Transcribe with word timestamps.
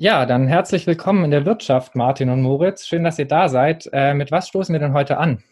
Ja, 0.00 0.26
dann 0.26 0.46
herzlich 0.46 0.86
willkommen 0.86 1.24
in 1.24 1.32
der 1.32 1.44
Wirtschaft, 1.44 1.96
Martin 1.96 2.30
und 2.30 2.40
Moritz. 2.40 2.86
Schön, 2.86 3.02
dass 3.02 3.18
ihr 3.18 3.26
da 3.26 3.48
seid. 3.48 3.90
Äh, 3.92 4.14
mit 4.14 4.30
was 4.30 4.46
stoßen 4.46 4.72
wir 4.72 4.78
denn 4.78 4.92
heute 4.92 5.18
an? 5.18 5.42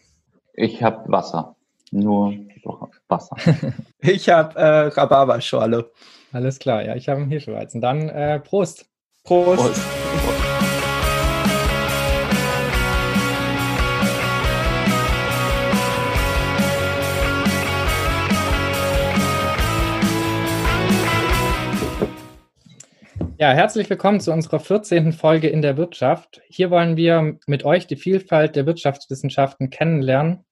Ich 0.53 0.81
habe 0.81 1.03
Wasser. 1.11 1.57
Nur 1.91 2.33
Wasser. 3.09 3.35
ich 3.99 4.29
habe 4.29 4.57
äh, 4.57 4.87
Rhabarberschorle. 4.87 5.91
Alles 6.31 6.59
klar, 6.59 6.81
ja, 6.81 6.95
ich 6.95 7.09
habe 7.09 7.19
einen 7.19 7.29
Hirschweizen. 7.29 7.81
Dann 7.81 8.07
äh, 8.07 8.39
Prost. 8.39 8.85
Prost. 9.25 9.61
Prost. 9.61 10.36
Ja, 23.39 23.51
herzlich 23.51 23.87
willkommen 23.87 24.19
zu 24.19 24.33
unserer 24.33 24.59
14. 24.59 25.13
Folge 25.13 25.47
in 25.47 25.61
der 25.61 25.77
Wirtschaft. 25.77 26.41
Hier 26.47 26.71
wollen 26.71 26.97
wir 26.97 27.37
mit 27.45 27.65
euch 27.65 27.85
die 27.85 27.95
Vielfalt 27.95 28.55
der 28.55 28.65
Wirtschaftswissenschaften 28.65 29.69
kennenlernen. 29.69 30.43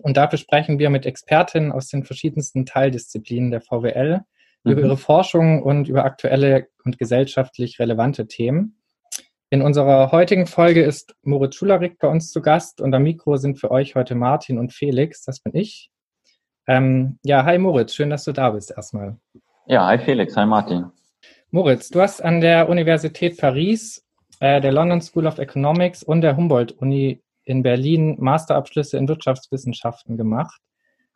Und 0.00 0.16
dafür 0.16 0.36
sprechen 0.40 0.80
wir 0.80 0.90
mit 0.90 1.06
Expertinnen 1.06 1.70
aus 1.70 1.86
den 1.86 2.02
verschiedensten 2.02 2.66
Teildisziplinen 2.66 3.52
der 3.52 3.60
VWL 3.60 4.22
mhm. 4.64 4.72
über 4.72 4.80
ihre 4.80 4.96
Forschung 4.96 5.62
und 5.62 5.88
über 5.88 6.04
aktuelle 6.04 6.66
und 6.84 6.98
gesellschaftlich 6.98 7.78
relevante 7.78 8.26
Themen. 8.26 8.80
In 9.50 9.62
unserer 9.62 10.10
heutigen 10.10 10.48
Folge 10.48 10.82
ist 10.82 11.14
Moritz 11.22 11.54
Schularik 11.54 12.00
bei 12.00 12.08
uns 12.08 12.32
zu 12.32 12.42
Gast 12.42 12.80
und 12.80 12.92
am 12.94 13.04
Mikro 13.04 13.36
sind 13.36 13.60
für 13.60 13.70
euch 13.70 13.94
heute 13.94 14.16
Martin 14.16 14.58
und 14.58 14.72
Felix, 14.72 15.22
das 15.22 15.38
bin 15.38 15.54
ich. 15.54 15.92
Ähm, 16.66 17.20
ja, 17.22 17.44
hi 17.44 17.58
Moritz, 17.58 17.94
schön, 17.94 18.10
dass 18.10 18.24
du 18.24 18.32
da 18.32 18.50
bist 18.50 18.72
erstmal. 18.76 19.18
Ja, 19.66 19.86
hi 19.86 19.98
Felix, 19.98 20.36
hi 20.36 20.46
Martin. 20.46 20.90
Moritz, 21.54 21.88
du 21.88 22.00
hast 22.00 22.20
an 22.20 22.40
der 22.40 22.68
Universität 22.68 23.38
Paris, 23.38 24.04
äh, 24.40 24.60
der 24.60 24.72
London 24.72 25.00
School 25.00 25.28
of 25.28 25.38
Economics 25.38 26.02
und 26.02 26.20
der 26.20 26.36
Humboldt-Uni 26.36 27.22
in 27.44 27.62
Berlin 27.62 28.16
Masterabschlüsse 28.18 28.98
in 28.98 29.06
Wirtschaftswissenschaften 29.06 30.16
gemacht, 30.16 30.60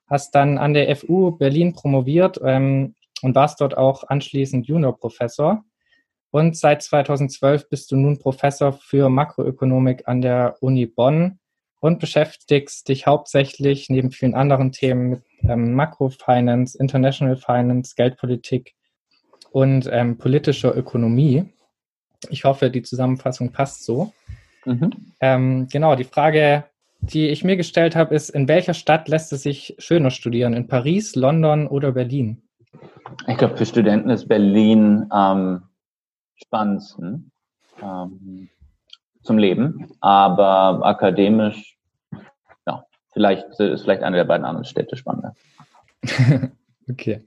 hast 0.06 0.32
dann 0.36 0.56
an 0.56 0.74
der 0.74 0.94
FU 0.94 1.32
Berlin 1.32 1.72
promoviert 1.72 2.40
ähm, 2.44 2.94
und 3.22 3.34
warst 3.34 3.60
dort 3.60 3.76
auch 3.76 4.04
anschließend 4.04 4.68
Juniorprofessor. 4.68 5.64
Und 6.30 6.56
seit 6.56 6.84
2012 6.84 7.68
bist 7.68 7.90
du 7.90 7.96
nun 7.96 8.20
Professor 8.20 8.72
für 8.72 9.08
Makroökonomik 9.08 10.06
an 10.06 10.20
der 10.20 10.54
Uni 10.60 10.86
Bonn 10.86 11.40
und 11.80 11.98
beschäftigst 11.98 12.88
dich 12.88 13.08
hauptsächlich 13.08 13.90
neben 13.90 14.12
vielen 14.12 14.36
anderen 14.36 14.70
Themen 14.70 15.08
mit 15.10 15.22
ähm, 15.42 15.74
Makrofinance, 15.74 16.78
International 16.78 17.34
Finance, 17.34 17.94
Geldpolitik 17.96 18.76
und 19.58 19.88
ähm, 19.90 20.18
politischer 20.18 20.76
Ökonomie. 20.76 21.44
Ich 22.30 22.44
hoffe, 22.44 22.70
die 22.70 22.82
Zusammenfassung 22.82 23.50
passt 23.50 23.84
so. 23.84 24.12
Mhm. 24.64 24.90
Ähm, 25.20 25.66
genau, 25.68 25.96
die 25.96 26.04
Frage, 26.04 26.64
die 27.00 27.26
ich 27.26 27.42
mir 27.42 27.56
gestellt 27.56 27.96
habe, 27.96 28.14
ist, 28.14 28.30
in 28.30 28.46
welcher 28.46 28.74
Stadt 28.74 29.08
lässt 29.08 29.32
es 29.32 29.42
sich 29.42 29.74
schöner 29.78 30.12
studieren? 30.12 30.54
In 30.54 30.68
Paris, 30.68 31.16
London 31.16 31.66
oder 31.66 31.90
Berlin? 31.90 32.40
Ich 33.26 33.36
glaube, 33.36 33.56
für 33.56 33.66
Studenten 33.66 34.10
ist 34.10 34.28
Berlin 34.28 35.06
am 35.10 35.64
spannendsten 36.36 37.32
ähm, 37.82 38.48
zum 39.22 39.38
Leben, 39.38 39.90
aber 40.00 40.86
akademisch, 40.86 41.76
ja, 42.64 42.84
vielleicht 43.12 43.44
ist 43.58 43.82
vielleicht 43.82 44.04
eine 44.04 44.18
der 44.18 44.24
beiden 44.24 44.46
anderen 44.46 44.66
Städte 44.66 44.96
spannender. 44.96 45.34
okay. 46.88 47.24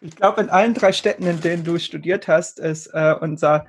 Ich 0.00 0.16
glaube, 0.16 0.42
in 0.42 0.50
allen 0.50 0.74
drei 0.74 0.92
Städten, 0.92 1.26
in 1.26 1.40
denen 1.40 1.64
du 1.64 1.78
studiert 1.78 2.28
hast, 2.28 2.58
ist 2.58 2.88
äh, 2.88 3.14
unser 3.20 3.66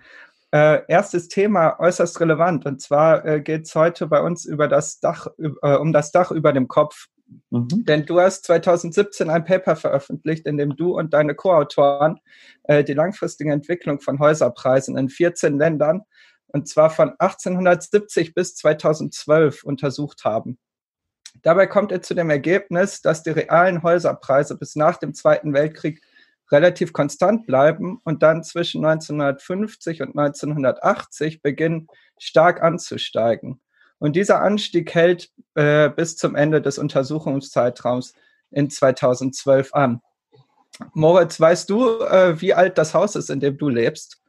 äh, 0.51 0.81
erstes 0.87 1.27
Thema 1.27 1.79
äußerst 1.79 2.19
relevant. 2.19 2.65
Und 2.65 2.81
zwar 2.81 3.25
äh, 3.25 3.41
geht 3.41 3.65
es 3.65 3.75
heute 3.75 4.07
bei 4.07 4.21
uns 4.21 4.45
über 4.45 4.67
das 4.67 4.99
Dach, 4.99 5.27
äh, 5.37 5.75
um 5.75 5.93
das 5.93 6.11
Dach 6.11 6.31
über 6.31 6.53
dem 6.53 6.67
Kopf. 6.67 7.07
Mhm. 7.49 7.85
Denn 7.85 8.05
du 8.05 8.19
hast 8.19 8.45
2017 8.45 9.29
ein 9.29 9.45
Paper 9.45 9.75
veröffentlicht, 9.75 10.45
in 10.45 10.57
dem 10.57 10.75
du 10.75 10.97
und 10.97 11.13
deine 11.13 11.35
Co-Autoren 11.35 12.19
äh, 12.63 12.83
die 12.83 12.93
langfristige 12.93 13.51
Entwicklung 13.51 13.99
von 13.99 14.19
Häuserpreisen 14.19 14.97
in 14.97 15.09
14 15.09 15.57
Ländern, 15.57 16.01
und 16.47 16.69
zwar 16.69 16.89
von 16.89 17.09
1870 17.19 18.33
bis 18.33 18.55
2012, 18.55 19.63
untersucht 19.63 20.23
haben. 20.23 20.57
Dabei 21.41 21.67
kommt 21.67 21.91
er 21.91 22.01
zu 22.01 22.13
dem 22.13 22.29
Ergebnis, 22.29 23.01
dass 23.01 23.23
die 23.23 23.31
realen 23.31 23.83
Häuserpreise 23.83 24.57
bis 24.57 24.75
nach 24.75 24.97
dem 24.97 25.13
Zweiten 25.13 25.53
Weltkrieg 25.53 26.01
relativ 26.51 26.93
konstant 26.93 27.45
bleiben 27.47 27.99
und 28.03 28.23
dann 28.23 28.43
zwischen 28.43 28.85
1950 28.85 30.01
und 30.01 30.17
1980 30.17 31.41
beginnen 31.41 31.87
stark 32.19 32.61
anzusteigen. 32.61 33.59
Und 33.97 34.15
dieser 34.15 34.41
Anstieg 34.41 34.93
hält 34.93 35.31
äh, 35.55 35.89
bis 35.89 36.17
zum 36.17 36.35
Ende 36.35 36.61
des 36.61 36.77
Untersuchungszeitraums 36.77 38.13
in 38.51 38.69
2012 38.69 39.73
an. 39.73 40.01
Moritz, 40.93 41.39
weißt 41.39 41.69
du, 41.69 42.01
äh, 42.01 42.39
wie 42.41 42.53
alt 42.53 42.77
das 42.77 42.93
Haus 42.93 43.15
ist, 43.15 43.29
in 43.29 43.39
dem 43.39 43.57
du 43.57 43.69
lebst? 43.69 44.21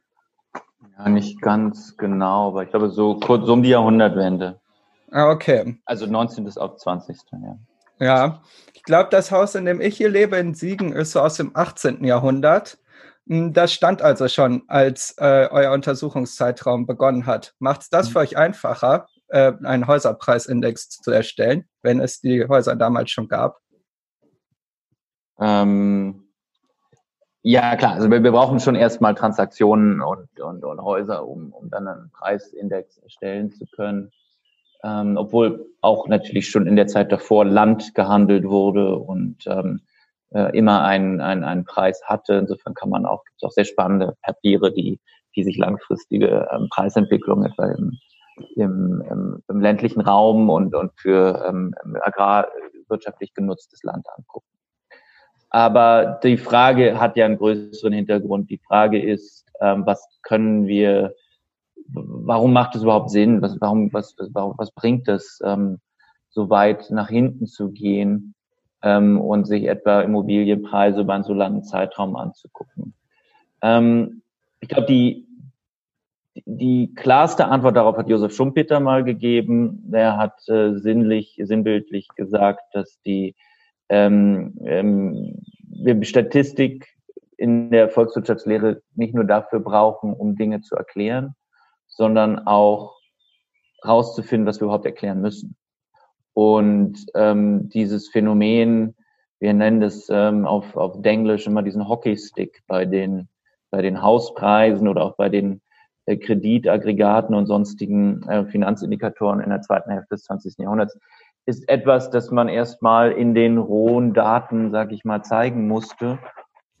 Ja, 0.97 1.09
nicht 1.09 1.41
ganz 1.41 1.97
genau, 1.97 2.49
aber 2.49 2.63
ich 2.63 2.69
glaube 2.69 2.89
so 2.89 3.19
kurz 3.19 3.45
so 3.45 3.53
um 3.53 3.61
die 3.61 3.69
Jahrhundertwende. 3.69 4.59
Ah, 5.11 5.29
okay. 5.29 5.79
Also 5.85 6.05
19. 6.05 6.57
auf 6.57 6.77
20. 6.77 7.17
Ja. 7.31 7.57
Ja, 7.99 8.41
ich 8.73 8.83
glaube, 8.83 9.09
das 9.09 9.31
Haus, 9.31 9.55
in 9.55 9.65
dem 9.65 9.81
ich 9.81 9.97
hier 9.97 10.09
lebe, 10.09 10.37
in 10.37 10.53
Siegen, 10.53 10.93
ist 10.93 11.11
so 11.11 11.21
aus 11.21 11.35
dem 11.35 11.51
18. 11.55 12.03
Jahrhundert. 12.03 12.77
Hm, 13.27 13.53
das 13.53 13.73
stand 13.73 14.01
also 14.01 14.27
schon, 14.27 14.63
als 14.67 15.15
äh, 15.17 15.47
euer 15.49 15.71
Untersuchungszeitraum 15.71 16.85
begonnen 16.85 17.25
hat. 17.25 17.55
Macht 17.59 17.81
es 17.81 17.89
das 17.89 18.09
mhm. 18.09 18.11
für 18.11 18.19
euch 18.19 18.37
einfacher, 18.37 19.07
äh, 19.29 19.53
einen 19.63 19.87
Häuserpreisindex 19.87 20.89
zu 20.89 21.11
erstellen, 21.11 21.67
wenn 21.81 21.99
es 21.99 22.21
die 22.21 22.47
Häuser 22.47 22.75
damals 22.75 23.09
schon 23.09 23.27
gab? 23.27 23.57
Ähm, 25.39 26.27
ja, 27.41 27.75
klar. 27.77 27.93
Also 27.93 28.11
wir, 28.11 28.23
wir 28.23 28.31
brauchen 28.31 28.59
schon 28.59 28.75
erstmal 28.75 29.15
Transaktionen 29.15 30.01
und, 30.01 30.39
und, 30.39 30.63
und 30.63 30.81
Häuser, 30.81 31.25
um, 31.25 31.51
um 31.51 31.69
dann 31.69 31.87
einen 31.87 32.11
Preisindex 32.11 32.97
erstellen 32.99 33.51
zu 33.51 33.65
können 33.75 34.11
ähm, 34.83 35.17
obwohl 35.17 35.65
auch 35.81 36.07
natürlich 36.07 36.49
schon 36.49 36.67
in 36.67 36.75
der 36.75 36.87
Zeit 36.87 37.11
davor 37.11 37.45
Land 37.45 37.93
gehandelt 37.95 38.45
wurde 38.45 38.97
und 38.97 39.45
ähm, 39.47 39.81
äh, 40.31 40.57
immer 40.57 40.83
einen, 40.83 41.21
einen, 41.21 41.43
einen 41.43 41.65
Preis 41.65 42.01
hatte. 42.05 42.35
Insofern 42.35 42.73
kann 42.73 42.89
man 42.89 43.05
auch, 43.05 43.23
gibt 43.23 43.37
es 43.37 43.47
auch 43.47 43.51
sehr 43.51 43.65
spannende 43.65 44.15
Papiere, 44.21 44.73
die, 44.73 44.99
die 45.35 45.43
sich 45.43 45.57
langfristige 45.57 46.47
ähm, 46.51 46.67
Preisentwicklung 46.69 47.45
etwa 47.45 47.67
im, 47.67 47.97
im, 48.55 49.03
im, 49.09 49.43
im 49.47 49.61
ländlichen 49.61 50.01
Raum 50.01 50.49
und, 50.49 50.75
und 50.75 50.91
für 50.95 51.45
ähm, 51.47 51.73
agrarwirtschaftlich 52.01 53.33
genutztes 53.33 53.83
Land 53.83 54.05
angucken. 54.15 54.47
Aber 55.49 56.19
die 56.23 56.37
Frage 56.37 56.99
hat 56.99 57.15
ja 57.15 57.25
einen 57.25 57.37
größeren 57.37 57.93
Hintergrund. 57.93 58.49
Die 58.49 58.59
Frage 58.67 59.01
ist, 59.01 59.45
ähm, 59.61 59.85
was 59.85 60.05
können 60.23 60.67
wir 60.67 61.15
warum 61.89 62.53
macht 62.53 62.75
es 62.75 62.83
überhaupt 62.83 63.09
Sinn? 63.09 63.41
Was, 63.41 63.59
warum, 63.59 63.91
was, 63.93 64.15
warum, 64.33 64.55
was 64.57 64.71
bringt 64.71 65.07
es, 65.07 65.39
ähm, 65.43 65.79
so 66.29 66.49
weit 66.49 66.91
nach 66.91 67.09
hinten 67.09 67.47
zu 67.47 67.71
gehen 67.71 68.35
ähm, 68.83 69.19
und 69.19 69.45
sich 69.45 69.65
etwa 69.65 70.01
Immobilienpreise 70.01 71.01
über 71.01 71.13
einen 71.13 71.23
so 71.23 71.33
langen 71.33 71.63
Zeitraum 71.63 72.15
anzugucken? 72.15 72.93
Ähm, 73.61 74.21
ich 74.59 74.69
glaube, 74.69 74.87
die, 74.87 75.27
die 76.45 76.93
klarste 76.95 77.47
Antwort 77.47 77.75
darauf 77.75 77.97
hat 77.97 78.09
Josef 78.09 78.33
Schumpeter 78.35 78.79
mal 78.79 79.03
gegeben. 79.03 79.83
Der 79.85 80.17
hat 80.17 80.47
äh, 80.47 80.75
sinnlich, 80.75 81.39
sinnbildlich 81.41 82.07
gesagt, 82.15 82.63
dass 82.73 82.99
die 83.01 83.35
ähm, 83.89 84.53
ähm, 84.65 85.41
wir 85.61 86.03
Statistik 86.03 86.87
in 87.37 87.69
der 87.69 87.89
Volkswirtschaftslehre 87.89 88.81
nicht 88.95 89.13
nur 89.13 89.23
dafür 89.23 89.59
brauchen, 89.59 90.13
um 90.13 90.35
Dinge 90.35 90.61
zu 90.61 90.75
erklären, 90.75 91.35
sondern 91.97 92.47
auch 92.47 92.95
rauszufinden, 93.85 94.47
was 94.47 94.59
wir 94.59 94.65
überhaupt 94.65 94.85
erklären 94.85 95.19
müssen. 95.19 95.55
Und 96.33 97.05
ähm, 97.15 97.69
dieses 97.69 98.09
Phänomen, 98.09 98.95
wir 99.39 99.53
nennen 99.53 99.81
das 99.81 100.07
ähm, 100.09 100.45
auf, 100.45 100.77
auf 100.77 101.01
Denglisch 101.01 101.47
immer 101.47 101.63
diesen 101.63 101.89
Hockeystick 101.89 102.61
bei 102.67 102.85
den, 102.85 103.27
bei 103.71 103.81
den 103.81 104.01
Hauspreisen 104.01 104.87
oder 104.87 105.03
auch 105.03 105.15
bei 105.15 105.29
den 105.29 105.61
äh, 106.05 106.17
Kreditaggregaten 106.17 107.33
und 107.33 107.47
sonstigen 107.47 108.21
äh, 108.29 108.45
Finanzindikatoren 108.45 109.39
in 109.39 109.49
der 109.49 109.61
zweiten 109.61 109.89
Hälfte 109.89 110.15
des 110.15 110.23
20. 110.25 110.57
Jahrhunderts, 110.59 110.97
ist 111.47 111.67
etwas, 111.69 112.11
das 112.11 112.29
man 112.29 112.49
erstmal 112.49 113.11
in 113.13 113.33
den 113.33 113.57
rohen 113.57 114.13
Daten, 114.13 114.69
sag 114.69 114.91
ich 114.91 115.05
mal, 115.05 115.23
zeigen 115.23 115.67
musste, 115.67 116.19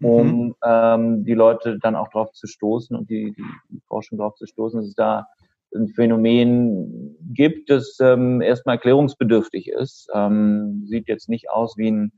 um 0.01 0.27
mhm. 0.27 0.55
ähm, 0.63 1.25
die 1.25 1.33
Leute 1.33 1.79
dann 1.79 1.95
auch 1.95 2.09
drauf 2.09 2.31
zu 2.33 2.47
stoßen 2.47 2.95
und 2.95 3.09
die, 3.09 3.33
die, 3.33 3.81
Forschung 3.87 4.17
drauf 4.17 4.35
zu 4.35 4.45
stoßen, 4.45 4.79
dass 4.79 4.89
es 4.89 4.95
da 4.95 5.27
ein 5.75 5.87
Phänomen 5.89 7.15
gibt, 7.33 7.69
das 7.69 7.97
ähm, 7.99 8.41
erstmal 8.41 8.75
erklärungsbedürftig 8.75 9.69
ist. 9.69 10.09
Ähm, 10.13 10.85
sieht 10.87 11.07
jetzt 11.07 11.29
nicht 11.29 11.49
aus 11.49 11.77
wie 11.77 11.91
ein, 11.91 12.11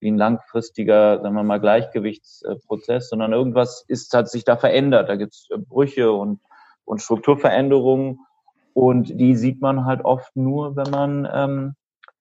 wie 0.00 0.10
ein 0.10 0.16
langfristiger, 0.16 1.20
sagen 1.20 1.34
wir 1.34 1.42
mal, 1.42 1.60
Gleichgewichtsprozess, 1.60 3.08
sondern 3.08 3.32
irgendwas 3.32 3.84
ist, 3.88 4.12
hat 4.14 4.28
sich 4.28 4.44
da 4.44 4.56
verändert. 4.56 5.08
Da 5.08 5.16
gibt 5.16 5.34
es 5.34 5.48
Brüche 5.68 6.12
und, 6.12 6.40
und 6.84 7.02
Strukturveränderungen. 7.02 8.20
Und 8.72 9.20
die 9.20 9.36
sieht 9.36 9.60
man 9.60 9.84
halt 9.84 10.04
oft 10.04 10.34
nur, 10.34 10.76
wenn 10.76 10.90
man, 10.90 11.28
ähm, 11.32 11.74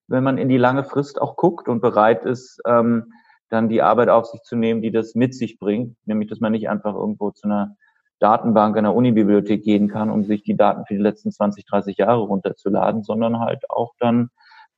wenn 0.07 0.23
man 0.23 0.37
in 0.37 0.49
die 0.49 0.57
lange 0.57 0.83
Frist 0.83 1.21
auch 1.21 1.35
guckt 1.35 1.67
und 1.67 1.81
bereit 1.81 2.25
ist, 2.25 2.61
ähm, 2.67 3.13
dann 3.53 3.69
die 3.69 3.81
Arbeit 3.81 4.09
auf 4.09 4.25
sich 4.25 4.41
zu 4.41 4.55
nehmen, 4.55 4.81
die 4.81 4.91
das 4.91 5.15
mit 5.15 5.35
sich 5.35 5.59
bringt. 5.59 5.95
Nämlich, 6.05 6.29
dass 6.29 6.39
man 6.39 6.51
nicht 6.51 6.69
einfach 6.69 6.95
irgendwo 6.95 7.31
zu 7.31 7.45
einer 7.45 7.75
Datenbank 8.19 8.77
einer 8.77 8.95
Unibibliothek 8.95 9.63
gehen 9.63 9.89
kann, 9.89 10.09
um 10.09 10.23
sich 10.23 10.43
die 10.43 10.57
Daten 10.57 10.85
für 10.85 10.95
die 10.95 11.01
letzten 11.01 11.31
20, 11.31 11.65
30 11.65 11.97
Jahre 11.97 12.21
runterzuladen, 12.21 13.03
sondern 13.03 13.39
halt 13.39 13.69
auch 13.69 13.93
dann 13.99 14.29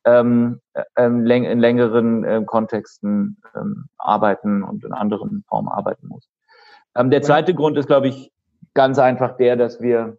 ähm, 0.03 0.59
ähm, 0.97 1.25
in 1.25 1.59
längeren 1.59 2.23
äh, 2.23 2.43
Kontexten 2.45 3.41
ähm, 3.55 3.85
arbeiten 3.97 4.63
und 4.63 4.83
in 4.83 4.93
anderen 4.93 5.43
Formen 5.47 5.69
arbeiten 5.69 6.07
muss. 6.07 6.27
Ähm, 6.95 7.09
der 7.09 7.21
zweite 7.21 7.53
Grund 7.53 7.77
ist, 7.77 7.87
glaube 7.87 8.07
ich, 8.07 8.31
ganz 8.73 8.99
einfach 8.99 9.37
der, 9.37 9.55
dass 9.55 9.81
wir, 9.81 10.17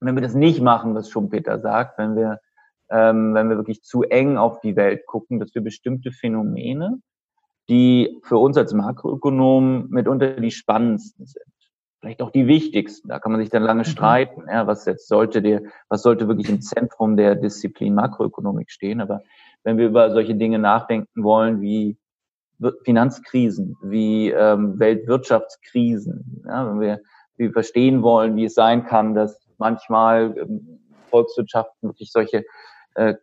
wenn 0.00 0.14
wir 0.14 0.22
das 0.22 0.34
nicht 0.34 0.60
machen, 0.60 0.94
was 0.94 1.10
Schumpeter 1.10 1.60
sagt, 1.60 1.98
wenn 1.98 2.16
wir, 2.16 2.40
ähm, 2.88 3.34
wenn 3.34 3.48
wir 3.48 3.56
wirklich 3.56 3.82
zu 3.82 4.02
eng 4.02 4.36
auf 4.36 4.60
die 4.60 4.76
Welt 4.76 5.06
gucken, 5.06 5.38
dass 5.38 5.54
wir 5.54 5.62
bestimmte 5.62 6.12
Phänomene, 6.12 7.00
die 7.70 8.18
für 8.24 8.36
uns 8.36 8.56
als 8.56 8.74
Makroökonomen 8.74 9.88
mitunter 9.90 10.32
die 10.32 10.50
spannendsten 10.50 11.24
sind, 11.24 11.44
vielleicht 12.00 12.20
auch 12.20 12.30
die 12.30 12.48
wichtigsten. 12.48 13.08
Da 13.08 13.20
kann 13.20 13.32
man 13.32 13.40
sich 13.40 13.50
dann 13.50 13.62
lange 13.62 13.82
mhm. 13.82 13.84
streiten, 13.84 14.44
ja, 14.48 14.66
was 14.66 14.84
jetzt 14.84 15.08
sollte 15.08 15.40
der, 15.40 15.62
was 15.88 16.02
sollte 16.02 16.26
wirklich 16.28 16.48
im 16.48 16.60
Zentrum 16.60 17.16
der 17.16 17.36
Disziplin 17.36 17.94
Makroökonomik 17.94 18.70
stehen. 18.70 19.00
Aber 19.00 19.22
wenn 19.62 19.78
wir 19.78 19.86
über 19.86 20.10
solche 20.10 20.34
Dinge 20.34 20.58
nachdenken 20.58 21.22
wollen, 21.22 21.60
wie 21.60 21.96
Finanzkrisen, 22.84 23.76
wie 23.82 24.30
ähm, 24.30 24.78
Weltwirtschaftskrisen, 24.78 26.42
ja, 26.46 26.68
wenn 26.68 26.80
wir, 26.80 27.00
wir 27.36 27.52
verstehen 27.52 28.02
wollen, 28.02 28.36
wie 28.36 28.46
es 28.46 28.54
sein 28.54 28.84
kann, 28.84 29.14
dass 29.14 29.48
manchmal 29.56 30.34
ähm, 30.36 30.80
Volkswirtschaften 31.08 31.88
wirklich 31.88 32.10
solche 32.10 32.44
äh, 32.94 33.14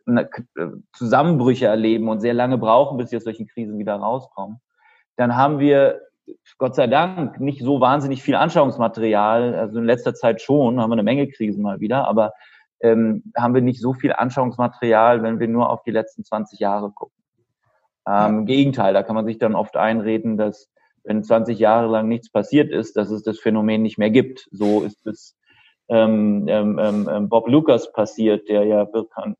Zusammenbrüche 0.93 1.67
erleben 1.67 2.09
und 2.09 2.19
sehr 2.19 2.33
lange 2.33 2.57
brauchen, 2.57 2.97
bis 2.97 3.09
sie 3.09 3.17
aus 3.17 3.23
solchen 3.23 3.47
Krisen 3.47 3.77
wieder 3.79 3.95
rauskommen, 3.95 4.59
dann 5.15 5.35
haben 5.35 5.59
wir 5.59 6.01
Gott 6.57 6.75
sei 6.75 6.87
Dank 6.87 7.39
nicht 7.39 7.61
so 7.61 7.79
wahnsinnig 7.79 8.21
viel 8.21 8.35
Anschauungsmaterial. 8.35 9.55
Also 9.55 9.79
in 9.79 9.85
letzter 9.85 10.13
Zeit 10.13 10.41
schon, 10.41 10.81
haben 10.81 10.89
wir 10.89 10.93
eine 10.93 11.03
Menge 11.03 11.29
Krisen 11.29 11.61
mal 11.61 11.79
wieder, 11.79 12.07
aber 12.07 12.33
ähm, 12.81 13.23
haben 13.35 13.53
wir 13.53 13.61
nicht 13.61 13.81
so 13.81 13.93
viel 13.93 14.13
Anschauungsmaterial, 14.13 15.23
wenn 15.23 15.39
wir 15.39 15.47
nur 15.47 15.69
auf 15.69 15.83
die 15.83 15.91
letzten 15.91 16.23
20 16.23 16.59
Jahre 16.59 16.91
gucken. 16.91 17.15
Ähm, 18.07 18.39
Im 18.39 18.45
Gegenteil, 18.45 18.93
da 18.93 19.03
kann 19.03 19.15
man 19.15 19.25
sich 19.25 19.37
dann 19.37 19.55
oft 19.55 19.77
einreden, 19.77 20.37
dass 20.37 20.69
wenn 21.03 21.23
20 21.23 21.57
Jahre 21.57 21.87
lang 21.87 22.07
nichts 22.07 22.29
passiert 22.29 22.69
ist, 22.69 22.97
dass 22.97 23.09
es 23.09 23.23
das 23.23 23.39
Phänomen 23.39 23.81
nicht 23.81 23.97
mehr 23.97 24.09
gibt. 24.09 24.47
So 24.51 24.81
ist 24.81 25.07
es 25.07 25.36
ähm, 25.89 26.45
ähm, 26.47 27.09
ähm, 27.09 27.29
Bob 27.29 27.47
Lucas 27.47 27.91
passiert, 27.91 28.49
der 28.49 28.65
ja 28.65 28.87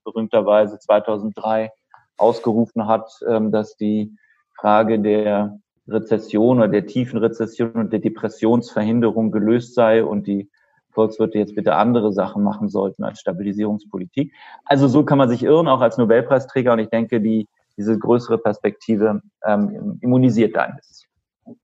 berühmterweise 0.04 0.80
2003 0.80 1.72
ausgerufen 2.18 2.88
hat, 2.88 3.10
ähm, 3.28 3.52
dass 3.52 3.76
die 3.76 4.16
Frage 4.56 5.00
der 5.00 5.60
Rezession 5.88 6.58
oder 6.58 6.68
der 6.68 6.86
tiefen 6.86 7.20
Rezession 7.20 7.74
und 7.74 7.94
der 7.94 8.00
Depressionsverhinderung 8.00 9.32
gelöst 9.32 9.76
sei 9.76 10.04
und 10.04 10.28
die 10.28 10.50
Volkswirte 10.92 11.38
jetzt 11.38 11.56
bitte 11.56 11.76
andere 11.76 12.12
Sachen 12.12 12.44
machen 12.44 12.70
sollten 12.70 13.04
als 13.04 13.20
Stabilisierungspolitik. 13.20 14.34
Also 14.66 14.88
so 14.88 15.06
kann 15.06 15.20
man 15.20 15.30
sich 15.30 15.44
irren, 15.44 15.68
auch 15.68 15.82
als 15.82 15.98
Nobelpreisträger. 15.98 16.74
Und 16.74 16.80
ich 16.80 16.90
denke, 16.90 17.22
die, 17.22 17.48
diese 17.78 18.00
größere 18.00 18.40
Perspektive 18.40 19.22
ähm, 19.46 20.00
immunisiert 20.02 20.56
da 20.56 20.64
ein 20.64 20.76
bisschen. 20.76 21.10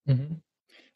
Mhm. 0.06 0.43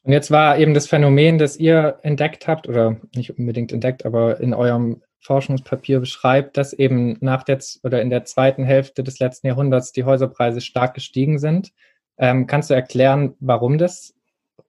Und 0.08 0.14
jetzt 0.14 0.32
war 0.32 0.58
eben 0.58 0.74
das 0.74 0.88
Phänomen, 0.88 1.38
das 1.38 1.58
ihr 1.58 1.98
entdeckt 2.02 2.48
habt, 2.48 2.70
oder 2.70 2.96
nicht 3.14 3.38
unbedingt 3.38 3.74
entdeckt, 3.74 4.06
aber 4.06 4.40
in 4.40 4.54
eurem 4.54 5.02
Forschungspapier 5.20 6.00
beschreibt, 6.00 6.56
dass 6.56 6.72
eben 6.72 7.18
nach 7.20 7.44
der 7.44 7.60
oder 7.84 8.02
in 8.02 8.10
der 8.10 8.24
zweiten 8.24 8.64
Hälfte 8.64 9.04
des 9.04 9.20
letzten 9.20 9.48
Jahrhunderts 9.48 9.92
die 9.92 10.06
Häuserpreise 10.06 10.62
stark 10.62 10.94
gestiegen 10.94 11.40
sind. 11.40 11.74
Ähm, 12.18 12.48
kannst 12.48 12.70
du 12.70 12.74
erklären, 12.74 13.34
warum 13.42 13.78
das 13.78 14.14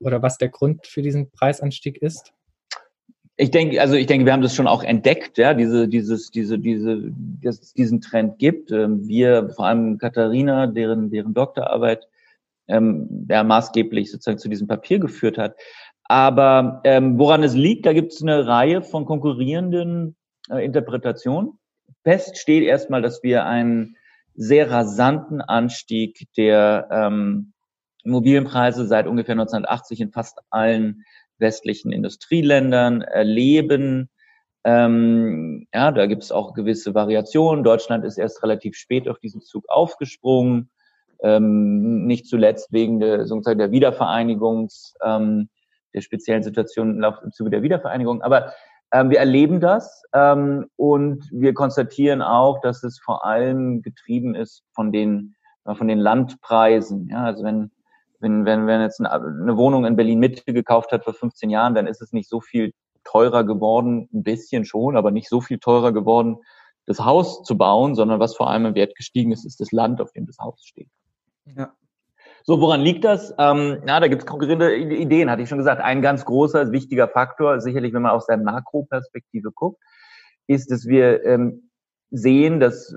oder 0.01 0.21
was 0.21 0.37
der 0.37 0.49
Grund 0.49 0.85
für 0.85 1.01
diesen 1.01 1.31
Preisanstieg 1.31 2.01
ist? 2.01 2.33
Ich 3.37 3.49
denke, 3.49 3.79
also 3.79 3.95
ich 3.95 4.07
denke, 4.07 4.25
wir 4.25 4.33
haben 4.33 4.41
das 4.41 4.53
schon 4.53 4.67
auch 4.67 4.83
entdeckt, 4.83 5.37
ja, 5.37 5.53
diese, 5.53 5.87
dieses, 5.87 6.31
diese, 6.31 6.59
diese, 6.59 7.13
dass 7.41 7.61
es 7.61 7.73
diesen 7.73 8.01
Trend 8.01 8.39
gibt. 8.39 8.73
Ähm, 8.73 9.07
wir, 9.07 9.51
vor 9.55 9.67
allem 9.67 9.99
Katharina, 9.99 10.67
deren, 10.67 11.09
deren 11.09 11.33
Doktorarbeit 11.33 12.09
ähm, 12.69 13.27
ja, 13.29 13.43
maßgeblich 13.43 14.11
sozusagen 14.11 14.37
zu 14.37 14.49
diesem 14.49 14.67
Papier 14.67 14.99
geführt 14.99 15.37
hat. 15.37 15.55
Aber 16.03 16.81
ähm, 16.85 17.19
woran 17.19 17.43
es 17.43 17.53
liegt, 17.53 17.85
da 17.85 17.93
gibt 17.93 18.13
es 18.13 18.21
eine 18.21 18.47
Reihe 18.47 18.81
von 18.81 19.05
konkurrierenden 19.05 20.15
äh, 20.49 20.63
Interpretationen. 20.65 21.59
Fest 22.03 22.37
steht 22.37 22.63
erstmal, 22.63 23.01
dass 23.01 23.21
wir 23.23 23.45
einen 23.45 23.95
sehr 24.33 24.71
rasanten 24.71 25.41
Anstieg 25.41 26.27
der 26.37 26.87
ähm, 26.91 27.53
Immobilienpreise 28.03 28.87
seit 28.87 29.05
ungefähr 29.05 29.33
1980 29.33 30.01
in 30.01 30.11
fast 30.11 30.39
allen 30.49 31.03
westlichen 31.37 31.91
Industrieländern 31.91 33.01
erleben. 33.01 34.09
Ähm, 34.63 35.67
ja, 35.73 35.91
da 35.91 36.05
gibt 36.05 36.23
es 36.23 36.31
auch 36.31 36.53
gewisse 36.53 36.93
Variationen. 36.93 37.63
Deutschland 37.63 38.05
ist 38.05 38.17
erst 38.17 38.41
relativ 38.43 38.75
spät 38.75 39.07
auf 39.07 39.19
diesen 39.19 39.41
Zug 39.41 39.65
aufgesprungen, 39.69 40.69
ähm, 41.23 42.05
nicht 42.05 42.27
zuletzt 42.27 42.71
wegen 42.71 42.99
der, 42.99 43.25
sozusagen 43.25 43.59
der 43.59 43.71
Wiedervereinigungs, 43.71 44.95
ähm, 45.03 45.49
der 45.93 46.01
speziellen 46.01 46.43
Situation 46.43 47.03
im 47.03 47.31
Zuge 47.31 47.49
der 47.49 47.63
Wiedervereinigung. 47.63 48.21
Aber 48.21 48.53
ähm, 48.91 49.09
wir 49.09 49.19
erleben 49.19 49.59
das 49.59 50.03
ähm, 50.13 50.67
und 50.75 51.27
wir 51.31 51.53
konstatieren 51.53 52.21
auch, 52.21 52.61
dass 52.61 52.83
es 52.83 52.99
vor 52.99 53.25
allem 53.25 53.81
getrieben 53.81 54.35
ist 54.35 54.63
von 54.73 54.91
den, 54.91 55.35
äh, 55.65 55.75
von 55.75 55.87
den 55.87 55.99
Landpreisen. 55.99 57.09
Ja, 57.09 57.25
also 57.25 57.43
wenn, 57.43 57.71
wenn, 58.19 58.45
wenn, 58.45 58.67
wenn 58.67 58.81
jetzt 58.81 58.99
eine 58.99 59.57
Wohnung 59.57 59.85
in 59.85 59.95
Berlin 59.95 60.19
Mitte 60.19 60.53
gekauft 60.53 60.91
hat 60.91 61.03
vor 61.03 61.13
15 61.13 61.49
Jahren, 61.49 61.75
dann 61.75 61.87
ist 61.87 62.01
es 62.01 62.13
nicht 62.13 62.29
so 62.29 62.41
viel 62.41 62.73
teurer 63.03 63.43
geworden, 63.43 64.09
ein 64.13 64.23
bisschen 64.23 64.65
schon, 64.65 64.97
aber 64.97 65.11
nicht 65.11 65.29
so 65.29 65.41
viel 65.41 65.59
teurer 65.59 65.91
geworden, 65.93 66.37
das 66.85 66.99
Haus 66.99 67.43
zu 67.43 67.57
bauen, 67.57 67.95
sondern 67.95 68.19
was 68.19 68.35
vor 68.35 68.49
allem 68.49 68.65
im 68.65 68.75
Wert 68.75 68.95
gestiegen 68.95 69.31
ist, 69.31 69.45
ist 69.45 69.59
das 69.59 69.71
Land, 69.71 70.01
auf 70.01 70.11
dem 70.11 70.25
das 70.25 70.39
Haus 70.39 70.63
steht. 70.63 70.89
Ja. 71.55 71.73
So, 72.43 72.61
woran 72.61 72.81
liegt 72.81 73.03
das? 73.03 73.33
Ähm, 73.37 73.81
na, 73.85 73.99
da 73.99 74.07
gibt 74.07 74.23
es 74.23 74.25
konkurrierende 74.25 74.75
Ideen, 74.75 75.29
hatte 75.29 75.41
ich 75.41 75.49
schon 75.49 75.57
gesagt. 75.57 75.81
Ein 75.81 76.01
ganz 76.01 76.25
großer, 76.25 76.71
wichtiger 76.71 77.07
Faktor, 77.07 77.59
sicherlich, 77.61 77.93
wenn 77.93 78.01
man 78.01 78.11
aus 78.11 78.25
der 78.25 78.37
Makroperspektive 78.37 79.51
guckt, 79.51 79.81
ist, 80.47 80.71
dass 80.71 80.87
wir 80.87 81.23
ähm, 81.25 81.69
sehen, 82.09 82.59
dass 82.59 82.93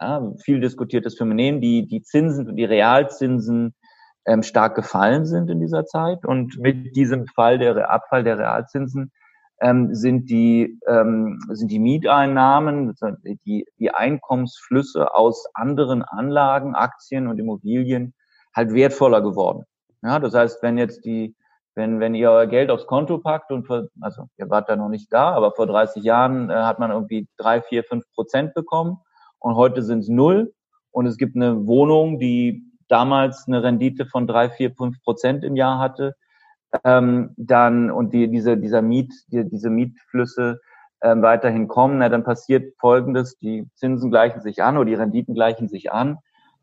ja, 0.00 0.32
viel 0.42 0.60
diskutiertes 0.60 1.16
Phänomen, 1.16 1.60
die, 1.60 1.86
die 1.86 2.02
Zinsen, 2.02 2.54
die 2.56 2.64
Realzinsen 2.64 3.74
ähm, 4.26 4.42
stark 4.42 4.74
gefallen 4.74 5.24
sind 5.24 5.50
in 5.50 5.60
dieser 5.60 5.86
Zeit. 5.86 6.24
Und 6.24 6.58
mit 6.58 6.94
diesem 6.96 7.26
Fall 7.26 7.58
der 7.58 7.90
Abfall 7.90 8.24
der 8.24 8.38
Realzinsen 8.38 9.10
ähm, 9.60 9.94
sind 9.94 10.28
die 10.28 10.78
ähm, 10.86 11.40
sind 11.50 11.70
die 11.70 11.78
Mieteinnahmen, 11.78 12.94
die, 13.46 13.66
die 13.78 13.90
Einkommensflüsse 13.90 15.14
aus 15.14 15.46
anderen 15.54 16.02
Anlagen, 16.02 16.74
Aktien 16.74 17.26
und 17.26 17.38
Immobilien 17.38 18.14
halt 18.54 18.72
wertvoller 18.74 19.22
geworden. 19.22 19.64
Ja, 20.02 20.18
das 20.18 20.34
heißt, 20.34 20.62
wenn 20.62 20.78
jetzt 20.78 21.04
die, 21.04 21.34
wenn, 21.74 22.00
wenn 22.00 22.14
ihr 22.14 22.30
euer 22.30 22.46
Geld 22.46 22.70
aufs 22.70 22.86
Konto 22.86 23.18
packt 23.18 23.50
und, 23.50 23.66
für, 23.66 23.88
also 24.00 24.24
ihr 24.38 24.48
wart 24.50 24.68
da 24.68 24.76
noch 24.76 24.88
nicht 24.88 25.12
da, 25.12 25.32
aber 25.32 25.52
vor 25.52 25.66
30 25.66 26.02
Jahren 26.02 26.50
äh, 26.50 26.54
hat 26.54 26.78
man 26.78 26.90
irgendwie 26.90 27.28
drei, 27.36 27.60
vier, 27.60 27.84
fünf 27.84 28.04
Prozent 28.14 28.54
bekommen 28.54 28.98
und 29.38 29.56
heute 29.56 29.82
sind 29.82 30.00
es 30.00 30.08
null 30.08 30.54
und 30.90 31.06
es 31.06 31.16
gibt 31.16 31.36
eine 31.36 31.66
Wohnung, 31.66 32.18
die 32.18 32.62
damals 32.88 33.46
eine 33.46 33.62
Rendite 33.62 34.06
von 34.06 34.26
drei, 34.26 34.48
vier, 34.48 34.72
fünf 34.72 35.02
Prozent 35.02 35.44
im 35.44 35.56
Jahr 35.56 35.78
hatte, 35.78 36.14
ähm, 36.84 37.30
dann 37.36 37.90
und 37.90 38.12
die, 38.12 38.28
diese, 38.28 38.56
dieser 38.56 38.82
Miet, 38.82 39.12
die, 39.28 39.48
diese 39.48 39.70
Mietflüsse 39.70 40.60
ähm, 41.02 41.22
weiterhin 41.22 41.68
kommen, 41.68 41.98
na, 41.98 42.08
dann 42.08 42.24
passiert 42.24 42.74
Folgendes, 42.78 43.38
die 43.38 43.68
Zinsen 43.74 44.10
gleichen 44.10 44.40
sich 44.40 44.62
an 44.62 44.76
oder 44.76 44.86
die 44.86 44.94
Renditen 44.94 45.34
gleichen 45.34 45.68
sich 45.68 45.92
an 45.92 46.18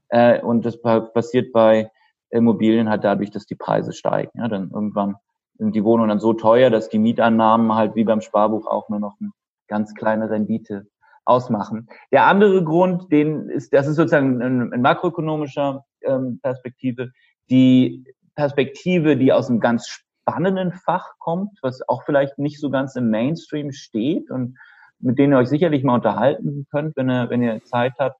äh, 0.09 0.41
und 0.41 0.65
das 0.65 0.81
passiert 0.81 1.53
bei 1.53 1.91
Immobilien 2.29 2.89
halt 2.89 3.03
dadurch, 3.03 3.31
dass 3.31 3.45
die 3.45 3.55
Preise 3.55 3.93
steigen. 3.93 4.31
Ja, 4.39 4.47
dann 4.47 4.71
irgendwann 4.71 5.15
sind 5.57 5.75
die 5.75 5.83
Wohnungen 5.83 6.09
dann 6.09 6.19
so 6.19 6.33
teuer, 6.33 6.69
dass 6.69 6.89
die 6.89 6.99
Mieteinnahmen 6.99 7.75
halt 7.75 7.95
wie 7.95 8.03
beim 8.03 8.21
Sparbuch 8.21 8.67
auch 8.67 8.89
nur 8.89 8.99
noch 8.99 9.15
eine 9.19 9.31
ganz 9.67 9.93
kleine 9.93 10.29
Rendite 10.29 10.87
ausmachen. 11.25 11.87
Der 12.11 12.25
andere 12.25 12.63
Grund, 12.63 13.11
den 13.11 13.49
ist, 13.49 13.73
das 13.73 13.87
ist 13.87 13.95
sozusagen 13.95 14.41
in, 14.41 14.71
in 14.73 14.81
makroökonomischer 14.81 15.85
ähm, 16.01 16.39
Perspektive, 16.41 17.11
die 17.49 18.03
Perspektive, 18.35 19.17
die 19.17 19.31
aus 19.31 19.49
einem 19.49 19.59
ganz 19.59 19.87
spannenden 19.87 20.71
Fach 20.71 21.13
kommt, 21.19 21.59
was 21.61 21.87
auch 21.87 22.03
vielleicht 22.03 22.39
nicht 22.39 22.59
so 22.59 22.69
ganz 22.69 22.95
im 22.95 23.09
Mainstream 23.09 23.71
steht 23.71 24.31
und 24.31 24.57
mit 24.99 25.19
denen 25.19 25.33
ihr 25.33 25.39
euch 25.39 25.49
sicherlich 25.49 25.83
mal 25.83 25.95
unterhalten 25.95 26.65
könnt, 26.71 26.95
wenn 26.95 27.09
ihr, 27.09 27.29
wenn 27.29 27.43
ihr 27.43 27.63
Zeit 27.63 27.93
habt, 27.99 28.17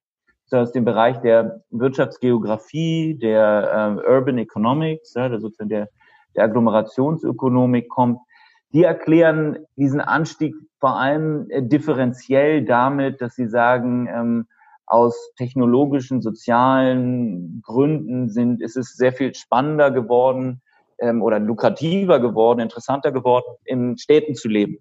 aus 0.51 0.71
dem 0.71 0.85
Bereich 0.85 1.19
der 1.21 1.61
Wirtschaftsgeografie, 1.71 3.17
der 3.19 3.97
äh, 4.05 4.07
Urban 4.07 4.37
Economics, 4.37 5.15
ja, 5.15 5.27
der 5.27 5.39
sozusagen 5.39 5.69
der, 5.69 5.89
der 6.35 6.43
Agglomerationsökonomik 6.43 7.89
kommt, 7.89 8.19
die 8.71 8.83
erklären 8.83 9.59
diesen 9.77 10.01
Anstieg 10.01 10.55
vor 10.79 10.99
allem 10.99 11.49
äh, 11.49 11.63
differenziell 11.63 12.65
damit, 12.65 13.21
dass 13.21 13.35
sie 13.35 13.47
sagen, 13.47 14.07
ähm, 14.07 14.47
aus 14.93 15.33
technologischen, 15.37 16.21
sozialen 16.21 17.63
Gründen 17.63 18.29
sind, 18.29 18.61
ist 18.61 18.77
es 18.77 18.95
sehr 18.95 19.11
viel 19.11 19.33
spannender 19.33 19.89
geworden 19.89 20.61
ähm, 20.99 21.23
oder 21.23 21.39
lukrativer 21.39 22.19
geworden, 22.19 22.59
interessanter 22.59 23.11
geworden, 23.11 23.55
in 23.65 23.97
Städten 23.97 24.35
zu 24.35 24.47
leben. 24.47 24.77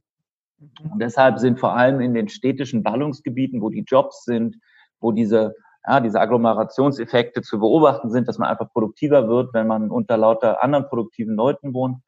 Und 0.85 1.01
deshalb 1.01 1.39
sind 1.39 1.59
vor 1.59 1.75
allem 1.75 2.03
in 2.03 2.13
den 2.13 2.29
städtischen 2.29 2.83
Ballungsgebieten, 2.83 3.63
wo 3.63 3.71
die 3.71 3.85
Jobs 3.87 4.25
sind, 4.25 4.57
wo 5.01 5.13
diese, 5.13 5.55
ja, 5.89 6.01
diese 6.01 6.21
Agglomerationseffekte 6.21 7.41
zu 7.41 7.59
beobachten 7.59 8.11
sind, 8.11 8.29
dass 8.29 8.37
man 8.37 8.51
einfach 8.51 8.71
produktiver 8.71 9.29
wird, 9.29 9.55
wenn 9.55 9.67
man 9.67 9.91
unter 9.91 10.19
lauter 10.19 10.63
anderen 10.63 10.89
produktiven 10.89 11.37
Leuten 11.37 11.73
wohnt, 11.73 12.03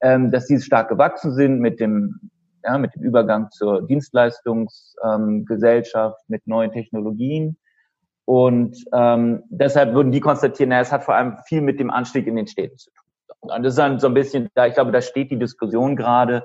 ähm, 0.00 0.32
dass 0.32 0.46
diese 0.46 0.64
stark 0.64 0.88
gewachsen 0.88 1.32
sind 1.32 1.60
mit 1.60 1.78
dem, 1.78 2.28
ja, 2.66 2.78
mit 2.78 2.94
dem 2.94 3.02
Übergang 3.02 3.50
zur 3.50 3.86
Dienstleistungsgesellschaft, 3.86 6.18
ähm, 6.18 6.24
mit 6.28 6.46
neuen 6.46 6.72
Technologien. 6.72 7.58
Und 8.24 8.82
ähm, 8.92 9.42
deshalb 9.50 9.92
würden 9.94 10.10
die 10.10 10.20
konstatieren, 10.20 10.70
na, 10.70 10.80
es 10.80 10.90
hat 10.90 11.04
vor 11.04 11.14
allem 11.14 11.36
viel 11.46 11.60
mit 11.60 11.78
dem 11.78 11.90
Anstieg 11.90 12.26
in 12.26 12.34
den 12.34 12.48
Städten 12.48 12.76
zu 12.76 12.90
tun. 12.90 13.04
Und 13.40 13.62
das 13.62 13.74
ist 13.74 13.78
dann 13.78 14.00
so 14.00 14.08
ein 14.08 14.14
bisschen, 14.14 14.48
da 14.54 14.66
ich 14.66 14.74
glaube, 14.74 14.90
da 14.90 15.00
steht 15.00 15.30
die 15.30 15.38
Diskussion 15.38 15.94
gerade, 15.94 16.44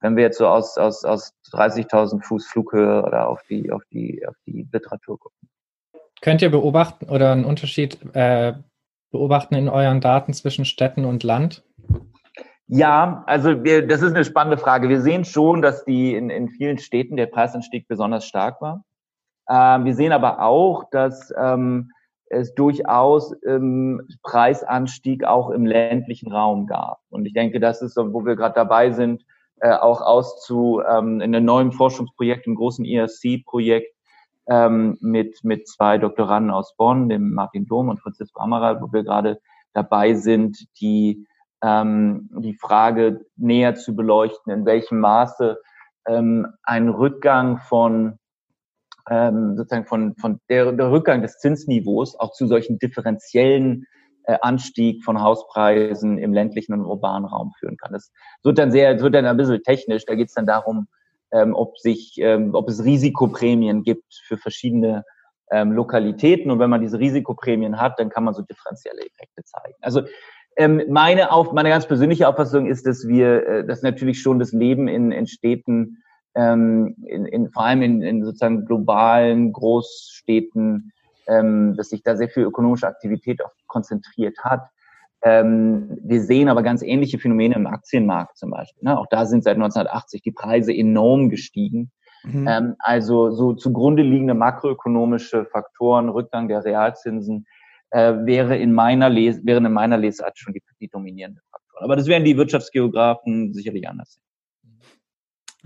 wenn 0.00 0.16
wir 0.16 0.24
jetzt 0.24 0.38
so 0.38 0.48
aus, 0.48 0.76
aus, 0.76 1.04
aus 1.04 1.32
30.000 1.52 2.24
Fuß 2.24 2.48
Flughöhe 2.48 3.04
oder 3.04 3.28
auf 3.28 3.42
die, 3.48 3.70
auf 3.70 3.84
die, 3.92 4.26
auf 4.26 4.34
die 4.46 4.66
Literatur 4.72 5.20
gucken. 5.20 5.48
Könnt 6.20 6.42
ihr 6.42 6.50
beobachten 6.50 7.08
oder 7.08 7.30
einen 7.30 7.44
Unterschied 7.44 7.96
äh, 8.14 8.54
beobachten 9.12 9.54
in 9.54 9.68
euren 9.68 10.00
Daten 10.00 10.32
zwischen 10.32 10.64
Städten 10.64 11.04
und 11.04 11.22
Land? 11.22 11.62
Ja, 12.72 13.24
also 13.26 13.64
wir, 13.64 13.84
das 13.84 14.00
ist 14.00 14.14
eine 14.14 14.24
spannende 14.24 14.56
Frage. 14.56 14.88
Wir 14.88 15.00
sehen 15.00 15.24
schon, 15.24 15.60
dass 15.60 15.84
die 15.84 16.14
in, 16.14 16.30
in 16.30 16.48
vielen 16.48 16.78
Städten 16.78 17.16
der 17.16 17.26
Preisanstieg 17.26 17.88
besonders 17.88 18.24
stark 18.24 18.60
war. 18.60 18.84
Ähm, 19.48 19.84
wir 19.84 19.94
sehen 19.96 20.12
aber 20.12 20.40
auch, 20.40 20.84
dass 20.92 21.34
ähm, 21.36 21.90
es 22.26 22.54
durchaus 22.54 23.34
ähm, 23.44 24.06
Preisanstieg 24.22 25.24
auch 25.24 25.50
im 25.50 25.66
ländlichen 25.66 26.30
Raum 26.30 26.68
gab. 26.68 27.00
Und 27.10 27.26
ich 27.26 27.32
denke, 27.32 27.58
das 27.58 27.82
ist 27.82 27.96
wo 27.96 28.24
wir 28.24 28.36
gerade 28.36 28.54
dabei 28.54 28.92
sind, 28.92 29.24
äh, 29.60 29.72
auch 29.72 30.00
auszu 30.00 30.80
ähm, 30.88 31.20
in 31.20 31.34
einem 31.34 31.46
neuen 31.46 31.72
Forschungsprojekt, 31.72 32.46
im 32.46 32.54
großen 32.54 32.84
ERC-Projekt 32.84 33.92
ähm, 34.48 34.96
mit 35.00 35.42
mit 35.42 35.66
zwei 35.66 35.98
Doktoranden 35.98 36.52
aus 36.52 36.76
Bonn, 36.76 37.08
dem 37.08 37.34
Martin 37.34 37.66
Dom 37.66 37.88
und 37.88 37.98
Francisco 37.98 38.40
Amaral, 38.40 38.80
wo 38.80 38.92
wir 38.92 39.02
gerade 39.02 39.40
dabei 39.72 40.14
sind, 40.14 40.68
die 40.80 41.26
ähm, 41.62 42.30
die 42.38 42.54
Frage 42.54 43.26
näher 43.36 43.74
zu 43.74 43.94
beleuchten, 43.94 44.52
in 44.52 44.64
welchem 44.64 45.00
Maße 45.00 45.58
ähm, 46.06 46.46
ein 46.62 46.88
Rückgang 46.88 47.58
von 47.58 48.18
ähm, 49.08 49.56
sozusagen 49.56 49.86
von, 49.86 50.14
von 50.16 50.40
der, 50.48 50.72
der 50.72 50.90
Rückgang 50.90 51.22
des 51.22 51.38
Zinsniveaus 51.38 52.18
auch 52.18 52.32
zu 52.32 52.46
solchen 52.46 52.78
differenziellen 52.78 53.86
äh, 54.24 54.38
Anstieg 54.40 55.04
von 55.04 55.20
Hauspreisen 55.20 56.18
im 56.18 56.32
ländlichen 56.32 56.72
und 56.74 56.84
urbanen 56.84 57.28
Raum 57.28 57.52
führen 57.58 57.76
kann. 57.76 57.92
Das 57.92 58.12
wird 58.42 58.58
dann 58.58 58.70
sehr, 58.70 59.00
wird 59.00 59.14
dann 59.14 59.26
ein 59.26 59.36
bisschen 59.36 59.62
technisch. 59.62 60.04
Da 60.06 60.14
geht 60.14 60.28
es 60.28 60.34
dann 60.34 60.46
darum, 60.46 60.86
ähm, 61.32 61.54
ob 61.54 61.78
sich, 61.78 62.14
ähm, 62.18 62.54
ob 62.54 62.68
es 62.68 62.84
Risikoprämien 62.84 63.82
gibt 63.82 64.14
für 64.26 64.36
verschiedene 64.36 65.04
ähm, 65.50 65.72
Lokalitäten. 65.72 66.50
Und 66.50 66.58
wenn 66.58 66.70
man 66.70 66.80
diese 66.80 66.98
Risikoprämien 66.98 67.80
hat, 67.80 67.98
dann 67.98 68.10
kann 68.10 68.24
man 68.24 68.34
so 68.34 68.42
differenzielle 68.42 69.00
Effekte 69.00 69.42
zeigen. 69.44 69.76
Also 69.80 70.02
ähm, 70.56 70.82
meine, 70.88 71.32
auf, 71.32 71.52
meine 71.52 71.68
ganz 71.68 71.86
persönliche 71.86 72.28
Auffassung 72.28 72.66
ist, 72.66 72.86
dass 72.86 73.06
wir, 73.06 73.46
äh, 73.46 73.66
dass 73.66 73.82
natürlich 73.82 74.20
schon 74.20 74.38
das 74.38 74.52
Leben 74.52 74.88
in, 74.88 75.12
in 75.12 75.26
Städten, 75.26 76.02
ähm, 76.34 76.96
in, 77.06 77.26
in, 77.26 77.50
vor 77.50 77.64
allem 77.64 77.82
in, 77.82 78.02
in 78.02 78.24
sozusagen 78.24 78.66
globalen 78.66 79.52
Großstädten, 79.52 80.92
ähm, 81.26 81.76
dass 81.76 81.90
sich 81.90 82.02
da 82.02 82.16
sehr 82.16 82.28
viel 82.28 82.44
ökonomische 82.44 82.86
Aktivität 82.86 83.44
auch 83.44 83.52
konzentriert 83.66 84.38
hat. 84.42 84.68
Ähm, 85.22 85.98
wir 86.02 86.22
sehen 86.22 86.48
aber 86.48 86.62
ganz 86.62 86.82
ähnliche 86.82 87.18
Phänomene 87.18 87.54
im 87.54 87.66
Aktienmarkt 87.66 88.38
zum 88.38 88.50
Beispiel. 88.50 88.84
Ne? 88.84 88.98
Auch 88.98 89.06
da 89.10 89.26
sind 89.26 89.44
seit 89.44 89.56
1980 89.56 90.22
die 90.22 90.32
Preise 90.32 90.72
enorm 90.72 91.28
gestiegen. 91.28 91.90
Mhm. 92.24 92.48
Ähm, 92.48 92.76
also 92.78 93.30
so 93.30 93.52
zugrunde 93.52 94.02
liegende 94.02 94.34
makroökonomische 94.34 95.44
Faktoren, 95.46 96.08
Rückgang 96.08 96.48
der 96.48 96.64
Realzinsen, 96.64 97.46
äh, 97.90 98.14
wäre 98.24 98.56
in 98.56 98.72
meiner 98.72 99.08
Les 99.08 99.44
wären 99.44 99.66
in 99.66 99.72
meiner 99.72 99.98
Lesart 99.98 100.38
schon 100.38 100.52
die, 100.52 100.62
die 100.80 100.88
dominierende 100.88 101.40
Faktoren. 101.50 101.84
Aber 101.84 101.96
das 101.96 102.06
werden 102.06 102.24
die 102.24 102.36
Wirtschaftsgeografen 102.36 103.52
sicherlich 103.52 103.88
anders 103.88 104.14
sehen. 104.14 104.22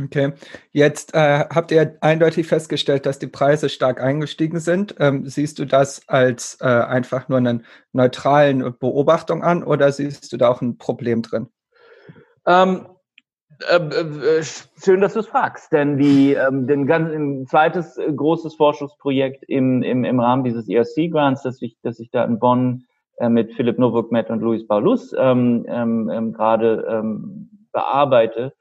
Okay, 0.02 0.33
jetzt 0.73 1.14
äh, 1.14 1.45
habt 1.49 1.71
ihr 1.71 1.97
eindeutig 2.00 2.49
festgestellt, 2.49 3.07
dass 3.07 3.21
die 3.21 3.28
Preise 3.28 3.69
stark 3.69 4.02
eingestiegen 4.02 4.59
sind. 4.59 4.97
Ähm, 4.99 5.28
siehst 5.28 5.61
du 5.61 5.66
das 5.66 6.09
als 6.09 6.59
äh, 6.61 6.64
einfach 6.66 7.28
nur 7.28 7.38
eine 7.38 7.62
neutralen 7.93 8.76
Beobachtung 8.76 9.45
an 9.45 9.62
oder 9.62 9.93
siehst 9.93 10.33
du 10.33 10.37
da 10.37 10.49
auch 10.49 10.62
ein 10.62 10.78
Problem 10.78 11.23
drin? 11.23 11.47
Ähm, 12.45 12.88
äh, 13.68 13.76
äh, 13.76 14.42
schön, 14.42 15.00
dass 15.00 15.14
du 15.14 15.20
es 15.20 15.26
fragst, 15.26 15.73
denn 15.73 15.96
die, 15.96 16.34
ähm, 16.34 16.66
den 16.66 16.87
ganz, 16.87 17.12
ein 17.12 17.46
zweites 17.46 17.96
äh, 17.99 18.12
großes 18.12 18.54
Forschungsprojekt 18.56 19.44
im, 19.49 19.82
im, 19.82 20.04
im 20.04 20.20
Rahmen 20.20 20.44
dieses 20.44 20.68
ERC-Grants, 20.68 21.42
das 21.42 21.61
ich, 21.62 21.76
das 21.82 22.00
ich 22.00 22.11
da 22.11 22.25
in 22.25 22.38
Bonn 22.38 22.84
äh, 23.16 23.28
mit 23.28 23.54
Philipp 23.54 23.78
Nowak-Met 23.78 24.30
und 24.30 24.40
Luis 24.40 24.66
Paulus 24.66 25.14
ähm, 25.18 25.64
ähm, 25.68 26.11
ähm, 26.12 26.32
gerade 26.32 26.87
ähm, 26.88 27.68
bearbeite, 27.73 28.52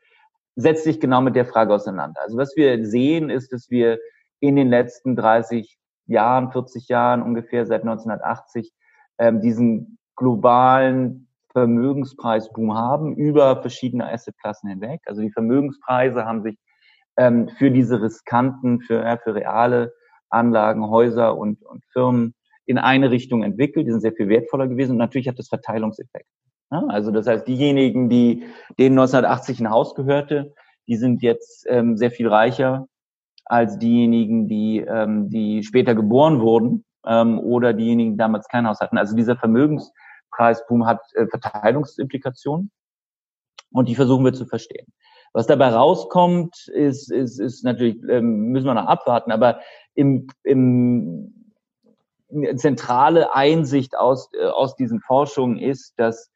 setzt 0.55 0.83
sich 0.83 0.99
genau 0.99 1.21
mit 1.21 1.35
der 1.35 1.45
Frage 1.45 1.73
auseinander. 1.73 2.21
Also 2.21 2.37
was 2.37 2.55
wir 2.55 2.85
sehen, 2.85 3.29
ist, 3.29 3.51
dass 3.53 3.69
wir 3.69 3.99
in 4.39 4.55
den 4.55 4.69
letzten 4.69 5.15
30 5.15 5.77
Jahren, 6.05 6.51
40 6.51 6.87
Jahren 6.89 7.21
ungefähr 7.21 7.65
seit 7.65 7.81
1980 7.81 8.71
ähm, 9.17 9.41
diesen 9.41 9.97
globalen 10.15 11.27
Vermögenspreisboom 11.53 12.73
haben 12.75 13.15
über 13.15 13.61
verschiedene 13.61 14.11
Assetklassen 14.11 14.69
hinweg. 14.69 15.01
Also 15.05 15.21
die 15.21 15.31
Vermögenspreise 15.31 16.25
haben 16.25 16.43
sich 16.43 16.57
ähm, 17.17 17.49
für 17.57 17.71
diese 17.71 18.01
riskanten, 18.01 18.81
für, 18.81 19.03
ja, 19.03 19.17
für 19.17 19.35
reale 19.35 19.93
Anlagen, 20.29 20.89
Häuser 20.89 21.37
und, 21.37 21.63
und 21.63 21.83
Firmen 21.93 22.33
in 22.65 22.77
eine 22.77 23.11
Richtung 23.11 23.43
entwickelt. 23.43 23.87
Die 23.87 23.91
sind 23.91 24.01
sehr 24.01 24.13
viel 24.13 24.29
wertvoller 24.29 24.67
gewesen 24.67 24.91
und 24.91 24.97
natürlich 24.97 25.27
hat 25.27 25.39
das 25.39 25.49
Verteilungseffekt. 25.49 26.27
Ja, 26.71 26.83
also 26.87 27.11
das 27.11 27.27
heißt, 27.27 27.47
diejenigen, 27.47 28.09
die 28.09 28.45
denen 28.79 28.97
1980 28.97 29.59
ein 29.59 29.69
Haus 29.69 29.93
gehörte, 29.93 30.53
die 30.87 30.95
sind 30.95 31.21
jetzt 31.21 31.65
ähm, 31.69 31.97
sehr 31.97 32.11
viel 32.11 32.27
reicher 32.27 32.87
als 33.45 33.77
diejenigen, 33.77 34.47
die, 34.47 34.79
ähm, 34.79 35.29
die 35.29 35.63
später 35.63 35.93
geboren 35.93 36.41
wurden 36.41 36.83
ähm, 37.05 37.39
oder 37.39 37.73
diejenigen, 37.73 38.11
die 38.11 38.17
damals 38.17 38.47
kein 38.47 38.67
Haus 38.67 38.79
hatten. 38.79 38.97
Also 38.97 39.15
dieser 39.15 39.35
Vermögenspreisboom 40.33 40.85
hat 40.85 41.01
äh, 41.13 41.27
Verteilungsimplikationen 41.27 42.71
und 43.71 43.89
die 43.89 43.95
versuchen 43.95 44.25
wir 44.25 44.33
zu 44.33 44.45
verstehen. 44.45 44.87
Was 45.33 45.47
dabei 45.47 45.69
rauskommt, 45.69 46.67
ist, 46.67 47.11
ist, 47.11 47.39
ist 47.39 47.63
natürlich, 47.63 47.97
ähm, 48.07 48.49
müssen 48.51 48.67
wir 48.67 48.75
noch 48.75 48.85
abwarten, 48.85 49.31
aber 49.31 49.61
im, 49.95 50.27
im 50.43 51.33
zentrale 52.55 53.33
Einsicht 53.33 53.97
aus, 53.97 54.29
äh, 54.33 54.45
aus 54.45 54.75
diesen 54.75 54.99
Forschungen 55.01 55.57
ist, 55.57 55.93
dass 55.97 56.31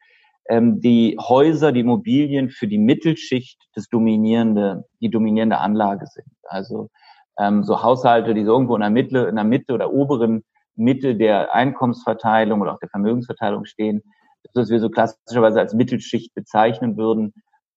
ähm, 0.50 0.80
die 0.82 1.18
Häuser, 1.20 1.72
die 1.72 1.82
Immobilien 1.82 2.50
für 2.50 2.68
die 2.68 2.80
Mittelschicht 2.80 3.62
das 3.76 3.88
dominierende, 3.90 4.86
die 5.00 5.10
dominierende 5.10 5.60
Anlage 5.60 6.08
sind. 6.08 6.34
Also 6.44 6.90
ähm, 7.38 7.64
so 7.64 7.84
Haushalte, 7.84 8.34
die 8.34 8.46
so 8.46 8.54
irgendwo 8.54 8.76
in 8.76 8.82
der 8.82 8.90
Mitte, 8.90 9.20
in 9.20 9.36
der 9.36 9.44
Mitte 9.44 9.74
oder 9.74 9.94
oberen 9.94 10.44
Mitte 10.78 11.16
der 11.16 11.54
Einkommensverteilung 11.54 12.62
oder 12.62 12.74
auch 12.74 12.80
der 12.80 12.90
Vermögensverteilung 12.90 13.66
stehen, 13.66 14.04
das, 14.44 14.64
was 14.64 14.70
wir 14.70 14.80
so 14.80 14.90
klassischerweise 14.90 15.60
als 15.60 15.74
Mittelschicht 15.74 16.34
bezeichnen 16.34 16.98
würden. 16.98 17.34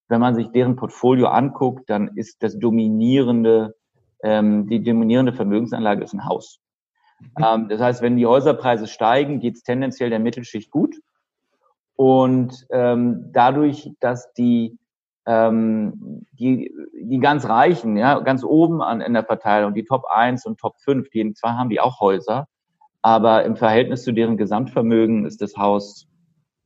Wenn 0.07 0.21
man 0.21 0.35
sich 0.35 0.51
deren 0.51 0.75
Portfolio 0.75 1.27
anguckt, 1.27 1.89
dann 1.89 2.09
ist 2.15 2.43
das 2.43 2.59
dominierende, 2.59 3.75
ähm, 4.23 4.67
die 4.67 4.83
dominierende 4.83 5.33
Vermögensanlage 5.33 6.03
ist 6.03 6.13
ein 6.13 6.25
Haus. 6.25 6.59
Ähm, 7.41 7.69
das 7.69 7.81
heißt, 7.81 8.01
wenn 8.01 8.17
die 8.17 8.25
Häuserpreise 8.25 8.87
steigen, 8.87 9.39
geht 9.39 9.55
es 9.55 9.63
tendenziell 9.63 10.09
der 10.09 10.19
Mittelschicht 10.19 10.71
gut. 10.71 10.95
Und 11.95 12.65
ähm, 12.71 13.29
dadurch, 13.31 13.91
dass 13.99 14.33
die, 14.33 14.79
ähm, 15.25 16.25
die, 16.31 16.73
die 16.93 17.19
ganz 17.19 17.47
Reichen, 17.47 17.95
ja, 17.95 18.19
ganz 18.19 18.43
oben 18.43 18.81
an, 18.81 19.01
in 19.01 19.13
der 19.13 19.23
Verteilung, 19.23 19.73
die 19.73 19.85
Top 19.85 20.05
1 20.09 20.45
und 20.45 20.59
Top 20.59 20.79
5, 20.79 21.09
die 21.09 21.33
zwar 21.33 21.57
haben 21.57 21.69
die 21.69 21.79
auch 21.79 21.99
Häuser, 21.99 22.47
aber 23.01 23.45
im 23.45 23.55
Verhältnis 23.55 24.03
zu 24.03 24.11
deren 24.11 24.37
Gesamtvermögen 24.37 25.25
ist 25.25 25.41
das 25.41 25.55
Haus 25.57 26.07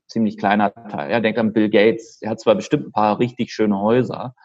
ziemlich 0.08 0.38
kleiner 0.38 0.74
Teil. 0.74 1.12
Ja, 1.12 1.20
denkt 1.20 1.40
an 1.40 1.54
Bill 1.54 1.70
Gates, 1.70 2.22
er 2.22 2.32
hat 2.32 2.40
zwar 2.40 2.56
bestimmt 2.56 2.88
ein 2.88 2.92
paar 2.92 3.20
richtig 3.20 3.52
schöne 3.52 3.80
Häuser, 3.80 4.36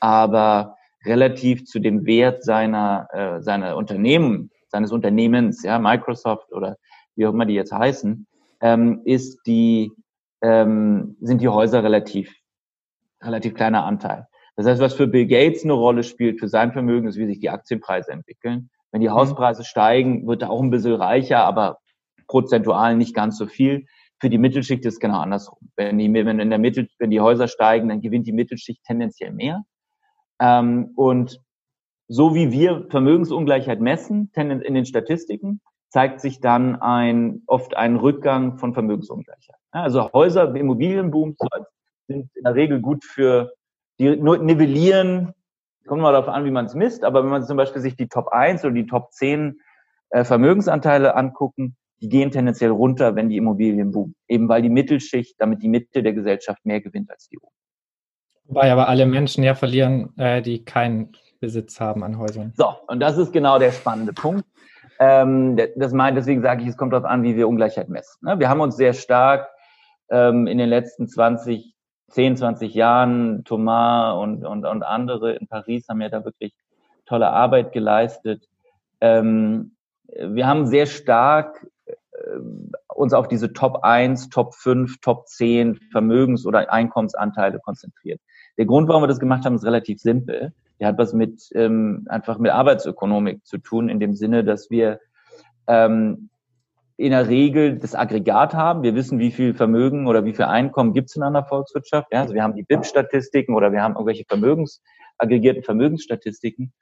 aber 0.00 0.76
relativ 1.04 1.64
zu 1.64 1.78
dem 1.78 2.06
Wert 2.06 2.44
seiner, 2.44 3.08
äh, 3.12 3.42
seiner 3.42 3.76
Unternehmen 3.76 4.50
seines 4.68 4.92
Unternehmens, 4.92 5.62
ja, 5.62 5.78
Microsoft 5.78 6.52
oder 6.52 6.76
wie 7.16 7.26
auch 7.26 7.32
immer 7.32 7.46
die 7.46 7.54
jetzt 7.54 7.72
heißen, 7.72 8.26
ähm, 8.60 9.02
ist 9.04 9.40
die, 9.46 9.92
ähm, 10.42 11.16
sind 11.20 11.40
die 11.40 11.48
Häuser 11.48 11.82
relativ, 11.82 12.34
relativ 13.22 13.54
kleiner 13.54 13.84
Anteil. 13.84 14.26
Das 14.56 14.66
heißt, 14.66 14.80
was 14.80 14.94
für 14.94 15.06
Bill 15.06 15.26
Gates 15.26 15.64
eine 15.64 15.72
Rolle 15.72 16.02
spielt, 16.02 16.40
für 16.40 16.48
sein 16.48 16.72
Vermögen, 16.72 17.08
ist, 17.08 17.16
wie 17.16 17.26
sich 17.26 17.40
die 17.40 17.50
Aktienpreise 17.50 18.12
entwickeln. 18.12 18.70
Wenn 18.92 19.00
die 19.00 19.08
mhm. 19.08 19.14
Hauspreise 19.14 19.64
steigen, 19.64 20.26
wird 20.26 20.42
er 20.42 20.50
auch 20.50 20.62
ein 20.62 20.70
bisschen 20.70 20.94
reicher, 20.94 21.44
aber 21.44 21.78
prozentual 22.26 22.96
nicht 22.96 23.14
ganz 23.14 23.38
so 23.38 23.46
viel. 23.46 23.86
Für 24.20 24.30
die 24.30 24.38
Mittelschicht 24.38 24.84
ist 24.84 24.94
es 24.94 25.00
genau 25.00 25.20
andersrum. 25.20 25.70
Wenn 25.76 25.98
die, 25.98 26.12
wenn 26.12 26.40
in 26.40 26.50
der 26.50 26.58
Mittel, 26.58 26.88
wenn 26.98 27.10
die 27.10 27.20
Häuser 27.20 27.48
steigen, 27.48 27.88
dann 27.88 28.00
gewinnt 28.00 28.26
die 28.26 28.32
Mittelschicht 28.32 28.82
tendenziell 28.84 29.32
mehr. 29.32 29.62
Ähm, 30.40 30.92
und 30.96 31.40
so 32.08 32.34
wie 32.34 32.50
wir 32.50 32.86
Vermögensungleichheit 32.90 33.80
messen, 33.80 34.30
in 34.34 34.74
den 34.74 34.86
Statistiken, 34.86 35.60
zeigt 35.90 36.20
sich 36.20 36.40
dann 36.40 36.76
ein, 36.76 37.42
oft 37.46 37.76
ein 37.76 37.96
Rückgang 37.96 38.58
von 38.58 38.74
Vermögensungleichheit. 38.74 39.56
Also 39.70 40.10
Häuser, 40.12 40.54
Immobilienboom 40.54 41.36
sind 42.06 42.30
in 42.34 42.44
der 42.44 42.54
Regel 42.54 42.80
gut 42.80 43.04
für, 43.04 43.52
die 43.98 44.16
nivellieren, 44.16 45.34
kommt 45.88 46.02
mal 46.02 46.12
darauf 46.12 46.28
an, 46.28 46.44
wie 46.44 46.50
man 46.50 46.66
es 46.66 46.74
misst, 46.74 47.04
aber 47.04 47.22
wenn 47.22 47.30
man 47.30 47.42
zum 47.42 47.56
Beispiel 47.56 47.82
sich 47.82 47.96
die 47.96 48.08
Top 48.08 48.28
1 48.28 48.64
oder 48.64 48.74
die 48.74 48.86
Top 48.86 49.12
10 49.12 49.60
äh, 50.10 50.24
Vermögensanteile 50.24 51.16
angucken, 51.16 51.76
die 52.00 52.08
gehen 52.08 52.30
tendenziell 52.30 52.70
runter, 52.70 53.16
wenn 53.16 53.28
die 53.28 53.36
Immobilien 53.36 53.90
boomen. 53.90 54.14
Eben 54.28 54.48
weil 54.48 54.62
die 54.62 54.70
Mittelschicht, 54.70 55.34
damit 55.38 55.62
die 55.62 55.68
Mitte 55.68 56.02
der 56.02 56.12
Gesellschaft 56.12 56.64
mehr 56.64 56.80
gewinnt 56.80 57.10
als 57.10 57.28
die 57.28 57.38
oben. 57.38 57.52
Wobei 58.44 58.72
aber 58.72 58.88
alle 58.88 59.04
Menschen 59.04 59.44
ja 59.44 59.54
verlieren, 59.54 60.16
äh, 60.16 60.40
die 60.40 60.64
keinen 60.64 61.12
Besitz 61.40 61.80
haben 61.80 62.02
an 62.02 62.18
Häusern. 62.18 62.52
So, 62.56 62.72
und 62.86 63.00
das 63.00 63.18
ist 63.18 63.32
genau 63.32 63.58
der 63.58 63.72
spannende 63.72 64.12
Punkt. 64.12 64.44
Ähm, 65.00 65.58
das 65.76 65.92
meint, 65.92 66.16
deswegen 66.16 66.42
sage 66.42 66.62
ich, 66.62 66.68
es 66.68 66.76
kommt 66.76 66.92
darauf 66.92 67.04
an, 67.04 67.22
wie 67.22 67.36
wir 67.36 67.46
Ungleichheit 67.46 67.88
messen. 67.88 68.18
Ne? 68.22 68.38
Wir 68.38 68.48
haben 68.48 68.60
uns 68.60 68.76
sehr 68.76 68.94
stark 68.94 69.48
ähm, 70.10 70.46
in 70.46 70.58
den 70.58 70.68
letzten 70.68 71.08
20, 71.08 71.74
10, 72.10 72.36
20 72.36 72.74
Jahren, 72.74 73.44
Thomas 73.44 74.16
und, 74.18 74.44
und, 74.44 74.64
und 74.64 74.82
andere 74.82 75.34
in 75.34 75.46
Paris 75.46 75.88
haben 75.88 76.00
ja 76.00 76.08
da 76.08 76.24
wirklich 76.24 76.54
tolle 77.06 77.30
Arbeit 77.30 77.72
geleistet. 77.72 78.48
Ähm, 79.00 79.76
wir 80.06 80.46
haben 80.46 80.66
sehr 80.66 80.86
stark 80.86 81.66
äh, 81.86 81.94
uns 82.94 83.12
auf 83.12 83.28
diese 83.28 83.52
Top 83.52 83.84
1, 83.84 84.30
Top 84.30 84.54
5, 84.54 85.00
Top 85.00 85.28
10 85.28 85.76
Vermögens- 85.92 86.46
oder 86.46 86.72
Einkommensanteile 86.72 87.60
konzentriert. 87.60 88.20
Der 88.56 88.66
Grund, 88.66 88.88
warum 88.88 89.02
wir 89.02 89.08
das 89.08 89.20
gemacht 89.20 89.44
haben, 89.44 89.54
ist 89.54 89.64
relativ 89.64 90.00
simpel. 90.00 90.52
Der 90.80 90.88
hat 90.88 90.98
was 90.98 91.12
mit 91.12 91.48
ähm, 91.54 92.06
einfach 92.08 92.38
mit 92.38 92.52
Arbeitsökonomik 92.52 93.46
zu 93.46 93.58
tun, 93.58 93.88
in 93.88 94.00
dem 94.00 94.14
Sinne, 94.14 94.44
dass 94.44 94.70
wir 94.70 95.00
ähm, 95.66 96.30
in 96.98 97.12
der 97.12 97.28
Regel 97.28 97.78
das 97.78 97.94
Aggregat 97.94 98.54
haben. 98.54 98.82
Wir 98.82 98.96
wissen, 98.96 99.20
wie 99.20 99.30
viel 99.30 99.54
Vermögen 99.54 100.08
oder 100.08 100.24
wie 100.24 100.34
viel 100.34 100.46
Einkommen 100.46 100.92
gibt 100.92 101.10
es 101.10 101.16
in 101.16 101.22
einer 101.22 101.44
Volkswirtschaft. 101.44 102.08
Ja, 102.12 102.22
also 102.22 102.34
wir 102.34 102.42
haben 102.42 102.56
die 102.56 102.64
BIP-Statistiken 102.64 103.54
oder 103.54 103.70
wir 103.70 103.82
haben 103.82 103.94
irgendwelche 103.94 104.24
Vermögens, 104.24 104.82
aggregierten 105.16 105.62
Vermögensstatistiken. 105.62 106.72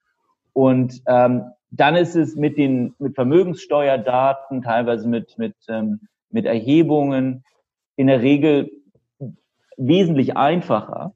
Und 0.54 1.02
ähm, 1.06 1.42
dann 1.70 1.96
ist 1.96 2.16
es 2.16 2.34
mit 2.34 2.56
den 2.56 2.94
mit 2.98 3.14
Vermögenssteuerdaten, 3.14 4.62
teilweise 4.62 5.06
mit 5.06 5.36
mit 5.36 5.54
ähm, 5.68 6.00
mit 6.30 6.46
Erhebungen 6.46 7.44
in 7.96 8.06
der 8.06 8.22
Regel 8.22 8.70
wesentlich 9.76 10.34
einfacher, 10.34 11.12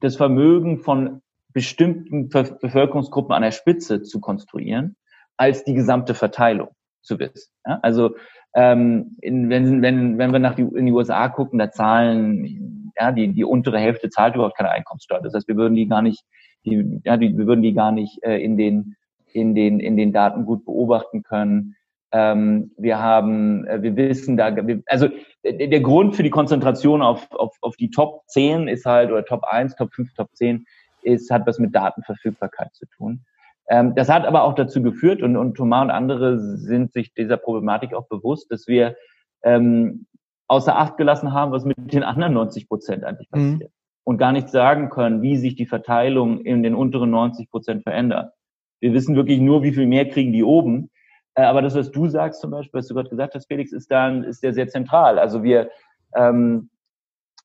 das 0.00 0.14
Vermögen 0.14 0.78
von 0.78 1.22
bestimmten 1.52 2.28
Bevölkerungsgruppen 2.28 3.34
an 3.34 3.42
der 3.42 3.50
Spitze 3.50 4.02
zu 4.02 4.20
konstruieren, 4.20 4.94
als 5.36 5.64
die 5.64 5.74
gesamte 5.74 6.14
Verteilung 6.14 6.68
zu 7.02 7.18
wissen. 7.18 7.52
Ja? 7.66 7.78
Also 7.82 8.16
ähm, 8.54 9.16
in, 9.20 9.50
wenn, 9.50 9.82
wenn, 9.82 10.18
wenn 10.18 10.32
wir 10.32 10.38
nach 10.38 10.54
die, 10.54 10.62
in 10.62 10.86
die 10.86 10.92
USA 10.92 11.28
gucken, 11.28 11.58
da 11.58 11.70
zahlen 11.70 12.92
ja, 12.98 13.12
die, 13.12 13.32
die 13.32 13.44
untere 13.44 13.78
Hälfte 13.78 14.10
zahlt 14.10 14.34
überhaupt 14.34 14.56
keine 14.56 14.70
Einkommenssteuer. 14.70 15.20
Das 15.22 15.34
heißt, 15.34 15.48
wir 15.48 15.56
würden 15.56 15.74
die 15.74 15.86
gar 15.86 16.02
nicht, 16.02 16.24
die, 16.64 17.00
ja, 17.04 17.16
die, 17.16 17.36
wir 17.36 17.46
würden 17.46 17.62
die 17.62 17.74
gar 17.74 17.92
nicht 17.92 18.22
äh, 18.22 18.38
in 18.38 18.56
den 18.56 18.96
in 19.32 19.54
den 19.54 19.78
in 19.78 19.96
den 19.96 20.12
Daten 20.12 20.46
gut 20.46 20.64
beobachten 20.64 21.22
können. 21.22 21.76
Ähm, 22.10 22.72
wir 22.78 22.98
haben, 22.98 23.66
äh, 23.66 23.82
wir 23.82 23.94
wissen 23.96 24.36
da, 24.38 24.66
wir, 24.66 24.82
also 24.86 25.08
der, 25.44 25.68
der 25.68 25.80
Grund 25.80 26.16
für 26.16 26.22
die 26.22 26.30
Konzentration 26.30 27.02
auf, 27.02 27.30
auf, 27.32 27.54
auf 27.60 27.76
die 27.76 27.90
Top 27.90 28.22
10 28.28 28.66
ist 28.66 28.86
halt, 28.86 29.10
oder 29.10 29.26
Top 29.26 29.44
1, 29.44 29.76
Top 29.76 29.92
5, 29.92 30.14
Top 30.14 30.30
10, 30.32 30.64
ist, 31.02 31.30
hat 31.30 31.46
was 31.46 31.58
mit 31.58 31.74
Datenverfügbarkeit 31.74 32.74
zu 32.74 32.86
tun. 32.96 33.26
Ähm, 33.68 33.94
das 33.94 34.08
hat 34.08 34.24
aber 34.24 34.44
auch 34.44 34.54
dazu 34.54 34.82
geführt, 34.82 35.22
und, 35.22 35.36
und 35.36 35.54
Thomas 35.54 35.84
und 35.84 35.90
andere 35.90 36.40
sind 36.40 36.92
sich 36.92 37.12
dieser 37.12 37.36
Problematik 37.36 37.94
auch 37.94 38.08
bewusst, 38.08 38.50
dass 38.50 38.66
wir 38.66 38.96
ähm, 39.42 40.06
außer 40.48 40.76
Acht 40.76 40.96
gelassen 40.96 41.32
haben, 41.32 41.52
was 41.52 41.64
mit 41.64 41.76
den 41.92 42.02
anderen 42.02 42.32
90 42.32 42.68
Prozent 42.68 43.04
eigentlich 43.04 43.28
mhm. 43.30 43.36
passiert. 43.36 43.70
Mhm. 43.70 43.74
Und 44.04 44.16
gar 44.16 44.32
nicht 44.32 44.48
sagen 44.48 44.88
können, 44.88 45.20
wie 45.20 45.36
sich 45.36 45.54
die 45.54 45.66
Verteilung 45.66 46.40
in 46.40 46.62
den 46.62 46.74
unteren 46.74 47.10
90 47.10 47.50
Prozent 47.50 47.82
verändert. 47.82 48.32
Wir 48.80 48.94
wissen 48.94 49.16
wirklich 49.16 49.38
nur, 49.38 49.62
wie 49.62 49.72
viel 49.72 49.86
mehr 49.86 50.08
kriegen 50.08 50.32
die 50.32 50.44
oben. 50.44 50.90
Äh, 51.34 51.42
aber 51.42 51.60
das, 51.60 51.74
was 51.74 51.90
du 51.90 52.08
sagst 52.08 52.40
zum 52.40 52.50
Beispiel, 52.50 52.78
was 52.78 52.88
du 52.88 52.94
gerade 52.94 53.10
gesagt 53.10 53.34
hast, 53.34 53.48
Felix, 53.48 53.70
ist 53.72 53.90
dann, 53.90 54.24
ist 54.24 54.42
der 54.42 54.54
sehr 54.54 54.68
zentral. 54.68 55.18
Also 55.18 55.42
wir, 55.42 55.70
ähm, 56.16 56.70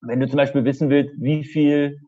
wenn 0.01 0.21
du 0.21 0.27
zum 0.29 0.37
Beispiel 0.37 0.63
wissen 0.63 0.89
willst, 0.89 1.13
wie 1.19 1.43
viel 1.43 1.99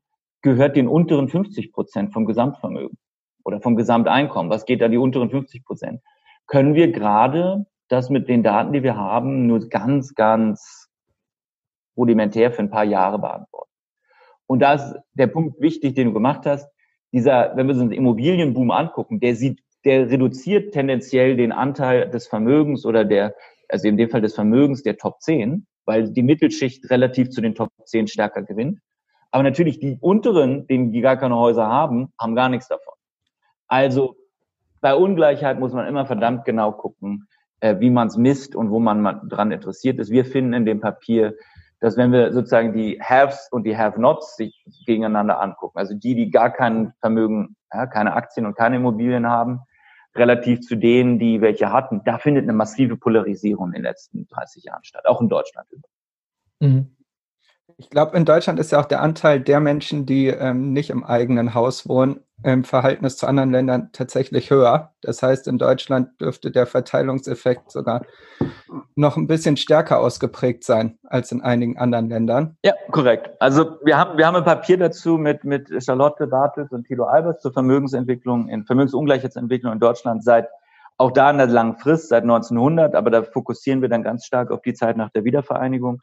gehört 0.41 0.78
den 0.78 0.88
unteren 0.88 1.28
50 1.28 1.73
Prozent 1.73 2.13
vom 2.13 2.25
Gesamtvermögen 2.25 2.97
oder 3.45 3.62
vom 3.62 3.75
Gesamteinkommen. 3.77 4.51
Was 4.51 4.65
geht 4.65 4.81
da 4.81 4.89
die 4.89 4.97
unteren 4.97 5.29
50 5.29 5.63
Prozent? 5.63 6.01
Können 6.47 6.73
wir 6.73 6.91
gerade 6.91 7.65
das 7.88 8.10
mit 8.10 8.27
den 8.27 8.43
Daten, 8.43 8.73
die 8.73 8.84
wir 8.84 8.97
haben, 8.97 9.47
nur 9.47 9.69
ganz, 9.69 10.15
ganz 10.15 10.89
rudimentär 11.95 12.51
für 12.51 12.63
ein 12.63 12.71
paar 12.71 12.84
Jahre 12.84 13.19
beantworten. 13.19 13.71
Und 14.47 14.60
da 14.60 14.73
ist 14.73 14.95
der 15.13 15.27
Punkt 15.27 15.62
wichtig, 15.62 15.95
den 15.95 16.08
du 16.08 16.13
gemacht 16.13 16.45
hast. 16.45 16.69
Dieser, 17.13 17.55
wenn 17.55 17.67
wir 17.67 17.75
uns 17.75 17.84
den 17.84 17.91
Immobilienboom 17.91 18.71
angucken, 18.71 19.19
der 19.19 19.36
sieht, 19.36 19.62
der 19.86 20.10
reduziert 20.10 20.73
tendenziell 20.73 21.38
den 21.38 21.51
Anteil 21.51 22.10
des 22.10 22.27
Vermögens 22.27 22.86
oder 22.86 23.05
der, 23.05 23.36
also 23.69 23.88
in 23.88 23.97
dem 23.97 24.10
Fall 24.10 24.21
des 24.21 24.36
Vermögens 24.36 24.84
der 24.84 24.97
Top 24.97 25.21
10, 25.21 25.67
weil 25.86 26.12
die 26.12 26.23
Mittelschicht 26.23 26.89
relativ 26.89 27.29
zu 27.29 27.41
den 27.41 27.55
Top 27.55 27.69
10 27.86 28.08
stärker 28.08 28.41
gewinnt. 28.41 28.79
Aber 29.31 29.43
natürlich 29.43 29.79
die 29.79 29.97
unteren, 30.01 30.65
denen 30.67 30.91
die 30.91 31.01
gar 31.01 31.17
keine 31.17 31.36
Häuser 31.36 31.67
haben, 31.67 32.12
haben 32.19 32.36
gar 32.36 32.49
nichts 32.49 32.67
davon. 32.67 32.94
Also 33.76 34.16
bei 34.80 34.96
Ungleichheit 34.96 35.60
muss 35.60 35.74
man 35.74 35.86
immer 35.86 36.06
verdammt 36.06 36.46
genau 36.46 36.72
gucken, 36.72 37.28
äh, 37.60 37.78
wie 37.82 37.90
man 37.90 38.08
es 38.08 38.16
misst 38.16 38.56
und 38.56 38.72
wo 38.72 38.80
man 38.80 39.28
dran 39.28 39.52
interessiert 39.52 40.00
ist. 40.00 40.12
Wir 40.12 40.24
finden 40.24 40.54
in 40.54 40.66
dem 40.66 40.80
Papier, 40.80 41.36
dass 41.82 41.98
wenn 41.98 42.14
wir 42.14 42.32
sozusagen 42.32 42.72
die 42.72 43.02
Haves 43.02 43.50
und 43.52 43.66
die 43.66 43.78
Have-Nots 43.78 44.38
sich 44.38 44.66
gegeneinander 44.86 45.42
angucken, 45.42 45.78
also 45.78 45.94
die, 45.94 46.16
die 46.16 46.32
gar 46.32 46.52
kein 46.52 46.94
Vermögen, 47.02 47.58
ja, 47.74 47.86
keine 47.86 48.14
Aktien 48.14 48.46
und 48.46 48.56
keine 48.56 48.78
Immobilien 48.78 49.28
haben, 49.28 49.60
relativ 50.16 50.62
zu 50.62 50.78
denen, 50.78 51.20
die 51.20 51.42
welche 51.42 51.74
hatten, 51.74 52.02
da 52.06 52.18
findet 52.18 52.44
eine 52.44 52.54
massive 52.54 52.96
Polarisierung 52.96 53.68
in 53.68 53.74
den 53.74 53.84
letzten 53.84 54.26
30 54.30 54.64
Jahren 54.64 54.86
statt, 54.86 55.06
auch 55.06 55.20
in 55.20 55.28
Deutschland. 55.28 55.68
Mhm. 56.62 56.94
Ich 57.78 57.89
glaube, 57.89 58.15
in 58.15 58.25
Deutschland 58.25 58.60
ist 58.60 58.71
ja 58.71 58.80
auch 58.80 58.86
der 58.86 59.01
Anteil 59.01 59.39
der 59.39 59.60
Menschen, 59.60 60.06
die 60.06 60.28
ähm, 60.28 60.71
nicht 60.71 60.89
im 60.89 61.04
eigenen 61.04 61.54
Haus 61.54 61.88
wohnen, 61.89 62.21
im 62.43 62.63
Verhältnis 62.63 63.17
zu 63.17 63.28
anderen 63.28 63.51
Ländern 63.51 63.89
tatsächlich 63.91 64.49
höher. 64.51 64.91
Das 65.01 65.21
heißt, 65.21 65.47
in 65.47 65.58
Deutschland 65.58 66.10
dürfte 66.21 66.51
der 66.51 66.67
Verteilungseffekt 66.67 67.71
sogar 67.71 68.06
noch 68.95 69.17
ein 69.17 69.28
bisschen 69.28 69.58
stärker 69.58 69.99
ausgeprägt 69.99 70.63
sein 70.63 70.97
als 71.04 71.32
in 71.32 71.41
einigen 71.41 71.78
anderen 71.78 72.10
Ländern. 72.10 72.58
Ja, 72.63 72.73
korrekt. 72.91 73.30
Also 73.39 73.78
wir 73.84 73.97
haben, 73.97 74.17
wir 74.17 74.28
haben 74.28 74.36
ein 74.36 74.45
Papier 74.45 74.78
dazu 74.78 75.17
mit, 75.17 75.43
mit 75.43 75.69
Charlotte 75.84 76.28
Bartels 76.28 76.71
und 76.71 76.86
Tilo 76.86 77.06
Albers 77.06 77.41
zur 77.41 77.51
Vermögensentwicklung, 77.51 78.47
in 78.47 78.65
Vermögensungleichheitsentwicklung 78.65 79.73
in 79.73 79.80
Deutschland 79.80 80.23
seit 80.23 80.47
auch 80.97 81.12
da 81.12 81.30
in 81.30 81.38
der 81.38 81.47
langen 81.47 81.78
Frist, 81.78 82.10
seit 82.10 82.23
1900, 82.23 82.95
aber 82.95 83.12
da 83.12 83.23
fokussieren 83.23 83.82
wir 83.82 83.89
dann 83.89 84.04
ganz 84.04 84.25
stark 84.25 84.51
auf 84.51 84.62
die 84.62 84.73
Zeit 84.73 84.95
nach 84.95 85.10
der 85.10 85.25
Wiedervereinigung. 85.25 86.01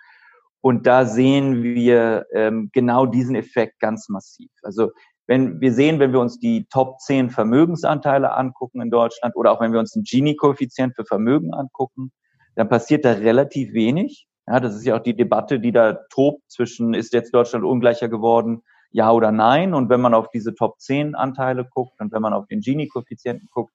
Und 0.62 0.86
da 0.86 1.04
sehen 1.04 1.62
wir 1.62 2.26
ähm, 2.32 2.70
genau 2.72 3.04
diesen 3.04 3.34
Effekt 3.34 3.80
ganz 3.80 4.08
massiv. 4.08 4.50
Also 4.62 4.92
wenn 5.26 5.60
wir 5.60 5.72
sehen, 5.72 5.98
wenn 5.98 6.12
wir 6.12 6.20
uns 6.20 6.38
die 6.38 6.66
Top 6.70 7.00
10 7.00 7.30
Vermögensanteile 7.30 8.32
angucken 8.32 8.80
in 8.80 8.90
Deutschland 8.90 9.36
oder 9.36 9.52
auch 9.52 9.60
wenn 9.60 9.72
wir 9.72 9.80
uns 9.80 9.92
den 9.92 10.04
Gini-Koeffizient 10.04 10.94
für 10.94 11.04
Vermögen 11.04 11.52
angucken, 11.52 12.12
dann 12.54 12.68
passiert 12.68 13.04
da 13.04 13.12
relativ 13.12 13.72
wenig. 13.72 14.26
Ja, 14.46 14.60
das 14.60 14.76
ist 14.76 14.84
ja 14.84 14.96
auch 14.96 15.02
die 15.02 15.16
Debatte, 15.16 15.60
die 15.60 15.72
da 15.72 15.98
tobt 16.10 16.42
zwischen, 16.48 16.94
ist 16.94 17.12
jetzt 17.12 17.34
Deutschland 17.34 17.64
ungleicher 17.64 18.08
geworden, 18.08 18.62
ja 18.90 19.10
oder 19.10 19.32
nein? 19.32 19.74
Und 19.74 19.88
wenn 19.88 20.00
man 20.00 20.14
auf 20.14 20.28
diese 20.28 20.54
Top 20.54 20.80
10 20.80 21.14
Anteile 21.14 21.64
guckt 21.64 22.00
und 22.00 22.12
wenn 22.12 22.22
man 22.22 22.32
auf 22.32 22.46
den 22.46 22.60
Gini-Koeffizienten 22.60 23.48
guckt, 23.50 23.72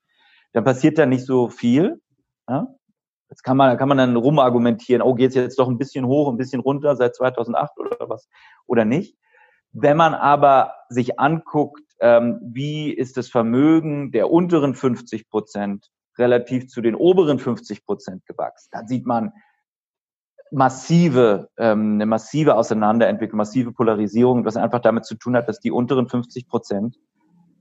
dann 0.54 0.64
passiert 0.64 0.98
da 0.98 1.06
nicht 1.06 1.26
so 1.26 1.50
viel. 1.50 2.02
Ja? 2.48 2.68
Jetzt 3.30 3.44
kann 3.44 3.58
man, 3.58 3.78
kann 3.78 3.90
man 3.90 3.98
dann 3.98 4.16
rumargumentieren, 4.16 5.02
oh, 5.02 5.14
geht 5.14 5.30
es 5.30 5.36
jetzt 5.36 5.60
doch 5.60 5.68
ein 5.68 5.78
bisschen 5.78 6.06
hoch, 6.06 6.32
ein 6.32 6.38
bisschen 6.38 6.62
runter 6.62 6.96
seit 6.96 7.16
2008 7.16 7.78
oder 7.78 8.10
was, 8.10 8.30
oder 8.66 8.86
nicht. 8.86 9.18
Wenn 9.74 9.98
man 9.98 10.14
aber 10.14 10.74
sich 10.90 11.20
anguckt, 11.20 11.84
ähm, 12.00 12.40
wie 12.42 12.92
ist 12.92 13.18
das 13.18 13.30
Vermögen 13.30 14.12
der 14.12 14.32
unteren 14.32 14.76
50 14.76 15.30
Prozent 15.30 15.90
relativ 16.18 16.68
zu 16.68 16.82
den 16.82 16.96
oberen 16.96 17.40
50 17.40 17.86
Prozent 17.86 18.26
gewachsen. 18.26 18.70
Da 18.72 18.86
sieht 18.86 19.06
man 19.06 19.34
massive, 20.52 21.50
ähm, 21.58 21.96
eine 21.96 22.06
massive 22.06 22.56
Auseinanderentwicklung, 22.56 23.38
massive 23.38 23.72
Polarisierung, 23.72 24.46
was 24.46 24.58
einfach 24.58 24.80
damit 24.80 25.06
zu 25.06 25.16
tun 25.16 25.36
hat, 25.36 25.48
dass 25.48 25.60
die 25.60 25.72
unteren 25.72 26.08
50 26.08 26.48
Prozent 26.48 26.98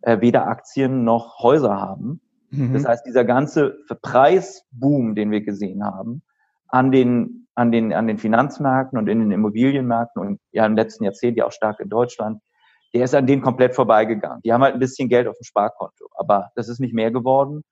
äh, 0.02 0.20
weder 0.20 0.46
Aktien 0.46 1.04
noch 1.04 1.40
Häuser 1.40 1.80
haben. 1.80 2.20
Mhm. 2.50 2.74
Das 2.74 2.86
heißt, 2.86 3.06
dieser 3.06 3.24
ganze 3.24 3.78
Preisboom, 4.02 5.14
den 5.14 5.30
wir 5.30 5.40
gesehen 5.40 5.84
haben, 5.84 6.22
an 6.68 6.90
den, 6.92 7.48
an 7.54 7.72
den, 7.72 7.92
an 7.92 8.06
den 8.06 8.18
Finanzmärkten 8.18 8.98
und 8.98 9.08
in 9.08 9.20
den 9.20 9.30
Immobilienmärkten 9.30 10.20
und 10.22 10.40
ja 10.52 10.66
im 10.66 10.76
letzten 10.76 11.04
Jahrzehnt 11.04 11.36
ja 11.36 11.46
auch 11.46 11.52
stark 11.52 11.80
in 11.80 11.88
Deutschland, 11.88 12.40
der 12.94 13.04
ist 13.04 13.14
an 13.14 13.26
denen 13.26 13.42
komplett 13.42 13.74
vorbeigegangen. 13.74 14.40
Die 14.42 14.52
haben 14.52 14.62
halt 14.62 14.74
ein 14.74 14.80
bisschen 14.80 15.08
Geld 15.08 15.28
auf 15.28 15.36
dem 15.36 15.44
Sparkonto, 15.44 16.06
aber 16.16 16.50
das 16.54 16.68
ist 16.68 16.80
nicht 16.80 16.94
mehr 16.94 17.10
geworden. 17.10 17.62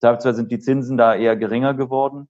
Zwar 0.00 0.20
sind 0.20 0.50
die 0.50 0.58
Zinsen 0.58 0.96
da 0.96 1.14
eher 1.14 1.36
geringer 1.36 1.74
geworden. 1.74 2.28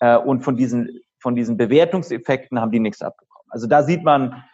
Äh, 0.00 0.18
und 0.18 0.42
von 0.42 0.56
diesen, 0.56 1.00
von 1.18 1.34
diesen 1.34 1.56
Bewertungseffekten 1.56 2.60
haben 2.60 2.70
die 2.70 2.80
nichts 2.80 3.00
abbekommen. 3.00 3.46
Also 3.48 3.66
da 3.66 3.82
sieht 3.82 4.04
man, 4.04 4.44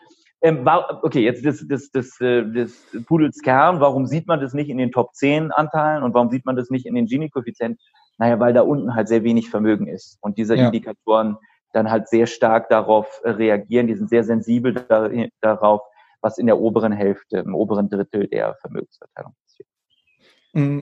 ähm, 0.43 0.67
okay, 1.03 1.21
jetzt 1.21 1.45
das, 1.45 1.65
das, 1.69 1.91
das, 1.91 2.21
äh, 2.21 2.45
das 2.45 2.73
Pudels 3.07 3.41
Kern, 3.43 3.81
warum 3.81 4.07
sieht 4.07 4.27
man 4.27 4.41
das 4.41 4.55
nicht 4.55 4.71
in 4.71 4.79
den 4.79 4.91
Top 4.91 5.15
10 5.15 5.53
Anteilen 5.53 6.03
und 6.03 6.15
warum 6.15 6.31
sieht 6.31 6.47
man 6.47 6.57
das 6.57 6.71
nicht 6.71 6.87
in 6.87 6.95
den 6.95 7.07
Gini-Koeffizienten? 7.07 7.79
Naja, 8.19 8.39
weil 8.41 8.53
da 8.53 8.63
unten 8.63 8.95
halt 8.95 9.09
sehr 9.09 9.23
wenig 9.23 9.51
Vermögen 9.51 9.87
ist 9.87 10.19
und 10.21 10.39
diese 10.39 10.57
ja. 10.57 10.67
Indikatoren 10.67 11.37
dann 11.73 11.91
halt 11.91 12.09
sehr 12.09 12.27
stark 12.27 12.69
darauf 12.69 13.21
reagieren, 13.25 13.87
die 13.87 13.95
sind 13.95 14.09
sehr 14.09 14.25
sensibel 14.25 14.75
da, 14.75 15.09
darauf, 15.41 15.83
was 16.21 16.39
in 16.39 16.47
der 16.47 16.59
oberen 16.59 16.93
Hälfte, 16.93 17.39
im 17.39 17.55
oberen 17.55 17.89
Drittel 17.89 18.27
der 18.29 18.57
Vermögensverteilung 18.61 19.35
passiert. 19.45 19.69
Mm, 20.53 20.81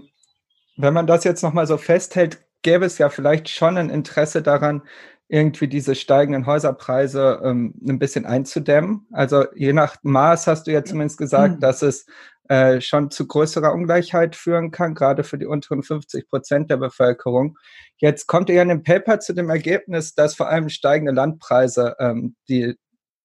wenn 0.77 0.95
man 0.95 1.07
das 1.07 1.25
jetzt 1.25 1.43
nochmal 1.43 1.67
so 1.67 1.77
festhält, 1.77 2.39
gäbe 2.63 2.85
es 2.85 2.99
ja 2.99 3.09
vielleicht 3.09 3.49
schon 3.49 3.77
ein 3.77 3.91
Interesse 3.91 4.43
daran, 4.43 4.83
irgendwie 5.29 5.69
diese 5.69 5.95
steigenden 5.95 6.47
Häuserpreise 6.47 7.41
ähm, 7.45 7.75
ein 7.87 7.99
bisschen 7.99 8.25
einzudämmen. 8.25 9.07
Also 9.13 9.45
je 9.55 9.73
nach 9.75 9.97
Maß 10.03 10.47
hast 10.47 10.67
du 10.67 10.73
ja 10.73 10.85
zumindest 10.85 11.19
gesagt, 11.19 11.57
mhm. 11.57 11.61
dass 11.61 11.83
es 11.83 12.07
äh, 12.49 12.81
schon 12.81 13.11
zu 13.11 13.27
größerer 13.27 13.75
Ungleichheit 13.75 14.35
führen 14.35 14.71
kann, 14.71 14.95
gerade 14.95 15.23
für 15.23 15.37
die 15.37 15.45
unteren 15.45 15.83
50 15.83 16.29
Prozent 16.31 16.71
der 16.71 16.79
Bevölkerung. 16.79 17.59
Jetzt 17.99 18.27
kommt 18.27 18.49
ihr 18.49 18.57
ja 18.57 18.63
in 18.63 18.69
dem 18.69 18.83
Paper 18.83 19.21
zu 19.21 19.35
dem 19.35 19.51
Ergebnis, 19.51 20.15
dass 20.15 20.35
vor 20.35 20.49
allem 20.49 20.71
steigende 20.71 21.13
Landpreise 21.13 21.95
ähm, 21.99 22.37
die, 22.49 22.77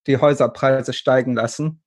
die 0.07 0.17
Häuserpreise 0.17 0.91
steigen 0.91 1.35
lassen. 1.35 1.81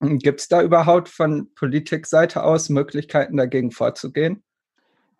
Gibt 0.00 0.40
es 0.40 0.48
da 0.48 0.62
überhaupt 0.62 1.08
von 1.08 1.52
Politikseite 1.54 2.44
aus 2.44 2.68
Möglichkeiten 2.68 3.36
dagegen 3.36 3.72
vorzugehen? 3.72 4.44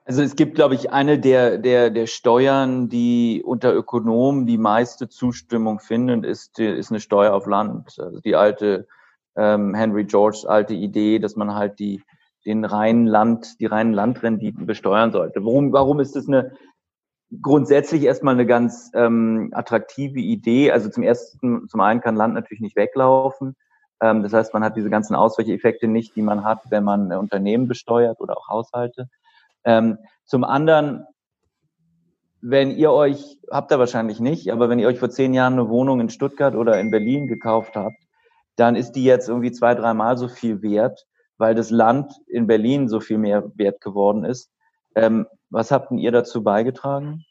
Also 0.09 0.23
es 0.23 0.37
gibt, 0.37 0.55
glaube 0.55 0.77
ich, 0.77 0.92
eine 0.92 1.19
der, 1.19 1.59
der, 1.59 1.90
der 1.90 2.07
Steuern, 2.07 2.88
die 2.88 3.42
unter 3.45 3.75
Ökonomen 3.75 4.47
die 4.47 4.57
meiste 4.57 5.09
Zustimmung 5.09 5.81
finden, 5.81 6.23
ist, 6.23 6.61
ist 6.61 6.92
eine 6.92 7.01
Steuer 7.01 7.35
auf 7.35 7.47
Land. 7.47 7.99
Also 7.99 8.21
die 8.21 8.37
alte 8.37 8.87
ähm, 9.35 9.75
Henry 9.75 10.05
George 10.05 10.45
alte 10.47 10.75
Idee, 10.75 11.19
dass 11.19 11.35
man 11.35 11.57
halt 11.57 11.81
die, 11.81 12.05
den 12.45 12.64
reinen 12.64 13.09
Land, 13.09 13.59
die 13.59 13.66
reinen 13.66 13.92
Landrenditen 13.92 14.64
besteuern 14.64 15.11
sollte. 15.11 15.45
Warum, 15.45 15.73
warum 15.73 15.99
ist 15.99 16.14
das 16.14 16.29
eine 16.29 16.53
grundsätzlich 17.42 18.05
erstmal 18.05 18.35
eine 18.35 18.47
ganz 18.47 18.92
ähm, 18.95 19.51
attraktive 19.55 20.21
Idee? 20.21 20.71
Also 20.71 20.88
zum 20.88 21.03
ersten, 21.03 21.66
zum 21.66 21.81
einen 21.81 22.01
kann 22.01 22.14
Land 22.14 22.35
natürlich 22.35 22.61
nicht 22.61 22.77
weglaufen. 22.77 23.57
Ähm, 24.01 24.23
das 24.23 24.33
heißt, 24.33 24.55
man 24.55 24.62
hat 24.62 24.77
diese 24.77 24.88
ganzen 24.88 25.16
Ausweicheffekte 25.16 25.88
nicht, 25.88 26.14
die 26.14 26.23
man 26.23 26.45
hat, 26.45 26.61
wenn 26.71 26.85
man 26.85 27.12
Unternehmen 27.12 27.66
besteuert 27.66 28.21
oder 28.21 28.38
auch 28.38 28.49
Haushalte. 28.49 29.09
Ähm, 29.66 29.98
zum 30.24 30.44
anderen, 30.44 31.05
wenn 32.40 32.70
ihr 32.70 32.92
euch, 32.92 33.38
habt 33.50 33.72
ihr 33.72 33.79
wahrscheinlich 33.79 34.20
nicht, 34.20 34.50
aber 34.50 34.68
wenn 34.68 34.79
ihr 34.79 34.88
euch 34.88 34.98
vor 34.98 35.11
zehn 35.11 35.35
Jahren 35.35 35.55
eine 35.55 35.68
Wohnung 35.68 36.00
in 36.00 36.09
Stuttgart 36.09 36.55
oder 36.55 36.81
in 36.81 36.90
Berlin 36.90 37.26
gekauft 37.26 37.76
habt, 37.76 37.96
dann 38.55 38.76
ist 38.76 38.92
die 38.92 39.05
jetzt 39.05 39.29
irgendwie 39.29 39.52
zwei, 39.52 39.74
dreimal 39.74 40.16
so 40.16 40.29
viel 40.29 40.62
wert, 40.62 41.07
weil 41.37 41.55
das 41.55 41.70
Land 41.70 42.12
in 42.29 42.46
Berlin 42.46 42.88
so 42.88 43.00
viel 43.00 43.18
mehr 43.18 43.50
wert 43.57 43.81
geworden 43.81 44.24
ist. 44.24 44.50
Ähm, 44.94 45.26
was 45.50 45.70
habt 45.70 45.90
denn 45.90 45.98
ihr 45.98 46.12
dazu 46.12 46.42
beigetragen? 46.42 47.24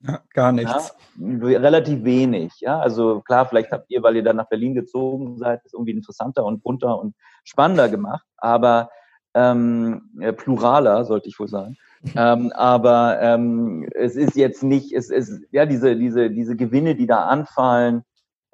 Ja, 0.00 0.20
gar 0.34 0.52
nichts. 0.52 0.94
Ja, 1.16 1.58
relativ 1.58 2.04
wenig. 2.04 2.52
Ja, 2.58 2.78
also 2.78 3.20
klar, 3.20 3.46
vielleicht 3.46 3.72
habt 3.72 3.90
ihr, 3.90 4.02
weil 4.02 4.16
ihr 4.16 4.22
dann 4.22 4.36
nach 4.36 4.48
Berlin 4.48 4.74
gezogen 4.74 5.38
seid, 5.38 5.62
es 5.64 5.72
irgendwie 5.72 5.92
interessanter 5.92 6.44
und 6.44 6.62
bunter 6.62 6.98
und 6.98 7.14
spannender 7.44 7.88
gemacht. 7.88 8.26
Aber 8.36 8.90
ähm, 9.34 10.10
äh, 10.20 10.32
pluraler, 10.32 11.04
sollte 11.04 11.28
ich 11.28 11.38
wohl 11.38 11.48
sagen. 11.48 11.76
ähm, 12.16 12.52
aber 12.54 13.20
ähm, 13.20 13.88
es 13.94 14.16
ist 14.16 14.36
jetzt 14.36 14.62
nicht, 14.62 14.92
es 14.92 15.10
ist, 15.10 15.42
ja, 15.50 15.66
diese, 15.66 15.96
diese, 15.96 16.30
diese 16.30 16.56
Gewinne, 16.56 16.94
die 16.94 17.06
da 17.06 17.24
anfallen, 17.26 18.04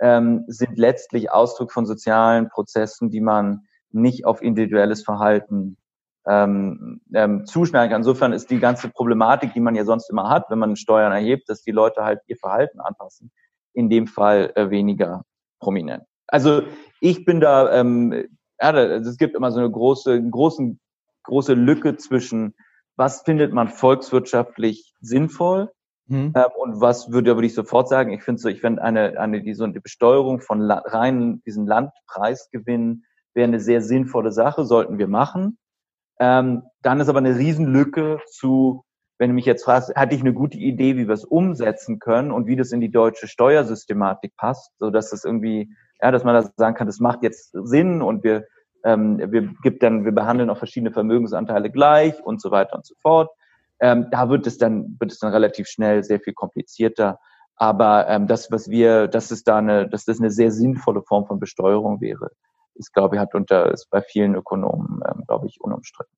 ähm, 0.01 0.45
sind 0.47 0.79
letztlich 0.79 1.31
Ausdruck 1.31 1.73
von 1.73 1.87
sozialen 1.87 2.49
Prozessen, 2.49 3.11
die 3.11 3.21
man 3.21 3.67
nicht 3.93 4.25
auf 4.25 4.41
individuelles 4.41 5.03
Verhalten 5.03 5.77
ähm, 6.27 7.01
ähm, 7.15 7.45
zuschneiden 7.47 7.91
kann. 7.91 8.01
Insofern 8.01 8.33
ist 8.33 8.51
die 8.51 8.61
ganze 8.61 8.89
Problematik, 8.89 9.53
die 9.53 9.61
man 9.61 9.75
ja 9.75 9.85
sonst 9.85 10.11
immer 10.11 10.29
hat, 10.29 10.47
wenn 10.49 10.59
man 10.59 10.77
Steuern 10.77 11.13
erhebt, 11.13 11.49
dass 11.49 11.63
die 11.63 11.71
Leute 11.71 12.05
halt 12.05 12.21
ihr 12.27 12.37
Verhalten 12.37 12.81
anpassen, 12.81 13.31
in 13.73 13.91
dem 13.91 14.07
Fall 14.07 14.53
äh, 14.55 14.71
weniger 14.71 15.25
prominent. 15.59 16.05
Also 16.29 16.63
ich 17.01 17.25
bin 17.25 17.41
da 17.41 17.73
ähm, 17.73 18.29
ja, 18.61 18.73
es 18.73 19.17
gibt 19.17 19.35
immer 19.35 19.51
so 19.51 19.61
eine 19.61 19.71
große, 19.71 20.23
großen, 20.31 20.79
große 21.25 21.55
Lücke 21.55 21.97
zwischen, 21.97 22.55
was 22.97 23.23
findet 23.23 23.53
man 23.53 23.69
volkswirtschaftlich 23.69 24.95
sinnvoll 25.01 25.71
mhm. 26.07 26.33
äh, 26.35 26.45
und 26.59 26.81
was 26.81 27.11
würde, 27.11 27.37
würde 27.37 27.47
ich 27.47 27.55
sofort 27.55 27.89
sagen, 27.89 28.13
ich 28.13 28.23
finde 28.23 28.41
so, 28.41 28.49
ich 28.49 28.61
finde 28.61 28.83
eine, 28.83 29.19
eine, 29.19 29.43
die, 29.43 29.55
so 29.55 29.65
eine 29.65 29.81
Besteuerung 29.81 30.41
von 30.41 30.61
La 30.61 30.83
rein, 30.85 31.43
diesen 31.47 31.67
Landpreisgewinn 31.67 33.05
wäre 33.35 33.49
eine 33.49 33.61
sehr 33.61 33.81
sinnvolle 33.81 34.33
Sache, 34.33 34.65
sollten 34.65 34.99
wir 34.99 35.09
machen. 35.09 35.59
Ähm, 36.19 36.65
dann 36.83 37.01
ist 37.01 37.09
aber 37.09 37.19
eine 37.19 37.39
Riesenlücke 37.39 38.21
zu, 38.31 38.85
wenn 39.19 39.31
du 39.31 39.35
mich 39.35 39.47
jetzt 39.47 39.65
fragst, 39.65 39.95
hatte 39.95 40.15
ich 40.15 40.21
eine 40.21 40.35
gute 40.35 40.59
Idee, 40.59 40.97
wie 40.97 41.07
wir 41.07 41.15
es 41.15 41.25
umsetzen 41.25 41.99
können 41.99 42.31
und 42.31 42.47
wie 42.47 42.57
das 42.57 42.73
in 42.73 42.81
die 42.81 42.91
deutsche 42.91 43.27
Steuersystematik 43.27 44.37
passt, 44.37 44.73
so 44.79 44.91
dass 44.91 45.11
das 45.11 45.25
irgendwie 45.25 45.73
ja, 46.03 46.11
dass 46.11 46.25
man 46.25 46.35
da 46.35 46.51
sagen 46.57 46.75
kann, 46.75 46.87
das 46.87 47.01
macht 47.01 47.23
jetzt 47.23 47.51
Sinn 47.53 48.03
und 48.03 48.25
wir, 48.25 48.47
ähm, 48.85 49.19
wir 49.19 49.51
gibt 49.63 49.83
dann, 49.83 50.05
wir 50.05 50.13
behandeln 50.13 50.51
auch 50.51 50.59
verschiedene 50.59 50.93
Vermögensanteile 50.93 51.71
gleich 51.71 52.21
und 52.23 52.41
so 52.41 52.51
weiter 52.51 52.77
und 52.77 52.87
so 52.87 52.95
fort. 53.01 53.31
Ähm, 53.81 54.09
da 54.11 54.29
wird 54.29 54.47
es 54.47 54.59
dann, 54.59 54.97
wird 54.99 55.13
es 55.13 55.19
dann 55.19 55.33
relativ 55.33 55.67
schnell 55.67 56.05
sehr 56.05 56.21
viel 56.21 56.35
komplizierter. 56.35 57.19
Aber 57.57 58.09
ähm, 58.09 58.27
das, 58.27 58.51
was 58.51 58.71
wir, 58.71 59.09
dass 59.09 59.31
es 59.31 59.45
da 59.45 59.59
eine, 59.59 59.89
dass 59.89 60.05
das 60.05 60.19
eine 60.19 60.31
sehr 60.31 60.51
sinnvolle 60.51 61.03
Form 61.03 61.27
von 61.27 61.39
Besteuerung 61.39 62.01
wäre, 62.01 62.31
ist, 62.75 62.95
glaube 62.95 63.17
ich, 63.17 63.21
hat 63.21 63.35
unter, 63.35 63.71
ist 63.73 63.91
bei 63.91 64.01
vielen 64.01 64.35
Ökonomen, 64.35 65.01
ähm, 65.07 65.25
glaube 65.27 65.47
ich, 65.47 65.61
unumstritten. 65.61 66.17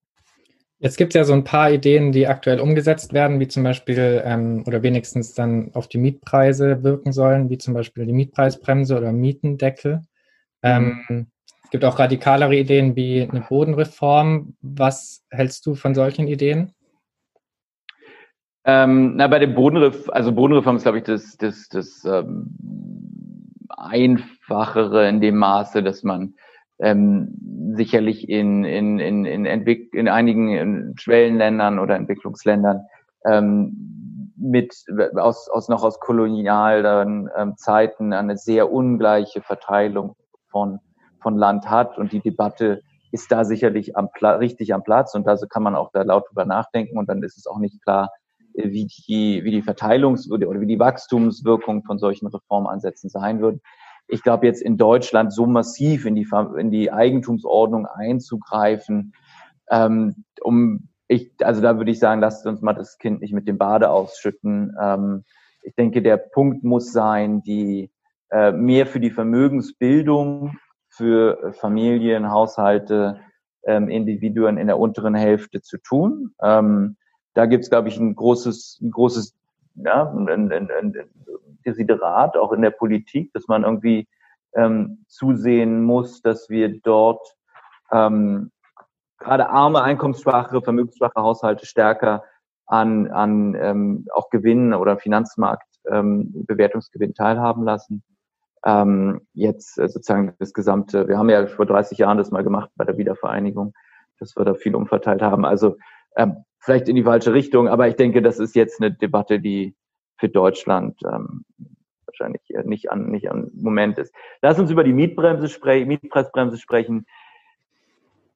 Jetzt 0.83 0.97
gibt 0.97 1.15
es 1.15 1.17
ja 1.17 1.23
so 1.23 1.33
ein 1.33 1.45
paar 1.45 1.71
Ideen, 1.71 2.11
die 2.11 2.27
aktuell 2.27 2.59
umgesetzt 2.59 3.13
werden, 3.13 3.39
wie 3.39 3.47
zum 3.47 3.63
Beispiel 3.63 4.21
ähm, 4.25 4.65
oder 4.67 4.83
wenigstens 4.83 5.33
dann 5.33 5.71
auf 5.75 5.87
die 5.87 5.99
Mietpreise 5.99 6.83
wirken 6.83 7.13
sollen, 7.13 7.51
wie 7.51 7.59
zum 7.59 7.73
Beispiel 7.73 8.05
die 8.05 8.13
Mietpreisbremse 8.13 8.99
oder 8.99 9.13
Mietendeckel. 9.13 10.03
Ähm, 10.65 11.05
mhm. 11.09 11.27
es 11.63 11.71
gibt 11.71 11.85
auch 11.85 12.01
radikalere 12.01 12.57
Ideen 12.57 12.97
wie 12.97 13.23
eine 13.23 13.43
Bodenreform. 13.43 14.57
Was 14.61 15.23
hältst 15.31 15.67
du 15.67 15.77
von 15.77 15.95
solchen 15.95 16.27
Ideen? 16.27 16.73
Ähm, 18.65 19.15
na, 19.15 19.29
bei 19.29 19.39
der 19.39 19.47
Bodenreform, 19.47 20.11
also 20.13 20.33
Bodenreform 20.33 20.77
ist, 20.79 20.83
glaube 20.83 20.99
ich, 20.99 21.05
das, 21.05 21.37
das, 21.37 21.69
das 21.69 22.05
ähm, 22.05 22.57
Einfachere 23.69 25.09
in 25.09 25.21
dem 25.21 25.37
Maße, 25.37 25.81
dass 25.85 26.03
man 26.03 26.35
ähm, 26.83 27.29
sicherlich 27.77 28.29
in, 28.29 28.65
in, 28.65 28.99
in, 28.99 29.25
in, 29.25 29.47
Entwick 29.47 29.95
in 29.95 30.09
einigen 30.09 30.95
Schwellenländern 30.99 31.79
oder 31.79 31.95
Entwicklungsländern 31.95 32.83
ähm, 33.25 34.33
mit 34.37 34.75
aus, 35.15 35.49
aus 35.49 35.69
noch 35.69 35.85
aus 35.85 36.01
kolonialen 36.01 37.31
ähm, 37.37 37.57
Zeiten 37.57 38.13
eine 38.13 38.37
sehr 38.37 38.73
ungleiche 38.73 39.41
Verteilung 39.43 40.17
von, 40.51 40.81
von 41.21 41.37
Land 41.37 41.71
hat. 41.71 41.99
Und 41.99 42.13
die 42.13 42.21
Debatte 42.21 42.83
ist 43.13 43.31
da 43.31 43.45
sicherlich 43.45 43.97
am 43.97 44.11
Pla 44.11 44.33
richtig 44.37 44.75
am 44.75 44.83
Platz. 44.83 45.15
Und 45.15 45.25
da 45.27 45.37
kann 45.49 45.63
man 45.63 45.77
auch 45.77 45.93
da 45.93 46.03
laut 46.03 46.29
drüber 46.29 46.45
nachdenken. 46.45 46.99
Und 46.99 47.09
dann 47.09 47.23
ist 47.23 47.39
es 47.39 47.47
auch 47.47 47.59
nicht 47.59 47.81
klar, 47.85 48.11
äh, 48.55 48.71
wie 48.71 48.87
die, 48.87 49.45
wie 49.45 49.53
die 49.53 49.63
Verteilungs- 49.63 50.29
oder 50.29 50.61
wie 50.61 50.67
die 50.67 50.81
Wachstumswirkung 50.81 51.85
von 51.85 51.99
solchen 51.99 52.27
Reformansätzen 52.27 53.09
sein 53.09 53.41
wird 53.41 53.61
ich 54.09 54.23
glaube, 54.23 54.47
jetzt 54.47 54.63
in 54.63 54.77
Deutschland 54.77 55.33
so 55.33 55.47
massiv 55.47 56.07
in 56.07 56.15
die, 56.15 56.29
in 56.59 56.71
die 56.71 56.93
Eigentumsordnung 56.93 57.87
einzugreifen, 57.87 59.15
ähm, 59.71 60.25
um 60.41 60.89
ich, 61.09 61.33
also 61.43 61.61
da 61.61 61.77
würde 61.77 61.91
ich 61.91 61.99
sagen, 61.99 62.21
lasst 62.21 62.47
uns 62.47 62.63
mal 62.63 62.73
das 62.73 62.99
Kind 62.99 63.21
nicht 63.21 63.35
mit 63.35 63.47
dem 63.47 63.59
Bade 63.59 63.91
ausschütten. 63.91 64.75
Ähm, 64.81 65.25
ich 65.63 65.75
denke, 65.75 66.03
der 66.03 66.17
Punkt 66.17 66.65
muss 66.65 66.93
sein, 66.93 67.43
die 67.43 67.91
äh, 68.31 68.53
mehr 68.53 68.87
für 68.87 69.01
die 69.01 69.11
Vermögensbildung 69.11 70.57
für 70.89 71.53
Familien, 71.53 72.31
Haushalte, 72.31 73.21
ähm, 73.65 73.89
Individuen 73.89 74.57
in 74.57 74.67
der 74.67 74.79
unteren 74.79 75.15
Hälfte 75.15 75.61
zu 75.61 75.79
tun. 75.79 76.35
Ähm, 76.43 76.97
da 77.35 77.47
gibt 77.47 77.65
es, 77.65 77.71
glaube 77.71 77.89
ich, 77.89 77.99
ein 77.99 78.15
großes, 78.15 78.81
ein 78.83 78.91
großes 78.91 79.35
ja, 79.75 80.11
ein, 80.11 80.29
ein, 80.29 80.71
ein 80.71 80.95
Desiderat 81.63 82.37
auch 82.37 82.53
in 82.53 82.63
der 82.63 82.71
Politik, 82.71 83.33
dass 83.33 83.49
man 83.49 83.65
irgendwie 83.65 84.09
ähm, 84.55 85.05
zusehen 85.09 85.83
muss, 85.83 86.23
dass 86.23 86.49
wir 86.51 86.81
dort 86.81 87.35
ähm, 87.91 88.51
gerade 89.19 89.49
arme, 89.49 89.83
einkommensschwache, 89.83 90.61
vermögensschwache 90.63 91.21
Haushalte 91.21 91.67
stärker 91.67 92.25
an, 92.67 93.11
an 93.11 93.55
ähm, 93.55 94.07
auch 94.13 94.31
Gewinnen 94.31 94.75
oder 94.75 94.99
Finanzmarkt 94.99 95.67
ähm, 95.91 96.33
Bewertungsgewinn 96.47 97.15
teilhaben 97.15 97.65
lassen. 97.65 98.03
Ähm, 98.65 99.23
jetzt 99.33 99.79
äh, 99.79 99.89
sozusagen 99.89 100.35
das 100.39 100.53
gesamte, 100.53 101.09
wir 101.09 101.19
haben 101.19 101.31
ja 101.31 101.47
vor 101.47 101.67
30 101.67 101.99
Jahren 101.99 102.19
das 102.19 102.31
mal 102.31 102.45
gemacht 102.45 102.71
bei 102.77 102.85
der 102.85 102.97
Wiedervereinigung, 102.97 103.75
dass 104.19 104.37
wir 104.37 104.45
da 104.45 104.55
viel 104.55 104.75
umverteilt 104.75 105.23
haben. 105.23 105.45
Also 105.45 105.77
ähm, 106.17 106.45
vielleicht 106.59 106.89
in 106.89 106.97
die 106.97 107.03
falsche 107.03 107.33
Richtung, 107.33 107.69
aber 107.69 107.89
ich 107.89 107.97
denke, 107.97 108.23
das 108.23 108.39
ist 108.39 108.55
jetzt 108.55 108.81
eine 108.81 108.93
Debatte, 108.93 109.41
die 109.41 109.75
für 110.23 110.29
Deutschland 110.29 111.01
ähm, 111.05 111.45
wahrscheinlich 112.07 112.43
nicht 112.65 112.93
an 112.93 113.11
nicht 113.11 113.29
an 113.29 113.51
Moment 113.55 113.99
ist. 113.99 114.15
Lass 114.41 114.57
uns 114.61 114.71
über 114.71 114.85
die 114.85 114.93
Mietbremse 114.93 115.49
sprechen, 115.49 115.89
Mietpreisbremse 115.89 116.59
sprechen. 116.59 117.07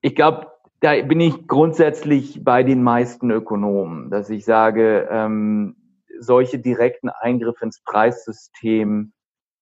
Ich 0.00 0.16
glaube, 0.16 0.48
da 0.80 1.00
bin 1.00 1.20
ich 1.20 1.46
grundsätzlich 1.46 2.42
bei 2.42 2.64
den 2.64 2.82
meisten 2.82 3.30
Ökonomen, 3.30 4.10
dass 4.10 4.30
ich 4.30 4.44
sage, 4.44 5.06
ähm, 5.12 5.76
solche 6.18 6.58
direkten 6.58 7.08
Eingriffe 7.08 7.64
ins 7.64 7.80
Preissystem 7.84 9.12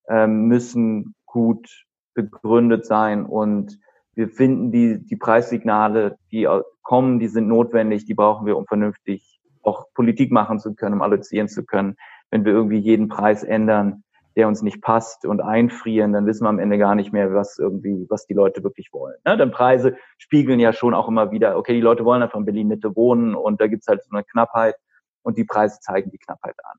ähm, 0.09 0.47
müssen 0.47 1.13
gut 1.27 1.85
begründet 2.15 2.87
sein 2.87 3.23
und 3.23 3.77
wir 4.15 4.29
finden 4.29 4.71
die, 4.71 5.05
die 5.05 5.15
Preissignale, 5.15 6.17
die 6.31 6.47
kommen, 6.81 7.19
die 7.19 7.27
sind 7.27 7.47
notwendig, 7.47 8.05
die 8.05 8.15
brauchen 8.15 8.47
wir, 8.47 8.57
um 8.57 8.65
vernünftig 8.65 9.35
auch 9.65 9.85
Politik 9.93 10.31
machen 10.31 10.59
zu 10.59 10.73
können, 10.75 10.95
um 10.95 11.01
allozieren 11.01 11.47
zu 11.47 11.65
können. 11.65 11.97
Wenn 12.31 12.45
wir 12.45 12.53
irgendwie 12.53 12.77
jeden 12.77 13.07
Preis 13.07 13.43
ändern, 13.43 14.03
der 14.35 14.47
uns 14.47 14.61
nicht 14.61 14.81
passt 14.81 15.25
und 15.25 15.41
einfrieren, 15.41 16.11
dann 16.11 16.25
wissen 16.25 16.43
wir 16.43 16.49
am 16.49 16.59
Ende 16.59 16.77
gar 16.77 16.95
nicht 16.95 17.13
mehr, 17.13 17.33
was 17.33 17.57
irgendwie, 17.57 18.05
was 18.09 18.25
die 18.25 18.33
Leute 18.33 18.63
wirklich 18.63 18.91
wollen. 18.91 19.15
Ne? 19.25 19.37
Denn 19.37 19.51
Preise 19.51 19.95
spiegeln 20.17 20.59
ja 20.59 20.73
schon 20.73 20.93
auch 20.93 21.07
immer 21.07 21.31
wieder, 21.31 21.57
okay, 21.57 21.73
die 21.73 21.81
Leute 21.81 22.03
wollen 22.03 22.21
einfach 22.21 22.39
in 22.39 22.45
Berlin 22.45 22.67
Mitte 22.67 22.95
wohnen 22.95 23.33
und 23.33 23.61
da 23.61 23.67
gibt's 23.67 23.87
halt 23.87 24.03
so 24.03 24.09
eine 24.11 24.25
Knappheit 24.25 24.75
und 25.23 25.37
die 25.37 25.45
Preise 25.45 25.79
zeigen 25.79 26.11
die 26.11 26.17
Knappheit 26.17 26.55
an. 26.63 26.77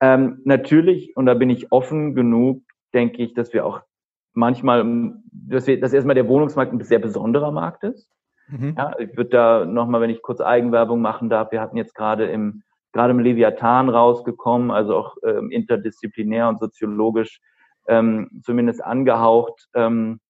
Ähm, 0.00 0.40
natürlich, 0.44 1.16
und 1.16 1.26
da 1.26 1.34
bin 1.34 1.50
ich 1.50 1.72
offen 1.72 2.14
genug, 2.14 2.62
denke 2.92 3.22
ich, 3.22 3.34
dass 3.34 3.52
wir 3.52 3.66
auch 3.66 3.80
manchmal, 4.32 4.84
dass, 5.32 5.66
wir, 5.66 5.80
dass 5.80 5.92
erstmal 5.92 6.14
der 6.14 6.28
Wohnungsmarkt 6.28 6.72
ein 6.72 6.80
sehr 6.80 6.98
besonderer 7.00 7.50
Markt 7.50 7.84
ist. 7.84 8.08
Mhm. 8.48 8.74
Ja, 8.76 8.96
ich 8.98 9.16
würde 9.16 9.30
da 9.30 9.64
nochmal, 9.64 10.00
wenn 10.00 10.10
ich 10.10 10.22
kurz 10.22 10.40
Eigenwerbung 10.40 11.00
machen 11.00 11.28
darf, 11.28 11.50
wir 11.50 11.60
hatten 11.60 11.76
jetzt 11.76 11.94
gerade 11.94 12.26
im 12.26 12.62
gerade 12.94 13.10
im 13.10 13.18
Leviathan 13.18 13.88
rausgekommen, 13.90 14.70
also 14.70 14.96
auch 14.96 15.16
ähm, 15.24 15.50
interdisziplinär 15.50 16.48
und 16.48 16.60
soziologisch 16.60 17.40
ähm, 17.88 18.40
zumindest 18.42 18.82
angehaucht, 18.82 19.68
ähm, 19.74 20.20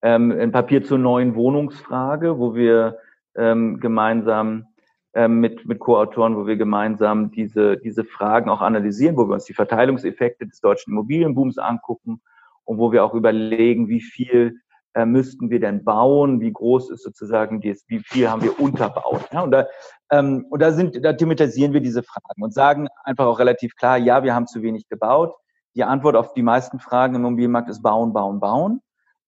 ähm, 0.00 0.30
ein 0.30 0.52
Papier 0.52 0.82
zur 0.82 0.98
neuen 0.98 1.34
Wohnungsfrage, 1.34 2.38
wo 2.38 2.54
wir 2.54 2.98
ähm, 3.36 3.80
gemeinsam 3.80 4.66
ähm, 5.12 5.40
mit, 5.40 5.66
mit 5.66 5.80
Co-Autoren, 5.80 6.36
wo 6.36 6.46
wir 6.46 6.56
gemeinsam 6.56 7.32
diese, 7.32 7.76
diese 7.76 8.04
Fragen 8.04 8.48
auch 8.48 8.62
analysieren, 8.62 9.16
wo 9.16 9.28
wir 9.28 9.34
uns 9.34 9.44
die 9.44 9.54
Verteilungseffekte 9.54 10.46
des 10.46 10.60
deutschen 10.60 10.92
Immobilienbooms 10.92 11.58
angucken 11.58 12.22
und 12.64 12.78
wo 12.78 12.92
wir 12.92 13.04
auch 13.04 13.14
überlegen, 13.14 13.88
wie 13.88 14.00
viel 14.00 14.60
äh, 14.94 15.04
müssten 15.04 15.50
wir 15.50 15.60
denn 15.60 15.84
bauen, 15.84 16.40
wie 16.40 16.52
groß 16.52 16.90
ist 16.90 17.02
sozusagen 17.02 17.60
das, 17.60 17.84
wie 17.88 18.00
viel 18.00 18.28
haben 18.28 18.42
wir 18.42 18.58
unterbaut. 18.58 19.28
Ja, 19.32 19.42
und 19.42 19.52
da, 19.52 19.66
ähm, 20.10 20.46
und 20.50 20.60
da 20.60 20.72
sind, 20.72 21.04
da 21.04 21.12
thematisieren 21.12 21.72
wir 21.72 21.80
diese 21.80 22.02
Fragen 22.02 22.42
und 22.42 22.52
sagen 22.52 22.88
einfach 23.04 23.26
auch 23.26 23.38
relativ 23.38 23.76
klar, 23.76 23.96
ja, 23.96 24.22
wir 24.22 24.34
haben 24.34 24.46
zu 24.46 24.62
wenig 24.62 24.88
gebaut. 24.88 25.34
Die 25.76 25.84
Antwort 25.84 26.16
auf 26.16 26.34
die 26.34 26.42
meisten 26.42 26.80
Fragen 26.80 27.14
im 27.14 27.24
Immobilienmarkt 27.24 27.70
ist 27.70 27.82
bauen, 27.82 28.12
bauen, 28.12 28.40
bauen. 28.40 28.80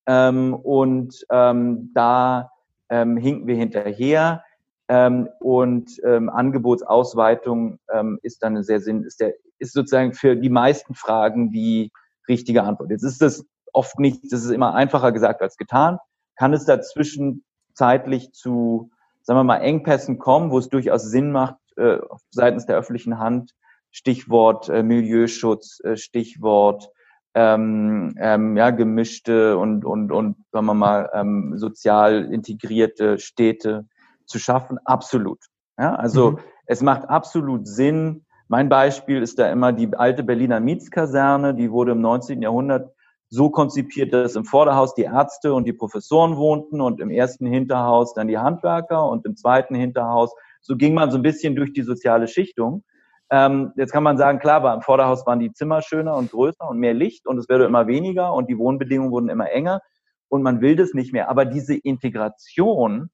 Ähm, 0.07 0.55
und 0.55 1.25
ähm, 1.31 1.93
da 1.95 2.51
ähm, 2.89 3.17
hinken 3.17 3.47
wir 3.47 3.55
hinterher. 3.55 4.43
Ähm, 4.89 5.29
und 5.39 6.01
ähm, 6.05 6.29
Angebotsausweitung 6.29 7.79
ähm, 7.93 8.19
ist 8.23 8.43
dann 8.43 8.63
sehr 8.65 8.81
sinn, 8.81 9.05
ist 9.05 9.21
der, 9.21 9.35
ist 9.59 9.73
sozusagen 9.73 10.13
für 10.13 10.35
die 10.35 10.51
meisten 10.51 10.95
Fragen 10.95 11.53
die 11.53 11.93
richtige 12.29 12.65
Antwort. 12.65 12.91
Jetzt 12.91 13.05
ist 13.05 13.23
das 13.23 13.47
oft 13.73 13.99
nicht, 13.99 14.33
das 14.33 14.45
ist 14.45 14.51
immer 14.51 14.75
einfacher 14.75 15.13
gesagt 15.13 15.43
als 15.43 15.57
getan. 15.57 15.99
Kann 16.37 16.53
es 16.53 16.65
dazwischen 16.65 17.45
zeitlich 17.75 18.33
zu, 18.33 18.91
sagen 19.23 19.39
wir 19.39 19.45
mal, 19.45 19.59
Engpässen 19.59 20.19
kommen, 20.19 20.51
wo 20.51 20.59
es 20.59 20.69
durchaus 20.69 21.03
Sinn 21.03 21.33
macht, 21.33 21.57
äh, 21.77 21.99
seitens 22.31 22.67
der 22.67 22.77
öffentlichen 22.77 23.19
Hand, 23.19 23.53
Stichwort 23.91 24.69
äh, 24.69 24.83
Milieuschutz, 24.83 25.81
äh, 25.85 25.97
Stichwort 25.97 26.91
ähm, 27.35 28.15
ähm, 28.19 28.57
ja, 28.57 28.71
gemischte 28.71 29.57
und, 29.57 29.85
und, 29.85 30.13
und 30.13 30.37
sagen 30.51 30.67
wir 30.67 30.75
mal, 30.75 31.11
ähm, 31.15 31.55
sozial 31.57 32.33
integrierte 32.33 33.19
Städte 33.19 33.87
zu 34.27 34.39
schaffen? 34.39 34.79
Absolut. 34.85 35.39
Ja, 35.79 35.95
also 35.95 36.33
mhm. 36.33 36.39
es 36.67 36.83
macht 36.83 37.09
absolut 37.09 37.67
Sinn. 37.67 38.25
Mein 38.49 38.69
Beispiel 38.69 39.23
ist 39.23 39.39
da 39.39 39.51
immer 39.51 39.73
die 39.73 39.95
alte 39.95 40.23
Berliner 40.23 40.61
Mietskaserne, 40.61 41.55
die 41.55 41.71
wurde 41.71 41.93
im 41.93 42.01
19. 42.03 42.43
Jahrhundert 42.43 42.93
so 43.33 43.49
konzipiert, 43.49 44.13
dass 44.13 44.37
im 44.37 44.45
Vorderhaus 44.45 44.95
die 44.95 45.05
Ärzte 45.05 45.55
und 45.55 45.65
die 45.65 45.73
Professoren 45.73 46.37
wohnten 46.37 46.83
und 46.83 47.01
im 47.01 47.09
ersten 47.09 47.47
Hinterhaus 47.47 48.13
dann 48.13 48.29
die 48.29 48.37
Handwerker 48.37 49.09
und 49.09 49.25
im 49.25 49.37
zweiten 49.37 49.75
Hinterhaus. 49.75 50.35
So 50.61 50.77
ging 50.77 50.93
man 50.93 51.11
so 51.11 51.17
ein 51.17 51.23
bisschen 51.23 51.57
durch 51.57 51.73
die 51.73 51.81
soziale 51.81 52.29
Schichtung. 52.29 52.85
Ähm, 53.31 53.73
jetzt 53.77 53.91
kann 53.91 54.03
man 54.03 54.19
sagen, 54.19 54.39
klar, 54.39 54.57
aber 54.57 54.75
im 54.75 54.83
Vorderhaus 54.83 55.27
waren 55.27 55.41
die 55.41 55.51
Zimmer 55.51 55.81
schöner 55.81 56.15
und 56.17 56.31
größer 56.31 56.69
und 56.69 56.79
mehr 56.79 56.93
Licht 56.93 57.27
und 57.27 57.39
es 57.39 57.49
wurde 57.49 57.65
immer 57.65 57.87
weniger 57.87 58.35
und 58.35 58.51
die 58.51 58.59
Wohnbedingungen 58.59 59.11
wurden 59.11 59.31
immer 59.31 59.51
enger 59.51 59.81
und 60.29 60.43
man 60.43 60.61
will 60.61 60.77
das 60.77 60.93
nicht 60.93 61.15
mehr. 61.15 61.31
Aber 61.31 61.47
diese 61.47 61.75
Integration, 61.75 63.09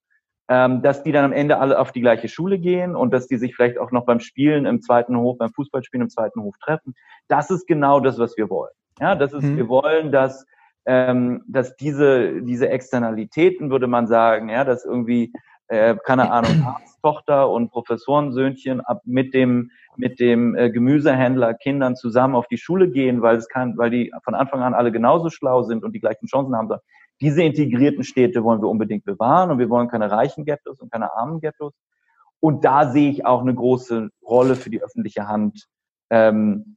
ähm, 0.48 0.82
dass 0.82 1.04
die 1.04 1.12
dann 1.12 1.26
am 1.26 1.32
Ende 1.32 1.58
alle 1.58 1.78
auf 1.78 1.92
die 1.92 2.00
gleiche 2.00 2.26
Schule 2.26 2.58
gehen 2.58 2.96
und 2.96 3.12
dass 3.12 3.28
die 3.28 3.36
sich 3.36 3.54
vielleicht 3.54 3.78
auch 3.78 3.92
noch 3.92 4.04
beim 4.04 4.18
Spielen 4.18 4.66
im 4.66 4.82
zweiten 4.82 5.16
Hof, 5.16 5.38
beim 5.38 5.52
Fußballspielen 5.52 6.06
im 6.06 6.10
zweiten 6.10 6.42
Hof 6.42 6.56
treffen, 6.58 6.96
das 7.28 7.50
ist 7.50 7.68
genau 7.68 8.00
das, 8.00 8.18
was 8.18 8.36
wir 8.36 8.50
wollen. 8.50 8.72
Ja, 9.00 9.14
das 9.14 9.32
ist, 9.32 9.44
mhm. 9.44 9.56
wir 9.56 9.68
wollen, 9.68 10.12
dass, 10.12 10.46
ähm, 10.86 11.44
dass 11.46 11.76
diese, 11.76 12.42
diese 12.42 12.68
Externalitäten, 12.68 13.70
würde 13.70 13.86
man 13.86 14.06
sagen, 14.06 14.48
ja, 14.48 14.64
dass 14.64 14.84
irgendwie, 14.84 15.32
äh, 15.68 15.96
keine 16.04 16.30
Ahnung, 16.30 16.50
Arzttochter 16.66 17.50
und 17.50 17.70
Professorensöhnchen 17.70 18.80
ab 18.80 19.02
mit 19.04 19.34
dem, 19.34 19.70
mit 19.96 20.20
dem 20.20 20.54
äh, 20.54 20.70
Gemüsehändler 20.70 21.54
Kindern 21.54 21.96
zusammen 21.96 22.34
auf 22.34 22.48
die 22.48 22.58
Schule 22.58 22.90
gehen, 22.90 23.22
weil 23.22 23.36
es 23.36 23.48
kann, 23.48 23.76
weil 23.76 23.90
die 23.90 24.12
von 24.22 24.34
Anfang 24.34 24.62
an 24.62 24.74
alle 24.74 24.92
genauso 24.92 25.30
schlau 25.30 25.62
sind 25.62 25.84
und 25.84 25.92
die 25.92 26.00
gleichen 26.00 26.26
Chancen 26.26 26.56
haben. 26.56 26.70
Diese 27.20 27.42
integrierten 27.42 28.04
Städte 28.04 28.44
wollen 28.44 28.62
wir 28.62 28.68
unbedingt 28.68 29.04
bewahren 29.04 29.50
und 29.50 29.58
wir 29.58 29.68
wollen 29.68 29.88
keine 29.88 30.10
reichen 30.10 30.44
Ghettos 30.44 30.80
und 30.80 30.92
keine 30.92 31.12
armen 31.12 31.40
Ghettos. 31.40 31.74
Und 32.40 32.64
da 32.64 32.90
sehe 32.90 33.10
ich 33.10 33.26
auch 33.26 33.42
eine 33.42 33.54
große 33.54 34.10
Rolle 34.22 34.54
für 34.54 34.70
die 34.70 34.82
öffentliche 34.82 35.26
Hand, 35.26 35.66
ähm, 36.10 36.76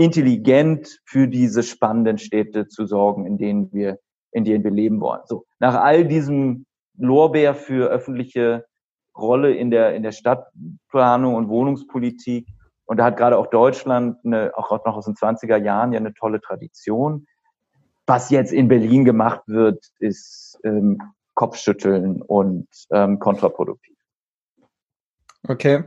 intelligent 0.00 0.98
für 1.04 1.28
diese 1.28 1.62
spannenden 1.62 2.16
Städte 2.16 2.66
zu 2.68 2.86
sorgen, 2.86 3.26
in 3.26 3.36
denen 3.36 3.70
wir, 3.70 3.98
in 4.32 4.44
denen 4.44 4.64
wir 4.64 4.70
leben 4.70 4.98
wollen. 4.98 5.20
So, 5.26 5.44
nach 5.58 5.74
all 5.74 6.06
diesem 6.06 6.64
Lorbeer 6.96 7.54
für 7.54 7.90
öffentliche 7.90 8.64
Rolle 9.14 9.52
in 9.52 9.70
der, 9.70 9.94
in 9.94 10.02
der 10.02 10.12
Stadtplanung 10.12 11.34
und 11.34 11.48
Wohnungspolitik. 11.50 12.48
Und 12.86 12.96
da 12.96 13.04
hat 13.04 13.18
gerade 13.18 13.36
auch 13.36 13.48
Deutschland, 13.48 14.16
eine, 14.24 14.52
auch 14.56 14.70
noch 14.86 14.96
aus 14.96 15.04
den 15.04 15.16
20er 15.16 15.58
Jahren, 15.58 15.92
ja 15.92 15.98
eine 15.98 16.14
tolle 16.14 16.40
Tradition. 16.40 17.26
Was 18.06 18.30
jetzt 18.30 18.54
in 18.54 18.68
Berlin 18.68 19.04
gemacht 19.04 19.42
wird, 19.48 19.84
ist 19.98 20.58
ähm, 20.64 20.98
Kopfschütteln 21.34 22.22
und 22.22 22.68
ähm, 22.90 23.18
kontraproduktiv. 23.18 23.96
Okay. 25.46 25.84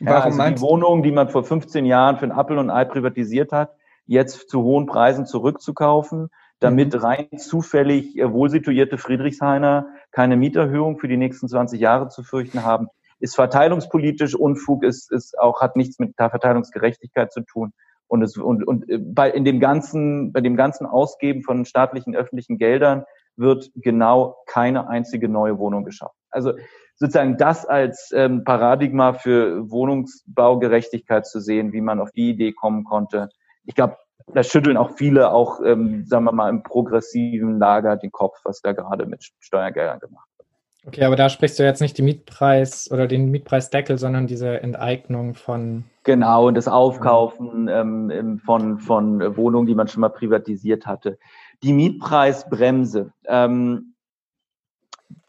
Warum 0.00 0.38
ja, 0.38 0.44
also 0.44 0.54
die 0.54 0.60
Wohnungen, 0.60 1.02
die 1.02 1.12
man 1.12 1.28
vor 1.28 1.44
15 1.44 1.84
Jahren 1.84 2.16
für 2.16 2.24
ein 2.24 2.32
Apfel 2.32 2.58
und 2.58 2.70
Ei 2.70 2.84
privatisiert 2.84 3.52
hat, 3.52 3.74
jetzt 4.06 4.48
zu 4.48 4.62
hohen 4.62 4.86
Preisen 4.86 5.26
zurückzukaufen, 5.26 6.30
damit 6.58 6.94
mhm. 6.94 7.00
rein 7.00 7.28
zufällig 7.38 8.18
äh, 8.18 8.32
wohlsituierte 8.32 8.98
Friedrichshainer 8.98 9.86
keine 10.10 10.36
Mieterhöhung 10.36 10.98
für 10.98 11.08
die 11.08 11.16
nächsten 11.16 11.48
20 11.48 11.80
Jahre 11.80 12.08
zu 12.08 12.22
fürchten 12.22 12.64
haben, 12.64 12.88
ist 13.18 13.34
verteilungspolitisch 13.34 14.34
Unfug, 14.34 14.82
ist, 14.84 15.12
ist 15.12 15.38
auch, 15.38 15.60
hat 15.60 15.76
nichts 15.76 15.98
mit 15.98 16.18
der 16.18 16.30
Verteilungsgerechtigkeit 16.30 17.32
zu 17.32 17.42
tun. 17.42 17.72
Und, 18.08 18.22
es, 18.22 18.36
und, 18.36 18.66
und 18.66 18.88
äh, 18.88 18.98
bei, 18.98 19.30
in 19.30 19.44
dem 19.44 19.60
ganzen, 19.60 20.32
bei 20.32 20.40
dem 20.40 20.56
ganzen 20.56 20.86
Ausgeben 20.86 21.42
von 21.42 21.64
staatlichen, 21.64 22.16
öffentlichen 22.16 22.58
Geldern 22.58 23.04
wird 23.36 23.70
genau 23.74 24.36
keine 24.46 24.88
einzige 24.88 25.28
neue 25.28 25.58
Wohnung 25.58 25.84
geschaffen. 25.84 26.19
Also 26.30 26.52
sozusagen 26.96 27.36
das 27.38 27.66
als 27.66 28.12
ähm, 28.14 28.44
Paradigma 28.44 29.14
für 29.14 29.70
Wohnungsbaugerechtigkeit 29.70 31.26
zu 31.26 31.40
sehen, 31.40 31.72
wie 31.72 31.80
man 31.80 32.00
auf 32.00 32.12
die 32.12 32.30
Idee 32.30 32.52
kommen 32.52 32.84
konnte. 32.84 33.30
Ich 33.64 33.74
glaube, 33.74 33.96
da 34.34 34.42
schütteln 34.42 34.76
auch 34.76 34.96
viele, 34.96 35.32
auch 35.32 35.60
ähm, 35.64 36.04
sagen 36.06 36.24
wir 36.24 36.32
mal 36.32 36.50
im 36.50 36.62
progressiven 36.62 37.58
Lager, 37.58 37.96
den 37.96 38.12
Kopf, 38.12 38.38
was 38.44 38.60
da 38.60 38.72
gerade 38.72 39.06
mit 39.06 39.24
Steuergeldern 39.40 39.98
gemacht 39.98 40.28
wird. 40.36 40.48
Okay, 40.86 41.04
aber 41.04 41.16
da 41.16 41.28
sprichst 41.28 41.58
du 41.58 41.62
jetzt 41.62 41.80
nicht 41.80 41.98
die 41.98 42.02
Mietpreis 42.02 42.90
oder 42.90 43.06
den 43.06 43.30
Mietpreisdeckel, 43.30 43.98
sondern 43.98 44.26
diese 44.26 44.62
Enteignung 44.62 45.34
von. 45.34 45.84
Genau, 46.04 46.48
und 46.48 46.54
das 46.54 46.68
Aufkaufen 46.68 47.68
ähm, 47.68 48.40
von, 48.44 48.78
von 48.78 49.36
Wohnungen, 49.36 49.66
die 49.66 49.74
man 49.74 49.88
schon 49.88 50.00
mal 50.00 50.08
privatisiert 50.08 50.86
hatte. 50.86 51.18
Die 51.62 51.72
Mietpreisbremse. 51.72 53.12
Ähm, 53.26 53.94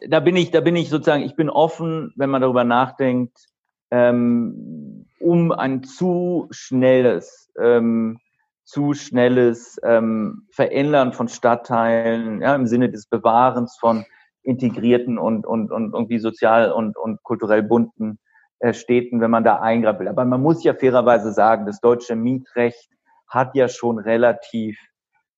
da 0.08 0.20
bin 0.20 0.36
ich, 0.36 0.52
da 0.52 0.62
bin 0.62 0.76
ich 0.76 0.90
sozusagen, 0.90 1.24
ich 1.24 1.36
bin 1.36 1.50
offen, 1.50 2.14
wenn 2.16 2.30
man 2.30 2.42
darüber 2.42 2.64
nachdenkt, 2.64 3.48
ähm, 3.92 5.06
um 5.20 5.52
ein 5.52 5.84
zu 5.84 6.48
schnelles, 6.52 7.52
ähm, 7.60 8.20
zu 8.64 8.94
schnelles 8.94 9.80
ähm, 9.84 10.48
Verändern 10.52 11.14
von 11.14 11.28
Stadtteilen, 11.28 12.42
ja, 12.42 12.56
im 12.56 12.68
Sinne 12.68 12.90
des 12.90 13.08
Bewahrens 13.08 13.78
von 13.80 14.06
integrierten 14.44 15.18
und, 15.18 15.46
und, 15.46 15.72
und 15.72 15.94
irgendwie 15.94 16.20
sozial 16.20 16.72
und, 16.72 16.98
und 16.98 17.22
kulturell 17.24 17.64
bunten 17.64 18.18
äh, 18.60 18.74
Städten, 18.74 19.22
wenn 19.22 19.32
man 19.32 19.44
da 19.44 19.60
eingreifen 19.60 20.02
will. 20.02 20.08
Aber 20.08 20.26
man 20.26 20.42
muss 20.42 20.64
ja 20.64 20.74
fairerweise 20.74 21.32
sagen, 21.32 21.66
das 21.66 21.80
deutsche 21.80 22.16
Mietrecht 22.16 22.90
hat 23.28 23.56
ja 23.56 23.68
schon 23.68 24.00
relativ, 24.00 24.80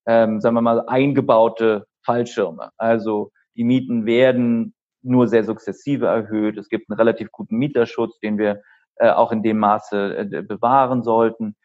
ähm, 0.06 0.40
sagen 0.40 0.56
wir 0.56 0.62
mal, 0.62 0.88
eingebaute 0.88 1.86
Fallschirme. 2.02 2.72
Also 2.78 3.32
die 3.56 3.64
Mieten 3.64 4.06
werden 4.06 4.74
nur 5.02 5.28
sehr 5.28 5.44
sukzessive 5.44 6.08
erhöht. 6.08 6.58
Es 6.58 6.70
gibt 6.70 6.90
einen 6.90 6.98
relativ 6.98 7.32
guten 7.32 7.58
Mieterschutz, 7.58 8.20
den 8.20 8.38
wir 8.38 8.62
äh, 8.96 9.10
auch 9.10 9.32
in 9.32 9.44
dem 9.44 9.60
Maße 9.60 10.18
äh, 10.18 10.42
bewahren 10.42 11.04
sollten. 11.04 11.56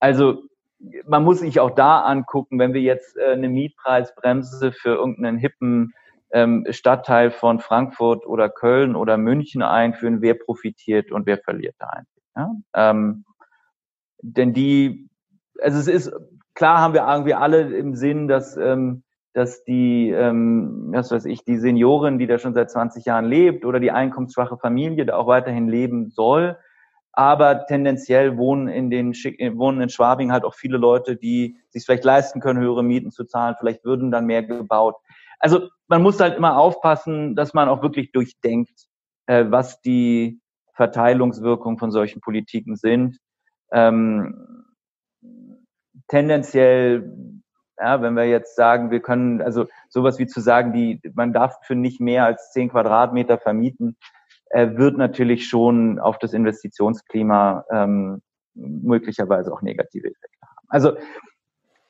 Also 0.00 0.42
man 1.06 1.24
muss 1.24 1.40
sich 1.40 1.60
auch 1.60 1.70
da 1.70 2.02
angucken, 2.02 2.58
wenn 2.58 2.74
wir 2.74 2.80
jetzt 2.80 3.16
äh, 3.16 3.32
eine 3.32 3.48
Mietpreisbremse 3.48 4.72
für 4.72 4.94
irgendeinen 4.94 5.38
hippen 5.38 5.92
ähm, 6.30 6.66
Stadtteil 6.70 7.30
von 7.30 7.58
Frankfurt 7.58 8.26
oder 8.26 8.48
Köln 8.48 8.96
oder 8.96 9.16
München 9.16 9.62
einführen, 9.62 10.20
wer 10.20 10.34
profitiert 10.34 11.10
und 11.10 11.26
wer 11.26 11.38
verliert 11.38 11.74
da 11.78 11.86
eigentlich. 11.86 12.24
Ja? 12.36 12.52
Ähm, 12.74 13.24
denn 14.20 14.52
die, 14.52 15.08
also 15.60 15.78
es 15.78 15.88
ist, 15.88 16.12
klar 16.54 16.78
haben 16.78 16.94
wir 16.94 17.06
irgendwie 17.06 17.34
alle 17.34 17.74
im 17.76 17.94
Sinn, 17.94 18.28
dass, 18.28 18.56
ähm, 18.56 19.02
dass 19.34 19.64
die, 19.64 20.10
ähm, 20.10 20.88
was 20.92 21.10
weiß 21.10 21.26
ich, 21.26 21.44
die 21.44 21.58
Seniorin, 21.58 22.18
die 22.18 22.26
da 22.26 22.38
schon 22.38 22.54
seit 22.54 22.70
20 22.70 23.04
Jahren 23.04 23.26
lebt 23.26 23.64
oder 23.64 23.80
die 23.80 23.90
einkommensschwache 23.90 24.56
Familie 24.56 25.06
da 25.06 25.16
auch 25.16 25.26
weiterhin 25.26 25.68
leben 25.68 26.10
soll. 26.10 26.56
Aber 27.12 27.66
tendenziell 27.66 28.36
wohnen 28.36 28.68
in 28.68 28.90
den 28.90 29.12
wohnen 29.12 29.80
in 29.80 29.88
Schwabing 29.88 30.30
halt 30.32 30.44
auch 30.44 30.54
viele 30.54 30.78
Leute, 30.78 31.16
die 31.16 31.58
sich 31.68 31.84
vielleicht 31.84 32.04
leisten 32.04 32.40
können, 32.40 32.60
höhere 32.60 32.84
Mieten 32.84 33.10
zu 33.10 33.24
zahlen. 33.24 33.56
Vielleicht 33.58 33.84
würden 33.84 34.10
dann 34.10 34.26
mehr 34.26 34.42
gebaut. 34.42 34.94
Also 35.40 35.68
man 35.88 36.02
muss 36.02 36.20
halt 36.20 36.36
immer 36.36 36.56
aufpassen, 36.58 37.34
dass 37.34 37.54
man 37.54 37.68
auch 37.68 37.82
wirklich 37.82 38.12
durchdenkt, 38.12 38.86
äh, 39.26 39.44
was 39.48 39.80
die 39.80 40.40
Verteilungswirkungen 40.74 41.78
von 41.78 41.90
solchen 41.90 42.20
Politiken 42.20 42.76
sind. 42.76 43.18
Ähm, 43.72 44.64
tendenziell, 46.08 47.12
ja, 47.80 48.02
wenn 48.02 48.14
wir 48.14 48.24
jetzt 48.24 48.56
sagen, 48.56 48.90
wir 48.90 49.00
können, 49.00 49.40
also 49.40 49.66
sowas 49.88 50.18
wie 50.18 50.26
zu 50.26 50.40
sagen, 50.40 50.72
die, 50.72 51.00
man 51.14 51.32
darf 51.32 51.56
für 51.62 51.74
nicht 51.74 52.00
mehr 52.00 52.24
als 52.24 52.52
zehn 52.52 52.70
Quadratmeter 52.70 53.38
vermieten, 53.38 53.96
äh, 54.50 54.76
wird 54.76 54.96
natürlich 54.96 55.48
schon 55.48 55.98
auf 55.98 56.18
das 56.18 56.32
Investitionsklima 56.32 57.64
ähm, 57.70 58.22
möglicherweise 58.54 59.52
auch 59.52 59.62
negative 59.62 60.08
Effekte 60.08 60.38
haben. 60.42 60.66
Also 60.68 60.92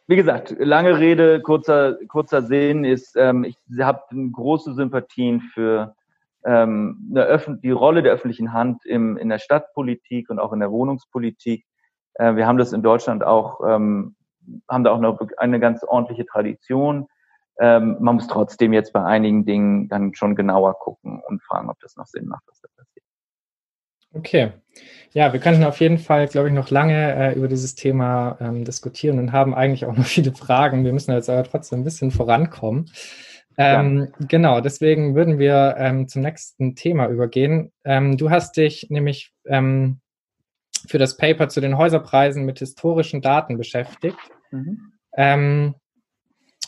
wie 0.07 0.17
gesagt, 0.17 0.57
lange 0.59 0.99
Rede, 0.99 1.43
kurzer, 1.43 1.99
kurzer 2.09 2.43
Sinn 2.43 2.85
ist, 2.85 3.15
ähm, 3.17 3.45
ich 3.45 3.57
habe 3.79 4.03
große 4.33 4.73
Sympathien 4.75 5.41
für 5.41 5.95
ähm, 6.45 7.13
eine 7.15 7.59
die 7.63 7.71
Rolle 7.71 8.03
der 8.03 8.13
öffentlichen 8.13 8.55
Hand 8.55 8.87
im, 8.87 9.19
in 9.19 9.29
der 9.29 9.39
Stadtpolitik 9.39 10.31
und 10.31 10.39
auch 10.39 10.53
in 10.53 10.61
der 10.61 10.71
Wohnungspolitik. 10.71 11.67
Äh, 12.15 12.37
wir 12.37 12.47
haben 12.47 12.57
das 12.57 12.73
in 12.73 12.83
Deutschland 12.83 13.23
auch, 13.23 13.61
ähm, 13.69 14.17
haben 14.69 14.85
da 14.85 14.93
auch 14.93 15.01
noch 15.01 15.21
eine 15.37 15.61
ganz 15.61 15.83
ordentliche 15.85 16.27
Tradition. 16.27 17.09
Ähm, 17.61 17.97
man 18.01 18.17
muss 18.17 18.29
trotzdem 18.29 18.73
jetzt 18.73 18.93
bei 18.93 19.03
einigen 19.03 19.45
Dingen 19.45 19.89
dann 19.89 20.15
schon 20.15 20.37
genauer 20.37 20.79
gucken 20.79 21.21
und 21.27 21.43
fragen, 21.43 21.71
ob 21.71 21.79
das 21.81 21.97
noch 21.97 22.07
Sinn 22.07 22.27
macht, 22.27 22.45
was 22.47 22.61
da 22.61 22.69
passiert. 22.77 23.05
Okay. 24.15 24.53
Ja, 25.13 25.33
wir 25.33 25.41
könnten 25.41 25.65
auf 25.65 25.81
jeden 25.81 25.99
Fall, 25.99 26.29
glaube 26.29 26.49
ich, 26.49 26.55
noch 26.55 26.71
lange 26.71 27.15
äh, 27.15 27.35
über 27.35 27.49
dieses 27.49 27.75
Thema 27.75 28.37
ähm, 28.41 28.65
diskutieren 28.65 29.19
und 29.19 29.33
haben 29.33 29.55
eigentlich 29.55 29.87
auch 29.87 29.93
noch 29.97 30.07
viele 30.07 30.33
Fragen. 30.33 30.85
Wir 30.85 30.93
müssen 30.93 31.13
jetzt 31.13 31.29
aber 31.29 31.45
trotzdem 31.45 31.81
ein 31.81 31.85
bisschen 31.85 32.11
vorankommen. 32.11 32.91
Ähm, 33.57 34.09
ja. 34.21 34.27
Genau, 34.29 34.61
deswegen 34.61 35.17
würden 35.17 35.41
wir 35.41 35.75
ähm, 35.79 36.07
zum 36.07 36.23
nächsten 36.23 36.77
Thema 36.77 37.09
übergehen. 37.09 37.73
Ähm, 37.85 38.17
du 38.17 38.31
hast 38.31 38.57
dich 38.57 38.87
nämlich 38.89 39.33
ähm, 39.47 40.01
für 40.87 40.99
das 40.99 41.17
Paper 41.17 41.49
zu 41.49 41.61
den 41.61 41.77
Häuserpreisen 41.77 42.45
mit 42.45 42.61
historischen 42.61 43.21
Daten 43.21 43.59
beschäftigt 43.59 44.19
mhm. 44.51 44.93
Ähm, 45.17 45.75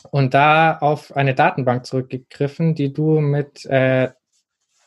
und 0.09 0.33
da 0.33 0.77
auf 0.77 1.15
eine 1.15 1.35
Datenbank 1.35 1.85
zurückgegriffen, 1.85 2.75
die 2.75 2.91
du 2.91 3.19
mit 3.19 3.65
äh, 3.65 4.09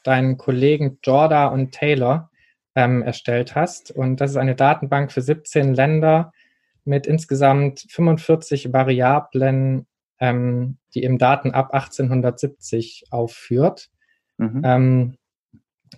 deinen 0.03 0.37
Kollegen 0.37 0.99
Jorda 1.03 1.47
und 1.47 1.73
Taylor 1.73 2.31
ähm, 2.75 3.03
erstellt 3.03 3.55
hast. 3.55 3.91
Und 3.91 4.21
das 4.21 4.33
ist 4.33 4.37
eine 4.37 4.55
Datenbank 4.55 5.13
für 5.13 5.23
17 5.23 5.75
Länder 5.75 6.33
mit 6.85 7.07
insgesamt 7.07 7.87
45 7.89 8.73
Variablen, 8.73 9.87
ähm, 10.21 10.79
die 10.95 11.05
eben 11.05 11.19
Daten 11.19 11.53
ab 11.53 11.73
1870 11.73 13.05
aufführt. 13.11 13.89
Mhm. 14.37 14.63
Ähm, 14.65 15.17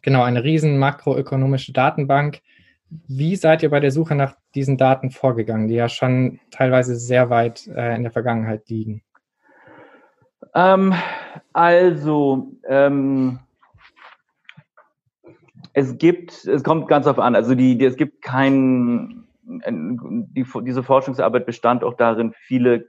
genau, 0.03 0.23
eine 0.23 0.45
riesen 0.45 0.79
makroökonomische 0.79 1.73
Datenbank. 1.73 2.41
Wie 2.89 3.35
seid 3.35 3.63
ihr 3.63 3.71
bei 3.71 3.81
der 3.81 3.91
Suche 3.91 4.15
nach 4.15 4.37
diesen 4.57 4.77
Daten 4.77 5.11
vorgegangen, 5.11 5.69
die 5.69 5.75
ja 5.75 5.89
schon 5.89 6.41
teilweise 6.51 6.97
sehr 6.97 7.31
weit 7.31 7.67
äh, 7.69 7.95
in 7.95 8.03
der 8.03 8.13
Vergangenheit 8.13 8.69
liegen? 8.69 9.03
Ähm, 10.55 10.95
also, 11.53 12.53
ähm, 12.67 13.39
es 15.73 15.99
gibt, 15.99 16.47
es 16.47 16.65
kommt 16.65 16.89
ganz 16.89 17.07
auf 17.07 17.19
an. 17.19 17.35
Also 17.37 17.55
die, 17.55 17.77
die 17.77 17.85
es 17.85 17.97
gibt 17.97 18.23
keinen, 18.23 19.29
die, 19.43 20.47
diese 20.65 20.83
Forschungsarbeit 20.83 21.45
bestand 21.45 21.85
auch 21.85 21.95
darin, 21.95 22.33
viele 22.33 22.89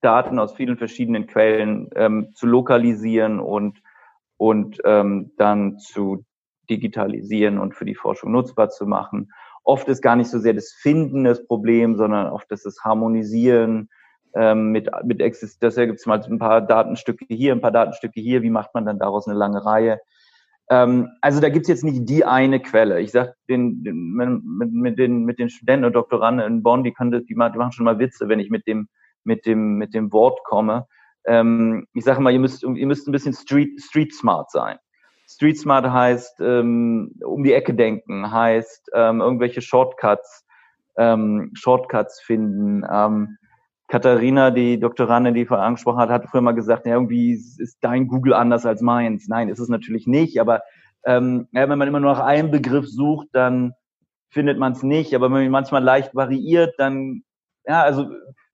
Daten 0.00 0.38
aus 0.38 0.54
vielen 0.54 0.78
verschiedenen 0.78 1.26
Quellen 1.26 1.90
ähm, 1.94 2.30
zu 2.34 2.46
lokalisieren 2.46 3.40
und 3.40 3.82
und 4.36 4.78
ähm, 4.84 5.32
dann 5.36 5.78
zu 5.78 6.24
digitalisieren 6.68 7.58
und 7.58 7.74
für 7.74 7.84
die 7.84 7.94
Forschung 7.94 8.32
nutzbar 8.32 8.70
zu 8.70 8.86
machen. 8.86 9.32
Oft 9.64 9.88
ist 9.88 10.02
gar 10.02 10.16
nicht 10.16 10.30
so 10.30 10.38
sehr 10.38 10.52
das 10.52 10.72
Finden 10.72 11.24
das 11.24 11.46
Problem, 11.46 11.96
sondern 11.96 12.30
oft 12.30 12.50
ist 12.52 12.66
das 12.66 12.84
Harmonisieren 12.84 13.88
ähm, 14.34 14.72
mit, 14.72 14.90
mit 15.04 15.20
Exist. 15.20 15.62
Deshalb 15.62 15.88
gibt 15.88 16.00
es 16.00 16.06
mal 16.06 16.22
ein 16.22 16.38
paar 16.38 16.60
Datenstücke 16.60 17.24
hier, 17.28 17.52
ein 17.52 17.60
paar 17.60 17.70
Datenstücke 17.70 18.20
hier. 18.20 18.42
Wie 18.42 18.50
macht 18.50 18.74
man 18.74 18.84
dann 18.84 18.98
daraus 18.98 19.26
eine 19.26 19.36
lange 19.36 19.64
Reihe? 19.64 20.00
Ähm, 20.70 21.10
also 21.20 21.40
da 21.40 21.48
gibt's 21.48 21.68
jetzt 21.68 21.84
nicht 21.84 22.08
die 22.08 22.24
eine 22.24 22.60
Quelle. 22.60 23.00
Ich 23.00 23.12
sag 23.12 23.34
den, 23.48 23.84
den 23.84 24.12
mit, 24.12 24.72
mit, 24.72 24.98
den 24.98 25.24
mit 25.24 25.38
den 25.38 25.50
Studenten 25.50 25.84
und 25.84 25.94
Doktoranden 25.94 26.46
in 26.46 26.62
Bonn, 26.62 26.84
die 26.84 26.92
können 26.92 27.10
das, 27.10 27.24
die 27.24 27.34
machen 27.34 27.72
schon 27.72 27.84
mal 27.84 27.98
Witze, 27.98 28.28
wenn 28.28 28.40
ich 28.40 28.50
mit 28.50 28.66
dem 28.66 28.88
mit 29.24 29.46
dem 29.46 29.76
mit 29.76 29.94
dem 29.94 30.12
Wort 30.12 30.42
komme. 30.44 30.86
Ähm, 31.26 31.86
ich 31.94 32.04
sage 32.04 32.20
mal, 32.20 32.32
ihr 32.32 32.38
müsst 32.38 32.62
ihr 32.62 32.86
müsst 32.86 33.08
ein 33.08 33.12
bisschen 33.12 33.34
street 33.34 33.80
street 33.80 34.14
smart 34.14 34.50
sein. 34.50 34.78
Street 35.26 35.58
smart 35.58 35.90
heißt 35.90 36.40
ähm, 36.40 37.14
um 37.24 37.42
die 37.42 37.52
Ecke 37.52 37.74
denken, 37.74 38.30
heißt 38.30 38.90
ähm, 38.94 39.20
irgendwelche 39.20 39.62
Shortcuts 39.62 40.44
ähm, 40.96 41.50
Shortcuts 41.54 42.20
finden. 42.20 42.84
Ähm, 42.90 43.36
Katharina, 43.88 44.50
die 44.50 44.80
Doktorandin, 44.80 45.34
die 45.34 45.46
vorher 45.46 45.66
angesprochen 45.66 45.98
hat, 45.98 46.08
hat 46.08 46.26
früher 46.26 46.40
mal 46.40 46.52
gesagt, 46.52 46.86
ja, 46.86 46.94
irgendwie 46.94 47.32
ist 47.32 47.78
dein 47.80 48.08
Google 48.08 48.34
anders 48.34 48.64
als 48.64 48.80
meins. 48.80 49.28
Nein, 49.28 49.48
ist 49.48 49.58
es 49.58 49.68
natürlich 49.68 50.06
nicht, 50.06 50.40
aber 50.40 50.62
ähm, 51.04 51.48
ja, 51.52 51.68
wenn 51.68 51.78
man 51.78 51.88
immer 51.88 52.00
nur 52.00 52.12
nach 52.12 52.24
einem 52.24 52.50
Begriff 52.50 52.86
sucht, 52.88 53.28
dann 53.32 53.74
findet 54.30 54.58
man 54.58 54.72
es 54.72 54.82
nicht. 54.82 55.14
Aber 55.14 55.26
wenn 55.26 55.44
man 55.44 55.50
manchmal 55.50 55.82
leicht 55.82 56.14
variiert, 56.14 56.74
dann, 56.78 57.22
ja, 57.66 57.82
also 57.82 58.06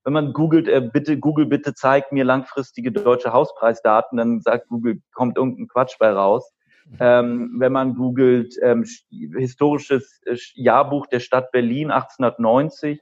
wenn 0.03 0.13
man 0.13 0.33
googelt, 0.33 0.67
äh, 0.67 0.81
bitte, 0.81 1.17
Google, 1.17 1.45
bitte 1.45 1.73
zeig 1.73 2.11
mir 2.11 2.25
langfristige 2.25 2.91
deutsche 2.91 3.31
Hauspreisdaten, 3.31 4.17
dann 4.17 4.41
sagt 4.41 4.67
Google, 4.67 5.01
kommt 5.13 5.37
irgendein 5.37 5.67
Quatsch 5.67 5.97
bei 5.97 6.11
raus. 6.11 6.51
Ähm, 6.99 7.55
wenn 7.57 7.71
man 7.71 7.95
googelt, 7.95 8.55
ähm, 8.61 8.85
historisches 9.09 10.21
äh, 10.25 10.35
Jahrbuch 10.55 11.07
der 11.07 11.19
Stadt 11.19 11.51
Berlin 11.51 11.91
1890, 11.91 13.01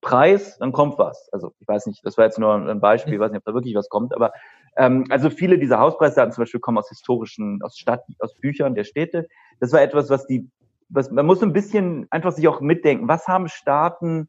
Preis, 0.00 0.58
dann 0.58 0.72
kommt 0.72 0.98
was. 0.98 1.28
Also 1.32 1.52
ich 1.58 1.66
weiß 1.66 1.86
nicht, 1.86 2.04
das 2.04 2.16
war 2.16 2.24
jetzt 2.24 2.38
nur 2.38 2.54
ein 2.54 2.80
Beispiel, 2.80 3.14
ich 3.14 3.20
weiß 3.20 3.32
nicht, 3.32 3.40
ob 3.40 3.44
da 3.44 3.54
wirklich 3.54 3.74
was 3.74 3.88
kommt, 3.88 4.14
aber 4.14 4.32
ähm, 4.76 5.06
also 5.10 5.28
viele 5.28 5.58
dieser 5.58 5.80
Hauspreisdaten 5.80 6.32
zum 6.32 6.42
Beispiel 6.42 6.60
kommen 6.60 6.78
aus 6.78 6.88
historischen, 6.88 7.60
aus 7.62 7.76
Stadt, 7.76 8.04
aus 8.20 8.34
Büchern 8.34 8.74
der 8.74 8.84
Städte. 8.84 9.28
Das 9.58 9.72
war 9.72 9.82
etwas, 9.82 10.08
was 10.08 10.26
die, 10.26 10.48
was 10.88 11.10
man 11.10 11.26
muss 11.26 11.42
ein 11.42 11.52
bisschen 11.52 12.06
einfach 12.10 12.32
sich 12.32 12.46
auch 12.46 12.60
mitdenken. 12.60 13.08
Was 13.08 13.26
haben 13.26 13.48
Staaten, 13.48 14.28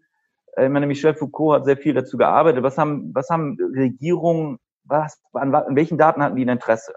äh, 0.53 0.65
ich 0.65 0.71
meine, 0.71 0.87
Michel 0.87 1.13
Foucault 1.13 1.59
hat 1.59 1.65
sehr 1.65 1.77
viel 1.77 1.93
dazu 1.93 2.17
gearbeitet. 2.17 2.63
Was 2.63 2.77
haben, 2.77 3.13
was 3.13 3.29
haben 3.29 3.57
Regierungen, 3.75 4.57
was, 4.85 5.21
an, 5.33 5.53
an 5.53 5.75
welchen 5.75 5.99
Daten 5.99 6.23
hatten 6.23 6.35
die 6.35 6.45
ein 6.45 6.49
Interesse? 6.49 6.95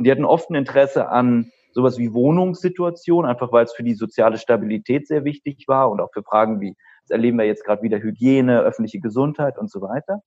Und 0.00 0.04
die 0.04 0.10
hatten 0.10 0.24
oft 0.24 0.48
ein 0.48 0.54
Interesse 0.54 1.10
an 1.10 1.52
sowas 1.72 1.98
wie 1.98 2.14
Wohnungssituation, 2.14 3.26
einfach 3.26 3.52
weil 3.52 3.66
es 3.66 3.74
für 3.74 3.82
die 3.82 3.92
soziale 3.92 4.38
Stabilität 4.38 5.06
sehr 5.06 5.26
wichtig 5.26 5.66
war 5.68 5.90
und 5.90 6.00
auch 6.00 6.08
für 6.10 6.22
Fragen 6.22 6.58
wie, 6.62 6.74
das 7.02 7.10
erleben 7.10 7.36
wir 7.36 7.44
jetzt 7.44 7.66
gerade 7.66 7.82
wieder, 7.82 7.98
Hygiene, 7.98 8.60
öffentliche 8.60 8.98
Gesundheit 8.98 9.58
und 9.58 9.70
so 9.70 9.82
weiter. 9.82 10.22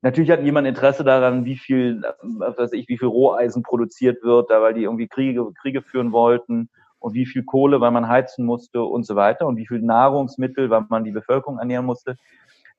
Natürlich 0.00 0.30
hat 0.30 0.42
jemand 0.42 0.66
Interesse 0.66 1.04
daran, 1.04 1.44
wie 1.44 1.58
viel, 1.58 2.00
was 2.22 2.56
weiß 2.56 2.72
ich, 2.72 2.88
wie 2.88 2.96
viel 2.96 3.08
Roheisen 3.08 3.62
produziert 3.62 4.22
wird, 4.22 4.50
da 4.50 4.62
weil 4.62 4.72
die 4.72 4.84
irgendwie 4.84 5.08
Kriege, 5.08 5.46
Kriege 5.60 5.82
führen 5.82 6.12
wollten 6.12 6.70
und 6.98 7.12
wie 7.12 7.26
viel 7.26 7.44
Kohle, 7.44 7.82
weil 7.82 7.90
man 7.90 8.08
heizen 8.08 8.46
musste 8.46 8.82
und 8.82 9.04
so 9.04 9.14
weiter 9.14 9.46
und 9.46 9.58
wie 9.58 9.66
viel 9.66 9.82
Nahrungsmittel, 9.82 10.70
weil 10.70 10.86
man 10.88 11.04
die 11.04 11.12
Bevölkerung 11.12 11.58
ernähren 11.58 11.84
musste. 11.84 12.16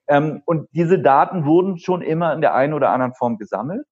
Ähm, 0.08 0.42
und 0.46 0.68
diese 0.72 0.98
Daten 0.98 1.46
wurden 1.46 1.78
schon 1.78 2.02
immer 2.02 2.34
in 2.34 2.42
der 2.42 2.56
einen 2.56 2.74
oder 2.74 2.90
anderen 2.90 3.14
Form 3.14 3.38
gesammelt. 3.38 3.86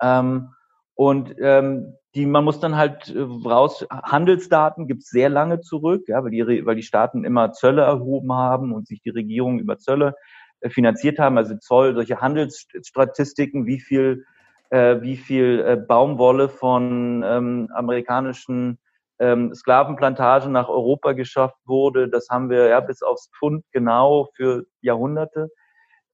Ähm, 0.00 0.50
und 0.94 1.34
ähm, 1.40 1.96
die, 2.14 2.26
man 2.26 2.44
muss 2.44 2.60
dann 2.60 2.76
halt 2.76 3.08
äh, 3.14 3.20
raus, 3.20 3.86
Handelsdaten 3.90 4.86
gibt's 4.86 5.08
sehr 5.08 5.28
lange 5.28 5.60
zurück, 5.60 6.04
ja, 6.08 6.22
weil 6.22 6.30
die, 6.30 6.66
weil 6.66 6.76
die 6.76 6.82
Staaten 6.82 7.24
immer 7.24 7.52
Zölle 7.52 7.82
erhoben 7.82 8.32
haben 8.32 8.72
und 8.72 8.86
sich 8.86 9.00
die 9.00 9.10
Regierungen 9.10 9.58
über 9.58 9.78
Zölle 9.78 10.14
äh, 10.60 10.68
finanziert 10.68 11.18
haben, 11.18 11.38
also 11.38 11.56
Zoll, 11.56 11.94
solche 11.94 12.20
Handelsstatistiken, 12.20 13.66
wie 13.66 13.80
viel, 13.80 14.24
äh, 14.70 15.00
wie 15.00 15.16
viel 15.16 15.64
äh, 15.66 15.76
Baumwolle 15.76 16.48
von 16.48 17.24
ähm, 17.26 17.68
amerikanischen 17.74 18.78
ähm, 19.18 19.54
Sklavenplantagen 19.54 20.52
nach 20.52 20.68
Europa 20.68 21.12
geschafft 21.12 21.58
wurde, 21.64 22.08
das 22.08 22.28
haben 22.28 22.50
wir 22.50 22.68
ja 22.68 22.80
bis 22.80 23.02
aufs 23.02 23.30
Pfund 23.38 23.64
genau 23.72 24.28
für 24.34 24.64
Jahrhunderte. 24.80 25.48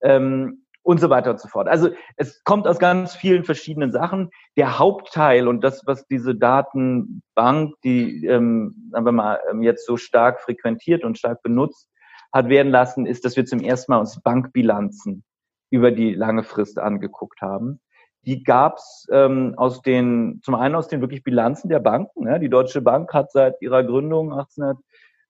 Ähm, 0.03 0.65
und 0.89 1.01
so 1.01 1.11
weiter 1.11 1.33
und 1.33 1.39
so 1.39 1.49
fort. 1.49 1.69
Also 1.69 1.91
es 2.17 2.43
kommt 2.45 2.67
aus 2.67 2.79
ganz 2.79 3.15
vielen 3.15 3.45
verschiedenen 3.45 3.93
Sachen. 3.93 4.31
Der 4.57 4.79
Hauptteil 4.79 5.47
und 5.47 5.63
das, 5.63 5.83
was 5.85 6.07
diese 6.07 6.35
Datenbank, 6.35 7.75
die 7.85 8.25
ähm, 8.25 8.89
sagen 8.91 9.05
wir 9.05 9.13
mal 9.13 9.39
ähm, 9.51 9.63
jetzt 9.63 9.85
so 9.85 9.99
stark 9.99 10.41
frequentiert 10.41 11.05
und 11.05 11.19
stark 11.19 11.43
benutzt 11.43 11.91
hat 12.33 12.49
werden 12.49 12.73
lassen, 12.73 13.05
ist, 13.05 13.27
dass 13.27 13.37
wir 13.37 13.45
zum 13.45 13.61
ersten 13.61 13.93
Mal 13.93 13.99
uns 13.99 14.19
Bankbilanzen 14.23 15.25
über 15.69 15.91
die 15.91 16.15
lange 16.15 16.43
Frist 16.43 16.79
angeguckt 16.79 17.43
haben. 17.43 17.81
Die 18.23 18.43
gab's 18.43 19.07
ähm, 19.13 19.53
aus 19.59 19.83
den, 19.83 20.41
zum 20.43 20.55
einen 20.55 20.75
aus 20.75 20.89
den 20.89 21.03
wirklich 21.03 21.23
Bilanzen 21.23 21.69
der 21.69 21.81
Banken. 21.81 22.25
Ne? 22.25 22.41
Die 22.41 22.49
Deutsche 22.49 22.81
Bank 22.81 23.13
hat 23.13 23.31
seit 23.31 23.61
ihrer 23.61 23.85
Gründung 23.85 24.33
1800, 24.33 24.79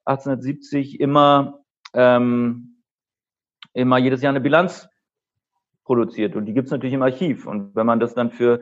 1870 0.05 1.01
immer 1.01 1.59
ähm, 1.95 2.85
immer 3.73 3.99
jedes 3.99 4.23
Jahr 4.23 4.31
eine 4.31 4.41
Bilanz 4.41 4.89
produziert. 5.89 6.37
Und 6.37 6.45
die 6.45 6.53
gibt 6.53 6.67
es 6.67 6.71
natürlich 6.71 6.95
im 6.95 7.03
Archiv. 7.03 7.47
Und 7.47 7.75
wenn 7.75 7.87
man 7.87 7.99
das 7.99 8.15
dann 8.15 8.31
für 8.31 8.61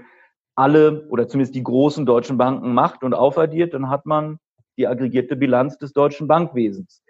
alle 0.55 1.07
oder 1.09 1.29
zumindest 1.29 1.57
die 1.57 1.63
großen 1.63 2.07
deutschen 2.07 2.39
Banken 2.39 2.73
macht 2.73 3.03
und 3.03 3.15
aufaddiert, 3.15 3.75
dann 3.75 3.91
hat 3.91 4.07
man 4.07 4.39
die 4.79 4.87
aggregierte 4.87 5.35
Bilanz 5.35 5.77
des 5.77 5.93
deutschen 5.93 6.29
Bankwesens. 6.29 7.03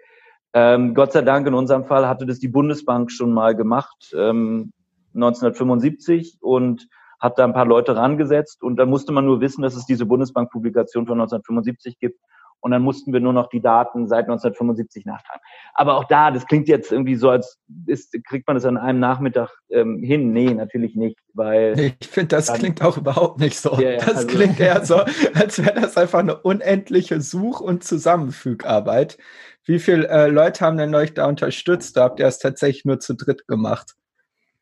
Ähm, 0.53 0.95
Gott 0.95 1.13
sei 1.13 1.21
Dank 1.21 1.45
in 1.45 1.53
unserem 1.53 1.85
Fall 1.85 2.07
hatte 2.07 2.25
das 2.25 2.39
die 2.39 2.47
Bundesbank 2.47 3.11
schon 3.11 3.31
mal 3.31 3.55
gemacht, 3.55 4.11
ähm, 4.17 4.71
1975 5.13 6.39
und 6.41 6.87
hat 7.19 7.37
da 7.37 7.43
ein 7.43 7.53
paar 7.53 7.67
Leute 7.67 7.95
rangesetzt 7.95 8.63
und 8.63 8.77
dann 8.77 8.89
musste 8.89 9.11
man 9.11 9.25
nur 9.25 9.39
wissen, 9.39 9.61
dass 9.61 9.75
es 9.75 9.85
diese 9.85 10.05
Bundesbank-Publikation 10.05 11.05
von 11.05 11.19
1975 11.19 11.99
gibt 11.99 12.19
und 12.59 12.71
dann 12.71 12.81
mussten 12.81 13.13
wir 13.13 13.19
nur 13.19 13.33
noch 13.33 13.49
die 13.49 13.61
Daten 13.61 14.07
seit 14.07 14.25
1975 14.25 15.05
nachtragen. 15.05 15.41
Aber 15.73 15.97
auch 15.97 16.05
da, 16.05 16.31
das 16.31 16.45
klingt 16.47 16.67
jetzt 16.67 16.91
irgendwie 16.91 17.15
so, 17.15 17.29
als 17.29 17.59
ist, 17.85 18.15
kriegt 18.25 18.47
man 18.47 18.55
das 18.55 18.65
an 18.65 18.77
einem 18.77 18.99
Nachmittag 18.99 19.51
ähm, 19.69 20.01
hin. 20.01 20.31
Nee, 20.31 20.53
natürlich 20.53 20.95
nicht, 20.95 21.17
weil. 21.33 21.79
Ich 21.99 22.07
finde, 22.07 22.35
das 22.35 22.47
dann, 22.47 22.57
klingt 22.57 22.81
auch 22.81 22.97
überhaupt 22.97 23.39
nicht 23.39 23.59
so. 23.59 23.73
Ja, 23.79 23.91
ja, 23.91 23.97
das 23.97 24.15
also, 24.15 24.27
klingt 24.27 24.59
eher 24.59 24.83
so, 24.83 24.95
als 25.33 25.63
wäre 25.63 25.79
das 25.79 25.97
einfach 25.97 26.19
eine 26.19 26.37
unendliche 26.37 27.21
Such- 27.21 27.61
und 27.61 27.83
Zusammenfügarbeit. 27.83 29.17
Wie 29.63 29.79
viele 29.79 30.07
äh, 30.07 30.27
Leute 30.27 30.65
haben 30.65 30.77
denn 30.77 30.95
euch 30.95 31.13
da 31.13 31.27
unterstützt? 31.27 31.97
Da 31.97 32.03
habt 32.03 32.19
ihr 32.19 32.25
es 32.25 32.39
tatsächlich 32.39 32.85
nur 32.85 32.99
zu 32.99 33.15
dritt 33.15 33.47
gemacht? 33.47 33.95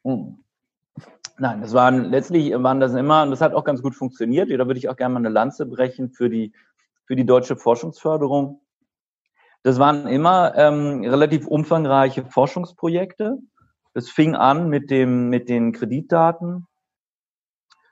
Hm. 0.03 0.39
Nein, 1.37 1.61
das 1.61 1.73
waren 1.73 2.11
letztlich 2.11 2.53
waren 2.53 2.79
das 2.79 2.93
immer, 2.93 3.23
und 3.23 3.31
das 3.31 3.41
hat 3.41 3.53
auch 3.53 3.65
ganz 3.65 3.81
gut 3.81 3.93
funktioniert. 3.93 4.49
Da 4.49 4.67
würde 4.67 4.77
ich 4.77 4.87
auch 4.89 4.95
gerne 4.95 5.13
mal 5.13 5.19
eine 5.19 5.29
Lanze 5.29 5.65
brechen 5.65 6.09
für 6.09 6.29
die 6.29 6.53
für 7.05 7.15
die 7.15 7.25
deutsche 7.25 7.55
Forschungsförderung. 7.55 8.61
Das 9.63 9.79
waren 9.79 10.07
immer 10.07 10.53
ähm, 10.55 11.03
relativ 11.03 11.47
umfangreiche 11.47 12.25
Forschungsprojekte. 12.25 13.39
Das 13.93 14.09
fing 14.09 14.35
an 14.35 14.69
mit 14.69 14.91
dem 14.91 15.29
mit 15.29 15.49
den 15.49 15.71
Kreditdaten. 15.71 16.67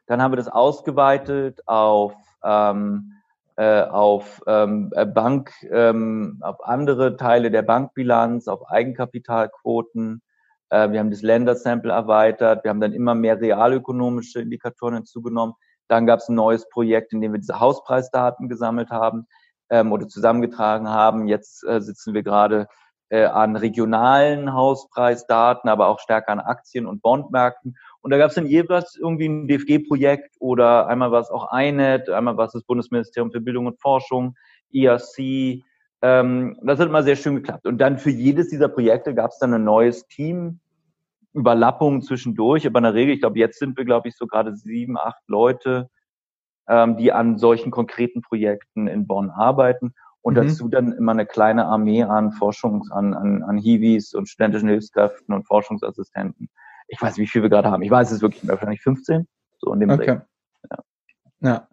Dann 0.06 0.22
haben 0.22 0.32
wir 0.34 0.38
das 0.38 0.50
ausgeweitet 0.50 1.62
auf 1.68 2.14
ähm, 2.44 3.14
äh, 3.56 3.84
auf 3.84 4.42
ähm, 4.48 4.92
äh, 4.96 5.06
Bank, 5.06 5.52
ähm, 5.70 6.40
auf 6.42 6.64
andere 6.66 7.18
Teile 7.18 7.52
der 7.52 7.62
Bankbilanz, 7.62 8.48
auf 8.48 8.68
Eigenkapitalquoten. 8.68 10.24
Äh, 10.70 10.90
wir 10.92 11.00
haben 11.00 11.12
das 11.12 11.22
Ländersample 11.22 11.92
erweitert. 11.92 12.64
Wir 12.64 12.70
haben 12.70 12.82
dann 12.82 12.94
immer 12.94 13.14
mehr 13.14 13.40
realökonomische 13.40 14.42
Indikatoren 14.42 14.96
hinzugenommen. 14.96 15.54
Dann 15.94 16.08
gab 16.08 16.22
es 16.22 16.28
ein 16.28 16.34
neues 16.34 16.68
Projekt, 16.70 17.14
in 17.14 17.22
dem 17.22 17.34
wir 17.34 17.40
diese 17.40 17.60
Hauspreisdaten 17.60 18.50
gesammelt 18.50 18.90
haben 18.90 19.28
ähm, 19.70 19.92
oder 19.92 20.08
zusammengetragen 20.08 20.90
haben. 20.90 21.28
Jetzt 21.28 21.64
äh, 21.68 21.82
sitzen 21.82 22.16
wir 22.16 22.24
gerade 22.24 22.68
äh, 23.10 23.26
an 23.26 23.56
regionalen 23.56 24.54
Hauspreisdaten, 24.54 25.70
aber 25.70 25.90
auch 25.90 26.00
stärker 26.00 26.32
an 26.32 26.40
Aktien- 26.40 26.88
und 26.88 27.04
Bondmärkten. 27.04 27.78
Und 28.02 28.10
da 28.10 28.18
gab 28.18 28.30
es 28.30 28.36
dann 28.36 28.48
jeweils 28.48 28.96
irgendwie 28.96 29.28
ein 29.28 29.48
DFG-Projekt 29.48 30.36
oder 30.40 30.88
einmal 30.88 31.12
war 31.12 31.22
es 31.22 31.30
auch 31.30 31.56
INET, 31.56 32.10
einmal 32.10 32.38
war 32.38 32.48
es 32.48 32.54
das 32.54 32.64
Bundesministerium 32.64 33.32
für 33.32 33.40
Bildung 33.40 33.68
und 33.68 33.80
Forschung, 33.80 34.36
ERC. 34.74 35.62
Ähm, 36.02 36.58
das 36.64 36.80
hat 36.80 36.88
immer 36.88 37.04
sehr 37.04 37.18
schön 37.18 37.36
geklappt. 37.36 37.68
Und 37.68 37.78
dann 37.78 38.00
für 38.00 38.10
jedes 38.10 38.50
dieser 38.50 38.68
Projekte 38.68 39.14
gab 39.14 39.30
es 39.30 39.38
dann 39.38 39.54
ein 39.54 39.64
neues 39.64 40.08
Team, 40.08 40.60
Überlappungen 41.34 42.02
zwischendurch, 42.02 42.66
aber 42.68 42.80
in 42.80 42.84
der 42.84 42.94
Regel, 42.94 43.16
ich 43.16 43.22
glaube, 43.22 43.40
jetzt 43.40 43.60
sind 43.60 43.78
wir, 43.78 43.86
glaube 43.86 44.08
ich, 44.08 44.16
so 44.16 44.28
gerade 44.28 44.56
sieben, 44.56 44.98
acht 44.98 45.22
Leute, 45.28 45.90
ähm, 46.68 46.98
die 46.98 47.12
an 47.12 47.38
solchen 47.38 47.72
konkreten 47.72 48.22
Projekten 48.22 48.88
in 48.88 49.08
Bonn 49.08 49.30
arbeiten 49.30 49.94
und 50.22 50.38
mhm. 50.38 50.48
dazu 50.48 50.70
dann 50.70 50.94
immer 50.94 51.12
eine 51.12 51.26
kleine 51.26 51.66
Armee 51.66 52.04
an 52.04 52.32
Forschungs-, 52.32 52.92
an, 52.92 53.14
an, 53.14 53.44
an 53.44 53.58
Hiwis 53.58 54.14
und 54.14 54.30
studentischen 54.30 54.70
Hilfskräften 54.70 55.34
und 55.34 55.46
Forschungsassistenten. 55.46 56.50
Ich 56.88 57.02
weiß, 57.02 57.18
wie 57.18 57.28
viel 57.28 57.42
wir 57.42 57.50
gerade 57.50 57.72
haben. 57.72 57.82
Ich 57.82 57.92
weiß 57.92 58.12
es 58.12 58.22
wirklich 58.22 58.44
mehr, 58.44 58.54
wahrscheinlich 58.54 58.82
15, 58.82 59.28
so 59.58 59.74
in 59.74 59.80
dem 59.80 59.90
okay. 59.90 60.22
Ja. 60.70 60.78
ja. 61.42 61.68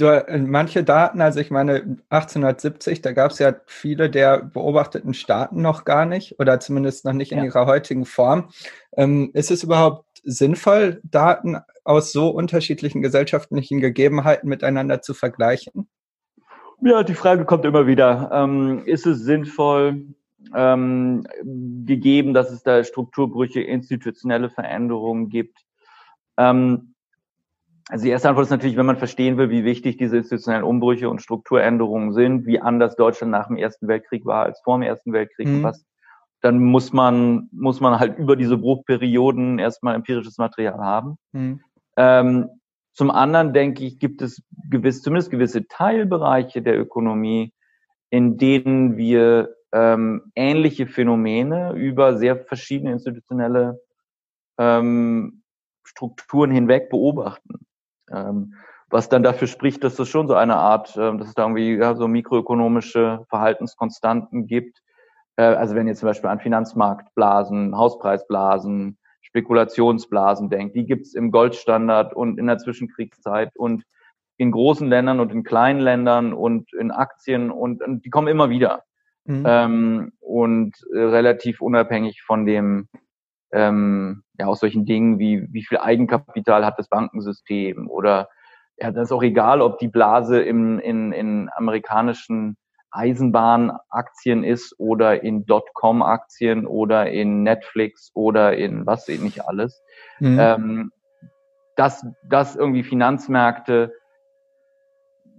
Äh, 0.00 0.38
manche 0.38 0.84
Daten, 0.84 1.20
also 1.20 1.40
ich 1.40 1.50
meine 1.50 1.98
1870, 2.10 3.02
da 3.02 3.12
gab 3.12 3.30
es 3.32 3.38
ja 3.38 3.54
viele 3.66 4.10
der 4.10 4.42
beobachteten 4.42 5.14
Staaten 5.14 5.62
noch 5.62 5.84
gar 5.84 6.06
nicht 6.06 6.38
oder 6.38 6.60
zumindest 6.60 7.04
noch 7.04 7.12
nicht 7.12 7.32
in 7.32 7.38
ja. 7.38 7.44
ihrer 7.44 7.66
heutigen 7.66 8.04
Form. 8.04 8.50
Ähm, 8.96 9.30
ist 9.34 9.50
es 9.50 9.62
überhaupt 9.62 10.06
sinnvoll, 10.22 11.00
Daten 11.04 11.58
aus 11.84 12.12
so 12.12 12.28
unterschiedlichen 12.28 13.02
gesellschaftlichen 13.02 13.80
Gegebenheiten 13.80 14.48
miteinander 14.48 15.02
zu 15.02 15.14
vergleichen? 15.14 15.88
Ja, 16.82 17.02
die 17.02 17.14
Frage 17.14 17.44
kommt 17.44 17.64
immer 17.64 17.86
wieder. 17.86 18.30
Ähm, 18.32 18.82
ist 18.86 19.06
es 19.06 19.20
sinnvoll, 19.20 20.06
ähm, 20.54 21.26
gegeben, 21.86 22.32
dass 22.32 22.50
es 22.50 22.62
da 22.62 22.82
Strukturbrüche, 22.84 23.60
institutionelle 23.60 24.50
Veränderungen 24.50 25.28
gibt? 25.28 25.58
Ähm, 26.38 26.89
also 27.90 28.04
die 28.04 28.10
erste 28.10 28.28
Antwort 28.28 28.44
ist 28.44 28.50
natürlich, 28.50 28.76
wenn 28.76 28.86
man 28.86 28.98
verstehen 28.98 29.36
will, 29.36 29.50
wie 29.50 29.64
wichtig 29.64 29.96
diese 29.96 30.18
institutionellen 30.18 30.64
Umbrüche 30.64 31.10
und 31.10 31.22
Strukturänderungen 31.22 32.12
sind, 32.12 32.46
wie 32.46 32.60
anders 32.60 32.94
Deutschland 32.94 33.32
nach 33.32 33.48
dem 33.48 33.56
Ersten 33.56 33.88
Weltkrieg 33.88 34.24
war 34.24 34.44
als 34.44 34.60
vor 34.62 34.78
dem 34.78 34.82
Ersten 34.82 35.12
Weltkrieg, 35.12 35.48
mhm. 35.48 35.64
was, 35.64 35.84
dann 36.40 36.62
muss 36.62 36.92
man, 36.92 37.48
muss 37.50 37.80
man 37.80 37.98
halt 37.98 38.16
über 38.16 38.36
diese 38.36 38.56
Bruchperioden 38.56 39.58
erstmal 39.58 39.96
empirisches 39.96 40.38
Material 40.38 40.78
haben. 40.78 41.16
Mhm. 41.32 41.60
Ähm, 41.96 42.48
zum 42.92 43.10
anderen 43.10 43.52
denke 43.52 43.84
ich, 43.84 43.98
gibt 43.98 44.22
es 44.22 44.40
gewiss, 44.68 45.02
zumindest 45.02 45.32
gewisse 45.32 45.66
Teilbereiche 45.66 46.62
der 46.62 46.78
Ökonomie, 46.78 47.52
in 48.10 48.36
denen 48.36 48.96
wir 48.96 49.56
ähm, 49.72 50.30
ähnliche 50.36 50.86
Phänomene 50.86 51.72
über 51.72 52.18
sehr 52.18 52.36
verschiedene 52.36 52.92
institutionelle 52.92 53.80
ähm, 54.58 55.42
Strukturen 55.82 56.52
hinweg 56.52 56.88
beobachten. 56.88 57.66
Ähm, 58.10 58.54
was 58.90 59.08
dann 59.08 59.22
dafür 59.22 59.46
spricht, 59.46 59.84
dass 59.84 59.98
es 59.98 60.08
schon 60.08 60.26
so 60.26 60.34
eine 60.34 60.56
Art, 60.56 60.96
äh, 60.96 61.16
dass 61.16 61.28
es 61.28 61.34
da 61.34 61.42
irgendwie 61.42 61.76
ja, 61.76 61.94
so 61.94 62.08
mikroökonomische 62.08 63.24
Verhaltenskonstanten 63.28 64.46
gibt. 64.46 64.82
Äh, 65.36 65.44
also 65.44 65.74
wenn 65.74 65.88
ihr 65.88 65.94
zum 65.94 66.08
Beispiel 66.08 66.28
an 66.28 66.40
Finanzmarktblasen, 66.40 67.76
Hauspreisblasen, 67.76 68.98
Spekulationsblasen 69.22 70.50
denkt, 70.50 70.74
die 70.74 70.86
gibt's 70.86 71.14
im 71.14 71.30
Goldstandard 71.30 72.14
und 72.14 72.38
in 72.38 72.48
der 72.48 72.58
Zwischenkriegszeit 72.58 73.56
und 73.56 73.84
in 74.38 74.50
großen 74.50 74.88
Ländern 74.88 75.20
und 75.20 75.30
in 75.32 75.44
kleinen 75.44 75.80
Ländern 75.80 76.32
und 76.32 76.72
in 76.72 76.90
Aktien 76.90 77.50
und, 77.50 77.82
und 77.82 78.04
die 78.04 78.10
kommen 78.10 78.26
immer 78.26 78.50
wieder. 78.50 78.82
Mhm. 79.24 79.44
Ähm, 79.46 80.12
und 80.18 80.74
äh, 80.92 80.98
relativ 80.98 81.60
unabhängig 81.60 82.22
von 82.22 82.46
dem 82.46 82.88
ähm, 83.52 84.22
ja, 84.40 84.46
aus 84.46 84.60
solchen 84.60 84.86
Dingen 84.86 85.18
wie, 85.18 85.46
wie 85.52 85.62
viel 85.62 85.78
Eigenkapital 85.78 86.64
hat 86.64 86.78
das 86.78 86.88
Bankensystem 86.88 87.88
oder 87.90 88.28
ja, 88.78 88.90
das 88.90 89.08
ist 89.08 89.12
auch 89.12 89.22
egal, 89.22 89.60
ob 89.60 89.78
die 89.78 89.88
Blase 89.88 90.40
im, 90.40 90.78
in, 90.78 91.12
in 91.12 91.50
amerikanischen 91.54 92.56
Eisenbahnaktien 92.90 94.42
ist 94.42 94.74
oder 94.78 95.22
in 95.22 95.44
Dotcom-Aktien 95.44 96.66
oder 96.66 97.10
in 97.10 97.42
Netflix 97.42 98.10
oder 98.14 98.56
in 98.56 98.86
was 98.86 99.06
weiß 99.06 99.20
nicht 99.20 99.46
alles. 99.46 99.82
Mhm. 100.18 100.38
Ähm, 100.40 100.92
dass, 101.76 102.04
dass 102.28 102.56
irgendwie 102.56 102.82
Finanzmärkte, 102.82 103.92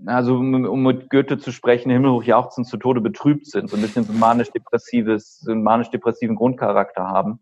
also 0.06 0.36
um, 0.36 0.66
um 0.66 0.84
mit 0.84 1.10
Goethe 1.10 1.40
zu 1.40 1.52
sprechen, 1.52 1.90
himmelhoch 1.90 2.24
jauchzend 2.24 2.68
zu 2.68 2.78
Tode 2.78 3.02
betrübt 3.02 3.48
sind, 3.48 3.72
so 3.72 3.76
ein 3.76 3.82
bisschen 3.82 4.04
so 4.04 4.14
manisch-depressives, 4.14 5.40
so 5.40 5.52
einen 5.52 5.64
manisch-depressiven 5.64 6.36
Grundcharakter 6.36 7.08
haben, 7.08 7.40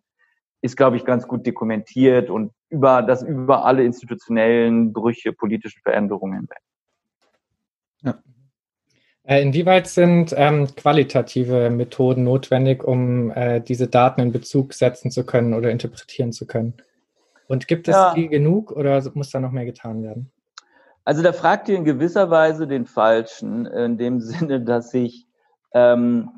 ist, 0.61 0.77
glaube 0.77 0.97
ich, 0.97 1.05
ganz 1.05 1.27
gut 1.27 1.45
dokumentiert 1.47 2.29
und 2.29 2.51
über 2.69 3.01
das 3.01 3.23
über 3.23 3.65
alle 3.65 3.83
institutionellen 3.83 4.93
Brüche, 4.93 5.33
politischen 5.33 5.81
Veränderungen 5.81 6.35
hinweg. 6.35 6.59
Ja. 8.01 8.19
Äh, 9.23 9.41
inwieweit 9.41 9.87
sind 9.87 10.33
ähm, 10.35 10.67
qualitative 10.75 11.69
Methoden 11.69 12.23
notwendig, 12.23 12.83
um 12.83 13.31
äh, 13.31 13.61
diese 13.61 13.87
Daten 13.87 14.21
in 14.21 14.31
Bezug 14.31 14.73
setzen 14.73 15.11
zu 15.11 15.25
können 15.25 15.53
oder 15.53 15.71
interpretieren 15.71 16.31
zu 16.31 16.45
können? 16.45 16.73
Und 17.47 17.67
gibt 17.67 17.87
es 17.87 17.95
ja. 17.95 18.13
die 18.13 18.27
genug 18.27 18.71
oder 18.71 19.01
muss 19.15 19.31
da 19.31 19.39
noch 19.39 19.51
mehr 19.51 19.65
getan 19.65 20.03
werden? 20.03 20.31
Also 21.03 21.23
da 21.23 21.33
fragt 21.33 21.69
ihr 21.69 21.75
in 21.75 21.85
gewisser 21.85 22.29
Weise 22.29 22.67
den 22.67 22.85
Falschen, 22.85 23.65
in 23.65 23.97
dem 23.97 24.19
Sinne, 24.21 24.61
dass 24.61 24.93
ich 24.93 25.27
ähm, 25.73 26.29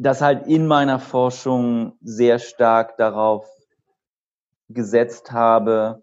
das 0.00 0.22
halt 0.22 0.46
in 0.46 0.66
meiner 0.66 0.98
Forschung 0.98 1.92
sehr 2.00 2.38
stark 2.38 2.96
darauf 2.96 3.46
gesetzt 4.70 5.30
habe, 5.30 6.02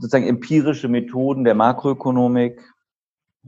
sozusagen 0.00 0.26
empirische 0.26 0.88
Methoden 0.88 1.44
der 1.44 1.54
Makroökonomik. 1.54 2.60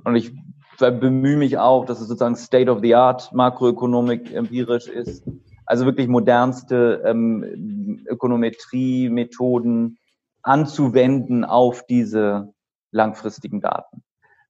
Und 0.05 0.15
ich 0.15 0.33
bemühe 0.79 1.37
mich 1.37 1.59
auch, 1.59 1.85
dass 1.85 2.01
es 2.01 2.07
sozusagen 2.07 2.37
State 2.37 2.71
of 2.71 2.79
the 2.81 2.95
Art 2.95 3.33
Makroökonomik 3.33 4.33
empirisch 4.33 4.87
ist. 4.87 5.25
Also 5.67 5.85
wirklich 5.85 6.07
modernste 6.07 7.03
ähm, 7.05 8.05
Ökonometrie-Methoden 8.07 9.99
anzuwenden 10.43 11.45
auf 11.45 11.85
diese 11.87 12.53
langfristigen 12.93 13.61
Daten. 13.61 14.05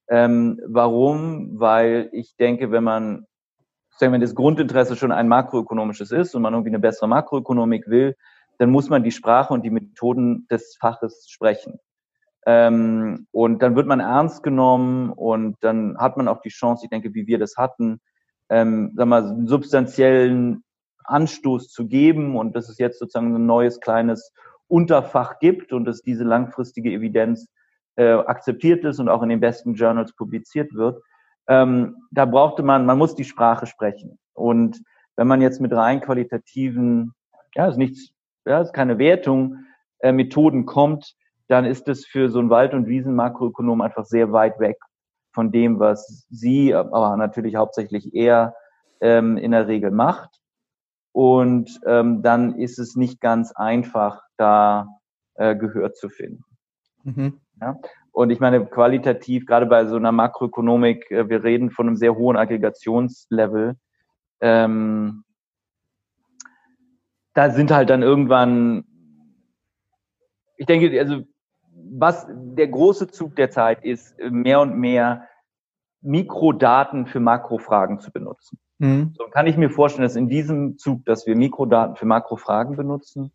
Ähm, 0.09 0.61
warum? 0.67 1.59
Weil 1.59 2.09
ich 2.11 2.35
denke, 2.35 2.69
wenn 2.69 2.83
man 2.83 3.25
wenn 3.99 4.21
das 4.21 4.35
Grundinteresse 4.35 4.95
schon 4.95 5.11
ein 5.11 5.27
makroökonomisches 5.27 6.11
ist 6.11 6.35
und 6.35 6.41
man 6.41 6.53
irgendwie 6.53 6.71
eine 6.71 6.79
bessere 6.79 7.07
Makroökonomik 7.07 7.87
will, 7.87 8.15
dann 8.57 8.69
muss 8.69 8.89
man 8.89 9.03
die 9.03 9.11
Sprache 9.11 9.53
und 9.53 9.63
die 9.63 9.69
Methoden 9.69 10.47
des 10.49 10.77
Faches 10.79 11.27
sprechen. 11.29 11.79
Ähm, 12.45 13.27
und 13.31 13.61
dann 13.61 13.75
wird 13.75 13.87
man 13.87 13.99
ernst 13.99 14.43
genommen 14.43 15.11
und 15.11 15.57
dann 15.61 15.97
hat 15.97 16.17
man 16.17 16.27
auch 16.27 16.41
die 16.41 16.49
Chance, 16.49 16.85
ich 16.85 16.89
denke, 16.89 17.13
wie 17.13 17.25
wir 17.25 17.39
das 17.39 17.55
hatten, 17.57 18.01
ähm, 18.49 18.93
sag 18.95 19.07
mal, 19.07 19.25
einen 19.25 19.47
substanziellen 19.47 20.63
Anstoß 21.05 21.69
zu 21.69 21.87
geben 21.87 22.35
und 22.35 22.55
dass 22.55 22.69
es 22.69 22.77
jetzt 22.77 22.99
sozusagen 22.99 23.33
ein 23.33 23.45
neues 23.45 23.79
kleines 23.79 24.33
Unterfach 24.67 25.39
gibt 25.39 25.71
und 25.71 25.85
dass 25.85 26.01
diese 26.01 26.23
langfristige 26.23 26.91
Evidenz 26.91 27.47
äh, 27.95 28.11
akzeptiert 28.11 28.83
ist 28.83 28.99
und 28.99 29.09
auch 29.09 29.23
in 29.23 29.29
den 29.29 29.39
besten 29.39 29.75
Journals 29.75 30.13
publiziert 30.13 30.73
wird 30.73 31.01
ähm, 31.47 32.07
da 32.11 32.25
brauchte 32.25 32.63
man, 32.63 32.85
man 32.85 32.97
muss 32.97 33.15
die 33.15 33.23
Sprache 33.23 33.65
sprechen. 33.65 34.19
Und 34.33 34.81
wenn 35.15 35.27
man 35.27 35.41
jetzt 35.41 35.61
mit 35.61 35.73
rein 35.73 36.01
qualitativen, 36.01 37.13
ja, 37.55 37.67
ist 37.67 37.77
nichts, 37.77 38.11
ja, 38.45 38.61
ist 38.61 38.73
keine 38.73 38.97
Wertung, 38.97 39.65
äh, 39.99 40.11
Methoden 40.11 40.65
kommt, 40.65 41.15
dann 41.47 41.65
ist 41.65 41.87
es 41.87 42.05
für 42.05 42.29
so 42.29 42.39
ein 42.39 42.49
Wald- 42.49 42.73
und 42.73 42.87
Wiesen-Makroökonom 42.87 43.81
einfach 43.81 44.05
sehr 44.05 44.31
weit 44.31 44.59
weg 44.59 44.77
von 45.33 45.51
dem, 45.51 45.79
was 45.79 46.25
sie, 46.29 46.73
aber 46.73 47.15
natürlich 47.17 47.55
hauptsächlich 47.55 48.13
er 48.13 48.55
ähm, 49.01 49.37
in 49.37 49.51
der 49.51 49.67
Regel 49.67 49.91
macht. 49.91 50.39
Und 51.11 51.79
ähm, 51.85 52.23
dann 52.23 52.55
ist 52.55 52.79
es 52.79 52.95
nicht 52.95 53.21
ganz 53.21 53.51
einfach, 53.51 54.23
da 54.37 54.87
äh, 55.35 55.55
Gehör 55.55 55.93
zu 55.93 56.09
finden. 56.09 56.43
Mhm. 57.03 57.39
Ja? 57.61 57.77
Und 58.13 58.29
ich 58.29 58.39
meine, 58.39 58.63
qualitativ, 58.67 59.47
gerade 59.47 59.65
bei 59.65 59.87
so 59.87 59.95
einer 59.95 60.11
Makroökonomik, 60.11 61.09
äh, 61.09 61.27
wir 61.29 61.43
reden 61.43 61.71
von 61.71 61.87
einem 61.87 61.97
sehr 61.97 62.15
hohen 62.15 62.37
Aggregationslevel. 62.37 63.75
Ähm, 64.39 65.23
da 67.33 67.49
sind 67.49 67.71
halt 67.71 67.89
dann 67.89 68.03
irgendwann, 68.03 68.85
ich 70.57 70.67
denke, 70.67 70.97
also 70.99 71.23
was 71.75 72.27
der 72.29 72.67
große 72.67 73.07
Zug 73.07 73.35
der 73.35 73.49
Zeit 73.49 73.83
ist, 73.83 74.15
mehr 74.19 74.61
und 74.61 74.77
mehr 74.77 75.27
Mikrodaten 76.01 77.07
für 77.07 77.19
Makrofragen 77.19 77.99
zu 77.99 78.11
benutzen. 78.11 78.59
Mhm. 78.77 79.15
So 79.17 79.25
kann 79.25 79.47
ich 79.47 79.57
mir 79.57 79.71
vorstellen, 79.71 80.03
dass 80.03 80.15
in 80.15 80.29
diesem 80.29 80.77
Zug, 80.77 81.03
dass 81.05 81.25
wir 81.25 81.35
Mikrodaten 81.35 81.95
für 81.95 82.05
Makrofragen 82.05 82.75
benutzen, 82.75 83.31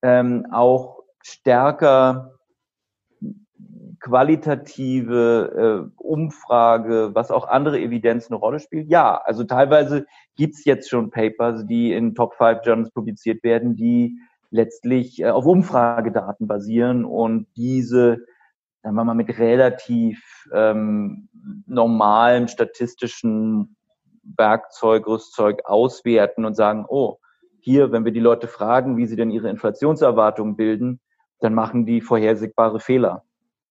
ähm, 0.00 0.46
auch 0.50 1.02
stärker 1.22 2.35
qualitative 4.06 5.90
äh, 5.90 6.00
Umfrage, 6.00 7.10
was 7.12 7.32
auch 7.32 7.48
andere 7.48 7.80
Evidenz 7.80 8.28
eine 8.30 8.36
Rolle 8.38 8.60
spielt? 8.60 8.88
Ja, 8.88 9.20
also 9.24 9.42
teilweise 9.42 10.06
gibt's 10.36 10.64
jetzt 10.64 10.88
schon 10.88 11.10
Papers, 11.10 11.66
die 11.66 11.92
in 11.92 12.14
Top 12.14 12.34
5 12.34 12.60
Journals 12.64 12.92
publiziert 12.92 13.42
werden, 13.42 13.74
die 13.74 14.16
letztlich 14.50 15.20
äh, 15.20 15.30
auf 15.30 15.44
Umfragedaten 15.44 16.46
basieren 16.46 17.04
und 17.04 17.48
diese, 17.56 18.18
sagen 18.84 18.94
wir 18.94 19.02
mal, 19.02 19.14
mit 19.14 19.40
relativ 19.40 20.48
ähm, 20.52 21.28
normalem 21.66 22.46
statistischen 22.46 23.76
Werkzeug, 24.22 25.08
Rüstzeug 25.08 25.62
auswerten 25.64 26.44
und 26.44 26.54
sagen, 26.54 26.84
oh, 26.88 27.18
hier, 27.58 27.90
wenn 27.90 28.04
wir 28.04 28.12
die 28.12 28.20
Leute 28.20 28.46
fragen, 28.46 28.96
wie 28.96 29.06
sie 29.06 29.16
denn 29.16 29.32
ihre 29.32 29.50
Inflationserwartungen 29.50 30.54
bilden, 30.54 31.00
dann 31.40 31.54
machen 31.54 31.86
die 31.86 32.00
vorhersehbare 32.00 32.78
Fehler. 32.78 33.25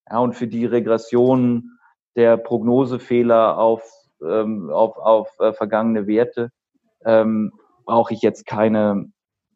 Ja, 0.10 0.20
und 0.20 0.34
für 0.34 0.48
die 0.48 0.66
Regression 0.66 1.72
der 2.16 2.38
Prognosefehler 2.38 3.58
auf, 3.58 3.84
ähm, 4.22 4.70
auf, 4.70 4.98
auf 4.98 5.40
äh, 5.40 5.54
vergangene 5.54 6.08
Werte 6.08 6.52
ähm, 7.06 7.52
brauche 7.86 8.14
ich 8.14 8.22
jetzt 8.22 8.46
keine 8.46 9.12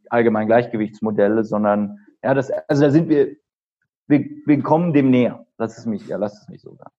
allgemeinen 0.09 0.47
Gleichgewichtsmodelle, 0.47 1.43
sondern 1.43 1.99
ja, 2.23 2.33
das, 2.33 2.51
also 2.67 2.83
da 2.83 2.91
sind 2.91 3.09
wir, 3.09 3.35
wir, 4.07 4.25
wir 4.45 4.61
kommen 4.61 4.93
dem 4.93 5.09
näher. 5.09 5.45
Lass 5.57 5.77
es 5.77 5.85
mich, 5.85 6.07
ja, 6.07 6.17
lass 6.17 6.41
es 6.41 6.49
mich 6.49 6.61
so 6.61 6.75
sagen. 6.75 6.91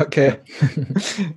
Okay. 0.00 0.34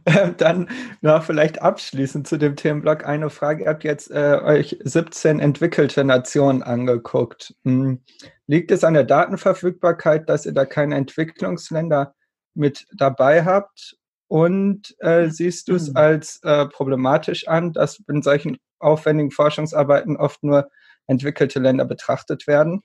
Ähm, 0.08 0.36
dann 0.38 0.70
noch 1.02 1.24
vielleicht 1.24 1.64
abschließend 1.64 2.28
zu 2.28 2.38
dem 2.38 2.56
Themenblock 2.56 3.06
eine 3.06 3.32
Frage. 3.32 3.64
Ihr 3.64 3.70
habt 3.70 3.84
jetzt 3.84 4.12
äh, 4.12 4.40
euch 4.44 4.78
17 4.84 5.40
entwickelte 5.40 6.04
Nationen 6.04 6.62
angeguckt. 6.62 7.56
Hm. 7.64 8.02
Liegt 8.48 8.72
es 8.72 8.84
an 8.84 8.94
der 8.94 9.04
Datenverfügbarkeit, 9.04 10.30
dass 10.30 10.46
ihr 10.46 10.54
da 10.54 10.66
keine 10.66 10.96
Entwicklungsländer 10.96 12.14
mit 12.54 12.86
dabei 12.96 13.44
habt? 13.44 13.98
Und 14.28 14.96
äh, 15.00 15.30
siehst 15.30 15.68
du 15.68 15.76
es 15.76 15.90
mhm. 15.90 15.98
als 15.98 16.40
äh, 16.44 16.66
problematisch 16.68 17.48
an, 17.48 17.74
dass 17.74 18.02
in 18.08 18.22
solchen 18.22 18.58
aufwendigen 18.80 19.32
Forschungsarbeiten 19.32 20.18
oft 20.18 20.44
nur 20.44 20.70
entwickelte 21.08 21.60
Länder 21.60 21.86
betrachtet 21.86 22.48
werden? 22.48 22.84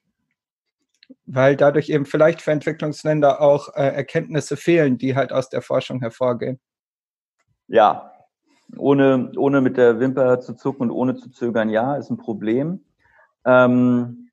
weil 1.26 1.56
dadurch 1.56 1.88
eben 1.88 2.06
vielleicht 2.06 2.42
für 2.42 2.52
Entwicklungsländer 2.52 3.40
auch 3.40 3.68
äh, 3.74 3.82
Erkenntnisse 3.82 4.56
fehlen, 4.56 4.98
die 4.98 5.16
halt 5.16 5.32
aus 5.32 5.48
der 5.48 5.62
Forschung 5.62 6.00
hervorgehen. 6.00 6.60
Ja, 7.68 8.12
ohne, 8.76 9.32
ohne 9.36 9.60
mit 9.60 9.76
der 9.76 10.00
Wimper 10.00 10.40
zu 10.40 10.54
zucken 10.54 10.84
und 10.84 10.90
ohne 10.90 11.16
zu 11.16 11.30
zögern, 11.30 11.68
ja, 11.68 11.96
ist 11.96 12.10
ein 12.10 12.18
Problem. 12.18 12.84
Ähm, 13.44 14.29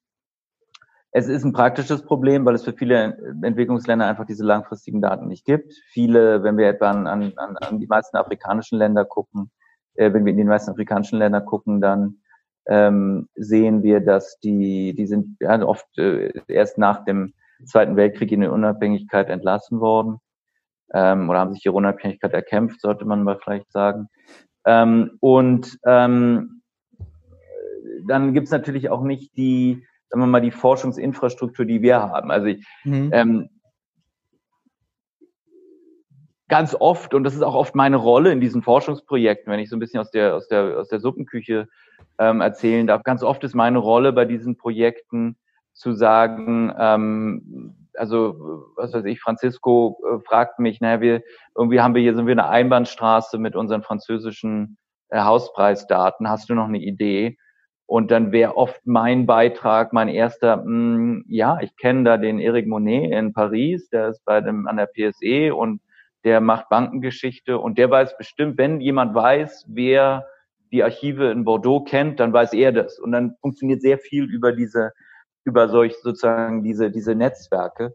es 1.12 1.28
ist 1.28 1.44
ein 1.44 1.54
praktisches 1.54 2.04
Problem, 2.04 2.46
weil 2.46 2.56
es 2.56 2.64
für 2.64 2.74
viele 2.74 3.18
Entwicklungsländer 3.42 4.06
einfach 4.06 4.26
diese 4.26 4.46
langfristigen 4.46 5.02
Daten 5.02 5.28
nicht 5.28 5.46
gibt. 5.46 5.74
Viele, 5.90 6.44
wenn 6.44 6.58
wir 6.58 6.68
etwa 6.68 6.92
an, 6.92 7.08
an, 7.08 7.34
an 7.38 7.80
die 7.80 7.88
meisten 7.88 8.18
afrikanischen 8.18 8.78
Länder 8.78 9.06
gucken, 9.06 9.52
äh, 9.96 10.14
wenn 10.14 10.26
wir 10.26 10.32
in 10.32 10.38
die 10.38 10.44
meisten 10.44 10.72
afrikanischen 10.72 11.20
Länder 11.20 11.42
gucken, 11.42 11.82
dann 11.82 12.18
ähm, 12.68 13.30
sehen 13.36 13.84
wir, 13.84 14.02
dass 14.02 14.40
die, 14.40 14.94
die 14.94 15.08
sind 15.08 15.38
ja, 15.40 15.62
oft 15.64 15.86
äh, 15.98 16.32
erst 16.48 16.78
nach 16.78 17.06
dem 17.06 17.34
Zweiten 17.66 17.96
Weltkrieg 17.96 18.32
in 18.32 18.42
die 18.42 18.48
Unabhängigkeit 18.48 19.30
entlassen 19.30 19.80
worden 19.80 20.20
ähm, 20.94 21.30
oder 21.30 21.40
haben 21.40 21.54
sich 21.54 21.66
ihre 21.66 21.76
Unabhängigkeit 21.76 22.34
erkämpft, 22.34 22.82
sollte 22.82 23.06
man 23.06 23.24
mal 23.24 23.40
vielleicht 23.42 23.72
sagen. 23.72 24.10
Ähm, 24.66 25.18
und 25.22 25.80
ähm, 25.86 26.62
dann 28.06 28.34
gibt's 28.34 28.52
natürlich 28.52 28.90
auch 28.90 29.02
nicht 29.02 29.36
die, 29.38 29.86
sagen 30.10 30.22
wir 30.22 30.28
mal, 30.28 30.42
die 30.42 30.52
Forschungsinfrastruktur, 30.52 31.66
die 31.66 31.82
wir 31.82 32.02
haben. 32.02 32.32
Also 32.32 32.48
ich, 32.48 32.66
mhm. 32.84 33.10
ähm, 33.14 33.50
ganz 36.48 36.76
oft, 36.80 37.14
und 37.14 37.24
das 37.24 37.36
ist 37.36 37.42
auch 37.42 37.56
oft 37.56 37.76
meine 37.76 37.98
Rolle 37.98 38.32
in 38.32 38.40
diesen 38.40 38.62
Forschungsprojekten, 38.62 39.52
wenn 39.52 39.60
ich 39.60 39.70
so 39.70 39.76
ein 39.76 39.80
bisschen 39.80 40.00
aus 40.00 40.12
der, 40.12 40.36
aus 40.36 40.48
der, 40.48 40.80
aus 40.80 40.88
der 40.88 41.00
Suppenküche 41.00 41.68
ähm, 42.20 42.42
erzählen 42.42 42.88
darf, 42.88 43.04
ganz 43.04 43.24
oft 43.24 43.44
ist 43.44 43.56
meine 43.56 43.80
Rolle 43.80 44.14
bei 44.14 44.26
diesen 44.26 44.58
Projekten 44.58 45.38
zu 45.74 45.94
sagen, 45.94 46.74
ähm, 46.80 47.88
also 47.94 48.66
was 48.76 48.94
weiß 48.94 49.06
ich, 49.06 49.20
Francisco 49.20 50.00
äh, 50.04 50.20
fragt 50.26 50.60
mich, 50.60 50.80
naja, 50.82 51.02
wir 51.02 51.22
irgendwie 51.56 51.82
haben 51.82 51.96
wir 51.96 52.02
hier 52.02 52.16
sind 52.16 52.28
wir 52.28 52.34
eine 52.34 52.48
Einbahnstraße 52.48 53.38
mit 53.38 53.56
unseren 53.56 53.84
französischen 53.84 54.78
äh, 55.10 55.20
Hauspreisdaten. 55.20 56.30
Hast 56.30 56.50
du 56.50 56.56
noch 56.56 56.68
eine 56.68 56.80
Idee? 56.80 57.38
Und 57.88 58.12
dann 58.12 58.34
wäre 58.34 58.58
oft 58.58 58.82
mein 58.86 59.26
Beitrag, 59.26 59.94
mein 59.94 60.10
erster, 60.10 60.58
mh, 60.58 60.66
hm, 60.66 61.26
ja, 61.30 61.58
ich 61.62 61.76
kenne 61.78 62.04
da 62.04 62.18
den 62.18 62.40
Eric 62.40 62.68
Monet 62.68 63.12
in 63.12 63.34
Paris, 63.34 63.90
der 63.90 64.10
ist 64.10 64.24
bei 64.26 64.42
dem 64.42 64.68
an 64.68 64.76
der 64.76 64.88
PSE 64.88 65.56
und 65.56 65.82
der 66.26 66.42
macht 66.42 66.68
Bankengeschichte 66.68 67.58
und 67.58 67.78
der 67.78 67.90
weiß 67.90 68.18
bestimmt, 68.18 68.58
wenn 68.58 68.82
jemand 68.82 69.16
weiß, 69.16 69.66
wer 69.70 70.28
die 70.74 70.84
Archive 70.84 71.32
in 71.32 71.46
Bordeaux 71.46 71.86
kennt, 71.86 72.20
dann 72.20 72.34
weiß 72.34 72.52
er 72.52 72.74
das. 72.74 73.00
Und 73.00 73.14
dann 73.14 73.36
funktioniert 73.40 73.82
sehr 73.82 73.98
viel 73.98 74.26
über 74.26 74.52
diese, 74.52 74.92
über 75.46 75.70
solch 75.70 75.96
sozusagen 76.02 76.64
diese, 76.64 76.92
diese 76.92 77.16
Netzwerke. 77.16 77.94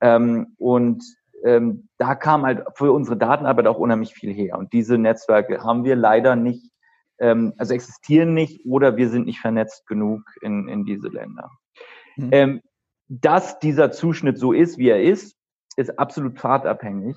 Ähm, 0.00 0.54
und 0.56 1.04
ähm, 1.44 1.88
da 1.98 2.14
kam 2.14 2.46
halt 2.46 2.64
für 2.74 2.92
unsere 2.92 3.18
Datenarbeit 3.18 3.66
auch 3.66 3.78
unheimlich 3.78 4.14
viel 4.14 4.32
her. 4.32 4.56
Und 4.56 4.72
diese 4.72 4.96
Netzwerke 4.96 5.62
haben 5.62 5.84
wir 5.84 5.96
leider 5.96 6.34
nicht 6.34 6.70
ähm, 7.18 7.52
also 7.58 7.74
existieren 7.74 8.34
nicht 8.34 8.64
oder 8.66 8.96
wir 8.96 9.08
sind 9.08 9.26
nicht 9.26 9.40
vernetzt 9.40 9.86
genug 9.86 10.22
in, 10.42 10.68
in 10.68 10.84
diese 10.84 11.08
Länder. 11.08 11.50
Mhm. 12.16 12.28
Ähm, 12.32 12.60
dass 13.08 13.58
dieser 13.58 13.90
Zuschnitt 13.90 14.38
so 14.38 14.52
ist, 14.52 14.78
wie 14.78 14.88
er 14.88 15.02
ist, 15.02 15.36
ist 15.76 15.98
absolut 15.98 16.38
fahrtabhängig, 16.38 17.16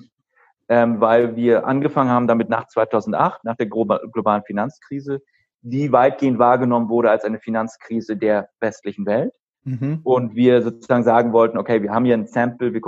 ähm, 0.68 1.00
weil 1.00 1.36
wir 1.36 1.66
angefangen 1.66 2.10
haben 2.10 2.26
damit 2.26 2.48
nach 2.48 2.66
2008, 2.66 3.44
nach 3.44 3.56
der 3.56 3.66
globalen 3.66 4.42
Finanzkrise, 4.44 5.20
die 5.62 5.92
weitgehend 5.92 6.38
wahrgenommen 6.38 6.88
wurde 6.88 7.10
als 7.10 7.24
eine 7.24 7.40
Finanzkrise 7.40 8.16
der 8.16 8.48
westlichen 8.60 9.06
Welt. 9.06 9.32
Mhm. 9.64 10.00
Und 10.04 10.34
wir 10.34 10.62
sozusagen 10.62 11.04
sagen 11.04 11.32
wollten, 11.32 11.58
okay, 11.58 11.82
wir 11.82 11.92
haben 11.92 12.04
hier 12.04 12.14
ein 12.14 12.26
Sample, 12.26 12.72
wir 12.72 12.80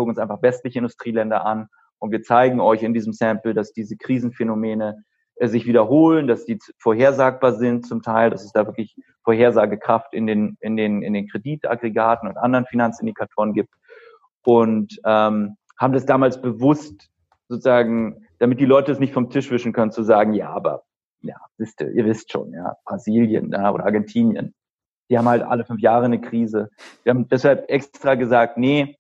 äh, 5.41 5.49
sich 5.49 5.66
wiederholen, 5.66 6.26
dass 6.28 6.45
die 6.45 6.59
vorhersagbar 6.78 7.55
sind 7.55 7.86
zum 7.86 8.03
Teil, 8.03 8.30
dass 8.30 8.45
es 8.45 8.53
da 8.53 8.66
wirklich 8.66 8.95
Vorhersagekraft 9.24 10.12
in 10.12 10.26
den, 10.26 10.59
in 10.61 10.76
den, 10.76 11.03
in 11.03 11.14
den 11.14 11.28
Kreditaggregaten 11.28 12.28
und 12.28 12.36
anderen 12.36 12.66
Finanzindikatoren 12.66 13.55
gibt. 13.55 13.74
Und 14.45 15.01
ähm, 15.05 15.57
haben 15.78 15.93
das 15.93 16.05
damals 16.05 16.41
bewusst 16.43 17.09
sozusagen, 17.49 18.26
damit 18.38 18.61
die 18.61 18.66
Leute 18.66 18.93
es 18.93 18.99
nicht 18.99 19.14
vom 19.14 19.30
Tisch 19.30 19.51
wischen 19.51 19.72
können, 19.72 19.93
zu 19.93 20.03
sagen, 20.03 20.34
ja, 20.34 20.51
aber 20.51 20.82
ja, 21.22 21.36
wisst 21.57 21.80
ihr, 21.80 21.91
ihr 21.91 22.05
wisst 22.05 22.30
schon, 22.30 22.53
ja, 22.53 22.76
Brasilien 22.84 23.51
ja, 23.51 23.72
oder 23.72 23.84
Argentinien, 23.84 24.55
die 25.09 25.18
haben 25.18 25.28
halt 25.28 25.43
alle 25.43 25.64
fünf 25.64 25.80
Jahre 25.80 26.05
eine 26.05 26.20
Krise. 26.20 26.70
Wir 27.03 27.11
haben 27.11 27.28
deshalb 27.28 27.68
extra 27.70 28.14
gesagt, 28.14 28.59
nee, 28.59 28.99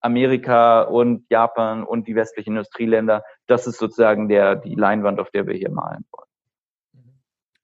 Amerika 0.00 0.82
und 0.82 1.24
Japan 1.30 1.84
und 1.84 2.06
die 2.06 2.14
westlichen 2.14 2.50
Industrieländer. 2.50 3.24
Das 3.46 3.66
ist 3.66 3.78
sozusagen 3.78 4.28
der, 4.28 4.56
die 4.56 4.74
Leinwand, 4.74 5.20
auf 5.20 5.30
der 5.30 5.46
wir 5.46 5.54
hier 5.54 5.70
malen 5.70 6.04
wollen. 6.12 6.26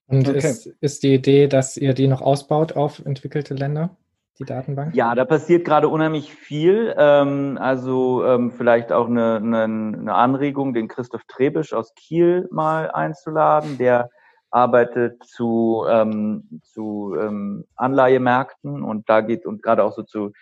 Und 0.07 0.28
okay. 0.28 0.39
ist, 0.39 0.66
ist 0.66 1.03
die 1.03 1.14
Idee, 1.14 1.47
dass 1.47 1.76
ihr 1.76 1.95
die 1.95 2.09
noch 2.09 2.20
ausbaut 2.20 2.72
auf 2.72 3.05
entwickelte 3.05 3.55
Länder? 3.55 3.97
die 4.39 4.45
Datenbank? 4.45 4.95
Ja, 4.95 5.14
da 5.14 5.24
passiert 5.24 5.64
gerade 5.64 5.89
unheimlich 5.89 6.35
viel. 6.35 6.95
Ähm, 6.97 7.59
also 7.61 8.24
ähm, 8.24 8.51
vielleicht 8.51 8.93
auch 8.93 9.09
eine, 9.09 9.37
eine, 9.37 9.62
eine, 9.64 10.14
Anregung, 10.14 10.74
den 10.74 10.89
Christoph 10.89 11.22
Trebisch 11.28 11.72
aus 11.72 11.95
Kiel 11.95 12.49
mal 12.51 12.91
einzuladen. 12.91 13.78
Der 13.78 14.11
arbeitet 14.51 15.24
zu, 15.24 15.85
ähm, 15.89 16.61
zu 16.62 17.16
ähm, 17.18 17.64
Anleihemärkten 17.76 18.83
und 18.83 19.09
da 19.09 19.20
geht 19.22 19.47
und 19.47 19.62
gerade 19.62 19.85
auch 19.85 19.93
so 19.93 20.03
zu 20.03 20.33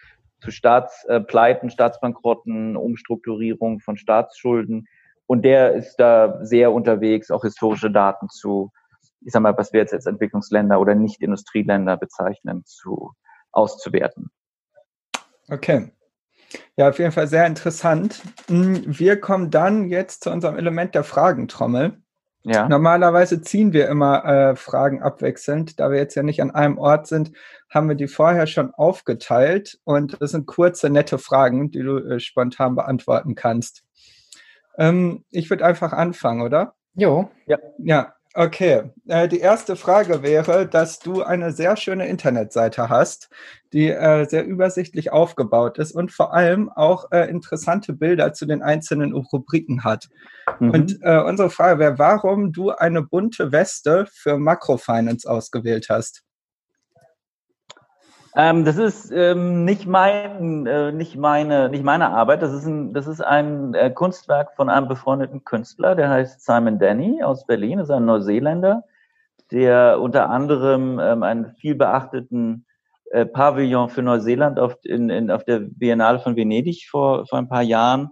zu 0.41 0.51
Staatspleiten, 0.51 1.71
Staatsbankrotten, 1.71 2.77
Umstrukturierung 2.77 3.81
von 3.81 3.97
Staatsschulden. 3.97 4.87
Und 5.27 5.43
der 5.43 5.75
ist 5.75 5.97
da 5.97 6.45
sehr 6.45 6.73
unterwegs, 6.73 7.31
auch 7.31 7.43
historische 7.43 7.91
Daten 7.91 8.29
zu, 8.29 8.73
ich 9.21 9.33
sag 9.33 9.43
mal, 9.43 9.57
was 9.57 9.73
wir 9.73 9.81
jetzt 9.81 9.95
als 9.95 10.07
Entwicklungsländer 10.07 10.81
oder 10.81 10.95
Nicht-Industrieländer 10.95 11.97
bezeichnen, 11.97 12.65
zu 12.65 13.13
auszuwerten. 13.53 14.31
Okay. 15.49 15.93
Ja, 16.77 16.89
auf 16.89 16.99
jeden 16.99 17.13
Fall 17.13 17.29
sehr 17.29 17.47
interessant. 17.47 18.23
Hm, 18.49 18.83
wir 18.87 19.21
kommen 19.21 19.51
dann 19.51 19.89
jetzt 19.89 20.25
zu 20.25 20.31
unserem 20.31 20.57
Element 20.57 20.95
der 20.95 21.05
Fragentrommel. 21.05 22.03
Ja. 22.43 22.69
Normalerweise 22.69 23.43
ziehen 23.43 23.73
wir 23.73 23.89
immer 23.89 24.25
äh, 24.25 24.57
Fragen 24.57 25.03
abwechselnd. 25.03 25.79
Da 25.79 25.91
wir 25.91 25.99
jetzt 25.99 26.15
ja 26.15 26.23
nicht 26.23 26.41
an 26.41 26.51
einem 26.51 26.79
Ort 26.79 27.07
sind, 27.07 27.33
haben 27.69 27.89
wir 27.89 27.97
die 27.97 28.09
vorher 28.09 28.47
schon 28.47 28.73
aufgeteilt. 28.73 29.79
Und 29.85 30.21
das 30.21 30.31
sind 30.31 30.47
kurze, 30.47 30.89
nette 30.89 31.19
Fragen, 31.19 31.71
die 31.71 31.83
du 31.83 31.99
äh, 31.99 32.21
spontan 32.21 32.75
beantworten 32.77 33.35
kannst. 33.35 33.85
Ähm, 34.79 35.25
ich 35.31 35.51
würde 35.51 35.65
einfach 35.65 35.93
anfangen, 35.93 36.41
oder? 36.41 36.75
Jo. 36.95 37.31
Ja. 37.47 37.59
Ja, 37.79 38.15
Okay, 38.35 38.85
äh, 39.09 39.27
die 39.27 39.41
erste 39.41 39.75
Frage 39.75 40.23
wäre, 40.23 40.65
dass 40.69 41.01
du 41.01 41.23
eine 41.23 41.51
sehr 41.51 41.77
schöne 41.77 42.07
Internetseite 42.07 42.89
hast, 42.89 43.29
die 43.73 43.89
äh, 43.89 44.25
sehr 44.29 44.47
übersichtlich 44.47 45.11
aufgebaut 45.11 45.79
ist 45.79 45.93
und 45.93 46.13
vor 46.13 46.33
allem 46.33 46.69
auch 46.69 47.11
äh, 47.11 47.29
interessante 47.29 47.93
Bilder 47.93 48.33
zu 48.33 48.47
den 48.47 48.63
einzelnen 48.63 49.15
Rubriken 49.15 49.83
hat. 49.83 50.09
Mhm. 50.61 50.71
Und 50.71 50.99
äh, 51.03 51.19
unsere 51.19 51.51
Frage 51.51 51.81
wäre, 51.81 51.99
warum 51.99 52.53
du 52.53 52.71
eine 52.71 53.03
bunte 53.03 53.51
Weste 53.51 54.07
für 54.13 54.39
Makrofinance 54.39 55.29
ausgewählt 55.29 55.89
hast. 55.91 56.23
Ähm, 58.37 58.65
das 58.65 58.77
ist 58.77 59.11
ähm, 59.11 59.65
nicht 59.65 59.87
mein, 59.87 60.67
äh, 60.67 60.93
nicht 60.93 61.17
meine, 61.17 61.69
nicht 61.69 61.83
meine 61.83 62.11
Arbeit. 62.11 62.43
Das 62.43 62.53
ist 62.53 62.65
ein, 62.65 62.95
das 62.95 63.09
ist 63.09 63.21
ein 63.21 63.75
äh, 63.75 63.91
Kunstwerk 63.91 64.55
von 64.55 64.69
einem 64.69 64.87
befreundeten 64.87 65.45
Künstler, 65.45 65.97
der 65.97 66.11
heißt 66.11 66.45
Simon 66.45 66.79
Denny 66.79 67.23
aus 67.23 67.47
Berlin. 67.47 67.79
Das 67.79 67.89
ist 67.89 67.95
ein 67.95 68.05
Neuseeländer, 68.05 68.85
der 69.51 70.01
unter 70.01 70.31
anderem 70.31 71.01
ähm, 71.01 71.23
einen 71.25 71.55
viel 71.57 71.75
beachteten 71.75 72.67
äh, 73.11 73.27
Pavillon 73.27 73.89
für 73.89 74.03
Neuseeland 74.03 74.61
auf, 74.61 74.77
in, 74.85 75.11
in, 75.11 75.33
auf 75.33 75.45
der 75.45 75.61
Biennale 75.61 76.21
von 76.21 76.37
Venedig 76.37 76.87
vor, 76.89 77.27
vor 77.27 77.39
ein 77.39 77.49
paar 77.49 77.63
Jahren 77.63 78.11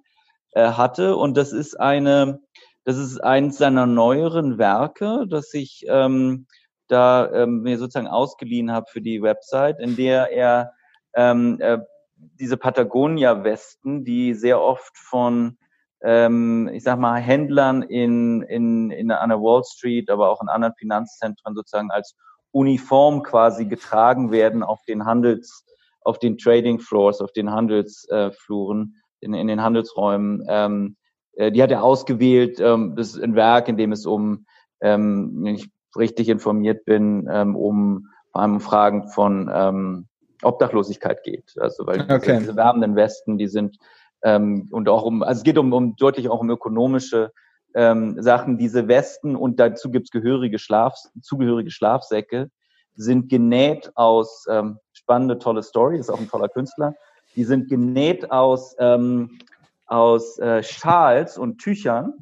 äh, 0.52 0.72
hatte. 0.72 1.16
Und 1.16 1.36
das 1.36 1.52
ist 1.52 1.78
eine, 1.78 2.40
das 2.84 2.96
ist 2.96 3.20
eines 3.20 3.58
seiner 3.58 3.86
neueren 3.86 4.58
Werke, 4.58 5.26
das 5.28 5.50
sich 5.50 5.84
ähm, 5.88 6.46
da 6.88 7.30
ähm, 7.32 7.62
mir 7.62 7.78
sozusagen 7.78 8.08
ausgeliehen 8.08 8.72
habe 8.72 8.86
für 8.90 9.00
die 9.00 9.22
Website, 9.22 9.78
in 9.80 9.96
der 9.96 10.32
er 10.32 10.72
ähm, 11.14 11.58
äh, 11.60 11.78
diese 12.16 12.56
Patagonia-Westen, 12.56 14.04
die 14.04 14.34
sehr 14.34 14.60
oft 14.60 14.96
von, 14.96 15.58
ähm, 16.02 16.68
ich 16.72 16.82
sag 16.82 16.98
mal, 16.98 17.20
Händlern 17.20 17.82
in, 17.82 18.42
in, 18.42 18.90
in 18.90 19.10
an 19.10 19.28
der 19.28 19.40
Wall 19.40 19.62
Street, 19.64 20.10
aber 20.10 20.30
auch 20.30 20.42
in 20.42 20.48
anderen 20.48 20.74
Finanzzentren 20.74 21.54
sozusagen 21.54 21.90
als 21.90 22.16
Uniform 22.50 23.22
quasi 23.22 23.66
getragen 23.66 24.32
werden 24.32 24.62
auf 24.62 24.82
den 24.88 25.04
Handels, 25.04 25.64
auf 26.02 26.18
den 26.18 26.38
Trading 26.38 26.80
Floors, 26.80 27.20
auf 27.20 27.32
den 27.32 27.50
Handelsfluren, 27.50 28.94
äh, 28.94 29.24
in, 29.24 29.34
in 29.34 29.46
den 29.46 29.62
Handelsräumen. 29.62 30.44
Ähm, 30.48 30.96
äh, 31.34 31.52
die 31.52 31.62
hat 31.62 31.70
er 31.70 31.82
ausgewählt. 31.82 32.58
Ähm, 32.60 32.94
das 32.96 33.14
ist 33.14 33.22
ein 33.22 33.34
Werk, 33.34 33.68
in 33.68 33.76
dem 33.76 33.92
es 33.92 34.06
um 34.06 34.46
ähm, 34.80 35.46
ich 35.46 35.70
richtig 35.98 36.28
informiert 36.28 36.84
bin, 36.84 37.28
ähm, 37.30 37.56
um 37.56 38.08
vor 38.32 38.42
allem 38.42 38.60
Fragen 38.60 39.08
von 39.08 39.50
ähm, 39.52 40.08
Obdachlosigkeit 40.42 41.22
geht. 41.24 41.54
Also 41.58 41.86
weil 41.86 42.02
okay. 42.02 42.20
diese, 42.20 42.38
diese 42.38 42.56
wärmenden 42.56 42.96
Westen, 42.96 43.38
die 43.38 43.48
sind 43.48 43.78
ähm, 44.22 44.68
und 44.70 44.88
auch 44.88 45.04
um, 45.04 45.22
also 45.22 45.38
es 45.38 45.44
geht 45.44 45.58
um, 45.58 45.72
um 45.72 45.96
deutlich 45.96 46.28
auch 46.28 46.40
um 46.40 46.50
ökonomische 46.50 47.32
ähm, 47.74 48.20
Sachen. 48.22 48.58
Diese 48.58 48.88
Westen 48.88 49.36
und 49.36 49.60
dazu 49.60 49.90
gibt's 49.90 50.10
gehörige 50.10 50.58
Schlaf, 50.58 50.96
zugehörige 51.20 51.70
Schlafsäcke, 51.70 52.50
sind 52.94 53.28
genäht 53.28 53.92
aus 53.94 54.46
ähm, 54.50 54.78
spannende, 54.92 55.38
tolle 55.38 55.62
Story, 55.62 55.98
ist 55.98 56.10
auch 56.10 56.20
ein 56.20 56.28
toller 56.28 56.48
Künstler. 56.48 56.94
Die 57.36 57.44
sind 57.44 57.68
genäht 57.68 58.30
aus 58.30 58.74
ähm, 58.78 59.38
aus 59.86 60.38
äh, 60.38 60.62
Schals 60.62 61.38
und 61.38 61.58
Tüchern, 61.58 62.12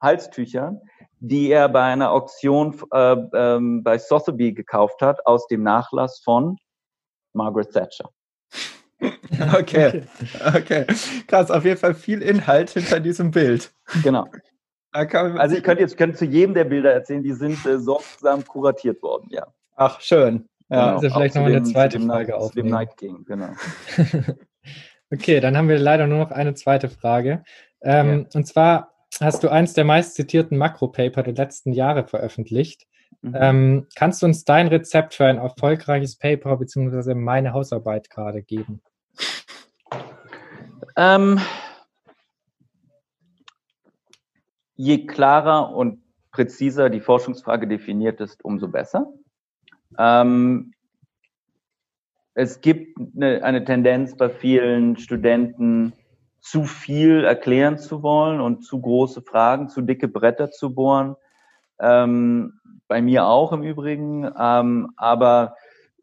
Halstüchern, 0.00 0.80
die 1.28 1.50
er 1.50 1.68
bei 1.68 1.82
einer 1.82 2.12
Auktion 2.12 2.80
äh, 2.92 3.16
ähm, 3.34 3.82
bei 3.82 3.98
Sotheby 3.98 4.52
gekauft 4.52 5.02
hat, 5.02 5.24
aus 5.26 5.46
dem 5.48 5.62
Nachlass 5.62 6.20
von 6.22 6.56
Margaret 7.32 7.72
Thatcher. 7.72 8.10
Okay, 9.54 10.04
okay. 10.56 10.86
Krass, 11.26 11.50
auf 11.50 11.64
jeden 11.66 11.76
Fall 11.76 11.92
viel 11.92 12.22
Inhalt 12.22 12.70
hinter 12.70 12.98
diesem 12.98 13.30
Bild. 13.30 13.70
Genau. 14.02 14.26
Also 14.90 15.56
ich 15.56 15.62
könnte 15.62 15.82
jetzt 15.82 15.98
könnte 15.98 16.16
zu 16.16 16.24
jedem 16.24 16.54
der 16.54 16.64
Bilder 16.64 16.92
erzählen, 16.94 17.22
die 17.22 17.34
sind 17.34 17.64
äh, 17.66 17.78
sorgsam 17.78 18.46
kuratiert 18.46 19.02
worden, 19.02 19.26
ja. 19.28 19.46
Ach, 19.74 20.00
schön. 20.00 20.48
Ja, 20.70 20.84
genau. 20.84 20.94
also 20.94 21.10
vielleicht 21.10 21.34
noch 21.34 21.44
eine 21.44 21.62
zweite 21.64 22.00
Frage 22.00 22.36
auf. 22.36 22.52
Dem 22.52 22.68
Night 22.68 22.96
King, 22.96 23.24
genau. 23.26 23.50
okay, 25.12 25.40
dann 25.40 25.56
haben 25.56 25.68
wir 25.68 25.78
leider 25.78 26.06
nur 26.06 26.18
noch 26.18 26.30
eine 26.30 26.54
zweite 26.54 26.88
Frage. 26.88 27.44
Ähm, 27.82 28.20
ja. 28.20 28.26
Und 28.34 28.46
zwar, 28.46 28.95
hast 29.20 29.42
du 29.42 29.48
eins 29.48 29.72
der 29.72 29.84
meist 29.84 30.14
zitierten 30.14 30.58
Makro-Paper 30.58 31.22
der 31.22 31.34
letzten 31.34 31.72
Jahre 31.72 32.06
veröffentlicht. 32.06 32.86
Mhm. 33.22 33.36
Ähm, 33.38 33.86
kannst 33.94 34.22
du 34.22 34.26
uns 34.26 34.44
dein 34.44 34.68
Rezept 34.68 35.14
für 35.14 35.26
ein 35.26 35.38
erfolgreiches 35.38 36.16
Paper 36.16 36.56
bzw. 36.56 37.14
meine 37.14 37.52
Hausarbeit 37.52 38.10
gerade 38.10 38.42
geben? 38.42 38.82
Ähm, 40.96 41.40
je 44.76 45.06
klarer 45.06 45.74
und 45.74 46.02
präziser 46.30 46.90
die 46.90 47.00
Forschungsfrage 47.00 47.66
definiert 47.66 48.20
ist, 48.20 48.44
umso 48.44 48.68
besser. 48.68 49.12
Ähm, 49.98 50.72
es 52.34 52.60
gibt 52.60 52.98
eine, 53.16 53.42
eine, 53.42 53.64
Tendenz 53.64 54.14
bei 54.16 54.28
vielen 54.28 54.98
Studenten, 54.98 55.94
zu 56.46 56.62
viel 56.64 57.24
erklären 57.24 57.76
zu 57.76 58.04
wollen 58.04 58.40
und 58.40 58.62
zu 58.62 58.80
große 58.80 59.22
Fragen, 59.22 59.68
zu 59.68 59.82
dicke 59.82 60.06
Bretter 60.06 60.52
zu 60.52 60.72
bohren. 60.72 61.16
Ähm, 61.80 62.60
bei 62.86 63.02
mir 63.02 63.26
auch 63.26 63.52
im 63.52 63.64
Übrigen. 63.64 64.30
Ähm, 64.38 64.92
aber 64.96 65.56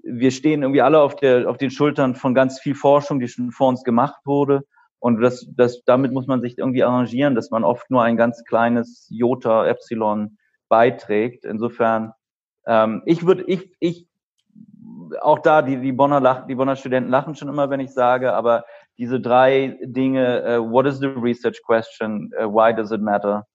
wir 0.03 0.31
stehen 0.31 0.61
irgendwie 0.61 0.81
alle 0.81 0.99
auf, 0.99 1.15
der, 1.15 1.49
auf 1.49 1.57
den 1.57 1.71
Schultern 1.71 2.15
von 2.15 2.35
ganz 2.35 2.59
viel 2.59 2.75
Forschung, 2.75 3.21
die 3.21 3.29
schon 3.29 3.51
vor 3.51 3.69
uns 3.69 3.85
gemacht 3.85 4.19
wurde. 4.25 4.63
Und 4.99 5.21
das, 5.21 5.47
das, 5.55 5.81
damit 5.85 6.11
muss 6.11 6.27
man 6.27 6.41
sich 6.41 6.57
irgendwie 6.57 6.83
arrangieren, 6.83 7.35
dass 7.35 7.49
man 7.49 7.63
oft 7.63 7.89
nur 7.89 8.03
ein 8.03 8.17
ganz 8.17 8.43
kleines 8.43 9.07
Jota, 9.09 9.65
Epsilon 9.65 10.37
beiträgt. 10.67 11.45
Insofern, 11.45 12.11
ähm, 12.67 13.01
ich 13.05 13.25
würde, 13.25 13.43
ich, 13.43 13.73
ich, 13.79 14.09
auch 15.21 15.39
da, 15.39 15.61
die, 15.61 15.79
die 15.79 15.93
Bonner 15.93 16.19
lachen, 16.19 16.49
die 16.49 16.55
Bonner 16.55 16.75
Studenten 16.75 17.09
lachen 17.11 17.35
schon 17.35 17.47
immer, 17.47 17.69
wenn 17.69 17.79
ich 17.79 17.93
sage, 17.93 18.33
aber 18.33 18.65
diese 18.97 19.19
drei 19.19 19.79
Dinge, 19.83 20.43
uh, 20.45 20.71
what 20.71 20.85
is 20.85 20.99
the 20.99 21.07
research 21.07 21.61
question, 21.63 22.31
uh, 22.39 22.47
why 22.47 22.73
does 22.73 22.91
it 22.91 23.01
matter 23.01 23.45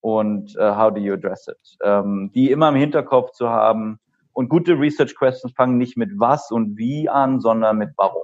und 0.00 0.56
uh, 0.56 0.74
how 0.74 0.90
do 0.90 1.00
you 1.00 1.12
address 1.12 1.48
it, 1.48 1.76
ähm, 1.82 2.30
die 2.34 2.50
immer 2.50 2.68
im 2.68 2.76
Hinterkopf 2.76 3.32
zu 3.32 3.48
haben. 3.48 3.98
Und 4.32 4.48
gute 4.48 4.78
Research 4.78 5.16
Questions 5.16 5.52
fangen 5.56 5.78
nicht 5.78 5.96
mit 5.96 6.10
was 6.16 6.52
und 6.52 6.76
wie 6.76 7.08
an, 7.08 7.40
sondern 7.40 7.76
mit 7.76 7.90
warum. 7.96 8.22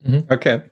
Mhm. 0.00 0.24
Okay. 0.30 0.62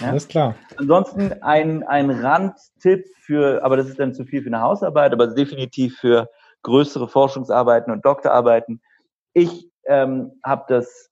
Ja? 0.00 0.08
Alles 0.08 0.26
klar. 0.26 0.56
Ansonsten 0.76 1.32
ein, 1.42 1.84
ein 1.84 2.10
Randtipp 2.10 3.06
für, 3.20 3.62
aber 3.62 3.76
das 3.76 3.88
ist 3.88 4.00
dann 4.00 4.12
zu 4.12 4.24
viel 4.24 4.42
für 4.42 4.48
eine 4.48 4.60
Hausarbeit, 4.60 5.12
aber 5.12 5.28
definitiv 5.28 5.98
für 5.98 6.28
größere 6.62 7.08
Forschungsarbeiten 7.08 7.92
und 7.92 8.04
Doktorarbeiten. 8.04 8.82
Ich 9.34 9.70
ähm, 9.84 10.32
habe 10.44 10.64
das 10.68 11.09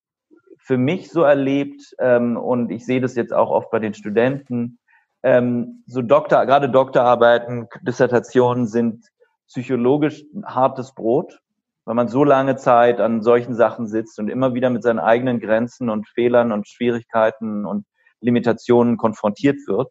für 0.69 0.77
mich 0.77 1.11
so 1.11 1.23
erlebt 1.23 1.95
ähm, 1.99 2.37
und 2.37 2.71
ich 2.71 2.85
sehe 2.85 3.01
das 3.01 3.17
jetzt 3.17 3.33
auch 3.33 3.51
oft 3.51 3.71
bei 3.71 3.79
den 3.79 3.95
Studenten. 3.95 4.79
Ähm, 5.23 5.83
so 5.87 6.03
Doktor, 6.03 6.45
gerade 6.45 6.69
Doktorarbeiten, 6.69 7.69
Dissertationen 7.81 8.67
sind 8.67 9.07
psychologisch 9.47 10.27
hartes 10.45 10.93
Brot, 10.93 11.41
weil 11.87 11.95
man 11.95 12.09
so 12.09 12.23
lange 12.23 12.57
Zeit 12.57 13.01
an 13.01 13.23
solchen 13.23 13.55
Sachen 13.55 13.87
sitzt 13.87 14.19
und 14.19 14.29
immer 14.29 14.53
wieder 14.53 14.69
mit 14.69 14.83
seinen 14.83 14.99
eigenen 14.99 15.41
Grenzen 15.41 15.89
und 15.89 16.07
Fehlern 16.07 16.53
und 16.53 16.69
Schwierigkeiten 16.69 17.65
und 17.65 17.87
Limitationen 18.21 18.99
konfrontiert 18.99 19.57
wird, 19.69 19.91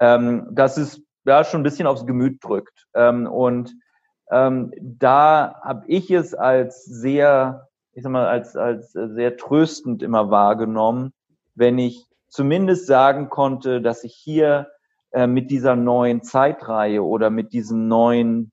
ähm, 0.00 0.48
dass 0.52 0.78
es 0.78 1.02
ja 1.26 1.44
schon 1.44 1.60
ein 1.60 1.64
bisschen 1.64 1.86
aufs 1.86 2.06
Gemüt 2.06 2.42
drückt. 2.42 2.86
Ähm, 2.94 3.26
und 3.26 3.74
ähm, 4.30 4.72
da 4.80 5.60
habe 5.62 5.84
ich 5.86 6.10
es 6.10 6.32
als 6.32 6.82
sehr, 6.86 7.67
ich 7.98 8.04
sag 8.04 8.12
mal, 8.12 8.28
als, 8.28 8.54
als 8.54 8.92
sehr 8.92 9.36
tröstend 9.36 10.04
immer 10.04 10.30
wahrgenommen, 10.30 11.12
wenn 11.56 11.78
ich 11.78 12.06
zumindest 12.28 12.86
sagen 12.86 13.28
konnte, 13.28 13.82
dass 13.82 14.04
ich 14.04 14.14
hier 14.14 14.68
äh, 15.10 15.26
mit 15.26 15.50
dieser 15.50 15.74
neuen 15.74 16.22
Zeitreihe 16.22 17.02
oder 17.02 17.30
mit 17.30 17.52
diesen 17.52 17.88
neuen 17.88 18.52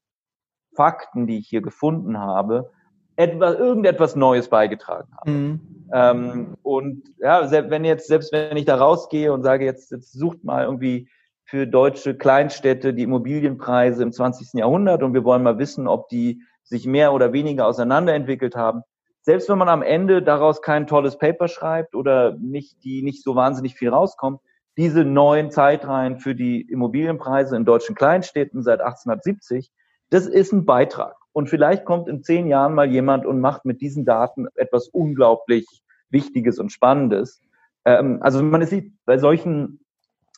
Fakten, 0.74 1.28
die 1.28 1.38
ich 1.38 1.48
hier 1.48 1.62
gefunden 1.62 2.18
habe, 2.18 2.72
etwas, 3.18 3.56
irgendetwas 3.60 4.16
Neues 4.16 4.50
beigetragen 4.50 5.10
habe. 5.16 5.30
Mhm. 5.30 5.60
Ähm, 5.94 6.58
und 6.64 7.04
ja, 7.20 7.52
wenn 7.70 7.86
jetzt, 7.86 8.08
selbst 8.08 8.32
wenn 8.34 8.58
ich 8.58 8.66
da 8.66 8.78
rausgehe 8.78 9.32
und 9.32 9.44
sage, 9.44 9.64
jetzt, 9.64 9.92
jetzt 9.92 10.12
sucht 10.14 10.44
mal 10.44 10.64
irgendwie 10.64 11.08
für 11.44 11.68
deutsche 11.68 12.18
Kleinstädte 12.18 12.96
die 12.96 13.04
Immobilienpreise 13.04 14.02
im 14.02 14.12
20. 14.12 14.54
Jahrhundert 14.54 15.04
und 15.04 15.14
wir 15.14 15.24
wollen 15.24 15.44
mal 15.44 15.60
wissen, 15.60 15.88
ob 15.88 16.10
die 16.10 16.42
sich 16.64 16.88
mehr 16.88 17.14
oder 17.14 17.32
weniger 17.32 17.68
auseinanderentwickelt 17.68 18.56
haben. 18.56 18.82
Selbst 19.26 19.50
wenn 19.50 19.58
man 19.58 19.70
am 19.70 19.82
Ende 19.82 20.22
daraus 20.22 20.62
kein 20.62 20.86
tolles 20.86 21.18
Paper 21.18 21.48
schreibt 21.48 21.96
oder 21.96 22.38
nicht, 22.40 22.84
die 22.84 23.02
nicht 23.02 23.24
so 23.24 23.36
wahnsinnig 23.36 23.74
viel 23.74 23.90
rauskommt, 23.90 24.40
diese 24.78 25.04
neuen 25.04 25.50
Zeitreihen 25.50 26.20
für 26.20 26.36
die 26.36 26.62
Immobilienpreise 26.62 27.56
in 27.56 27.66
deutschen 27.66 27.96
Kleinstädten 27.96 28.62
seit 28.62 28.82
1870, 28.82 29.72
das 30.12 30.28
ist 30.28 30.54
ein 30.54 30.68
Beitrag. 30.68 31.16
Und 31.32 31.50
vielleicht 31.50 31.86
kommt 31.86 32.08
in 32.08 32.22
zehn 32.22 32.46
Jahren 32.46 32.76
mal 32.76 32.88
jemand 32.88 33.26
und 33.26 33.42
macht 33.42 33.66
mit 33.66 33.82
diesen 33.82 34.06
Daten 34.06 34.46
etwas 34.54 34.90
unglaublich 34.90 35.66
Wichtiges 36.12 36.60
und 36.60 36.72
Spannendes. 36.72 37.42
Ähm, 37.84 38.20
also 38.22 38.44
man 38.44 38.64
sieht, 38.68 38.94
bei 39.06 39.18
solchen 39.18 39.80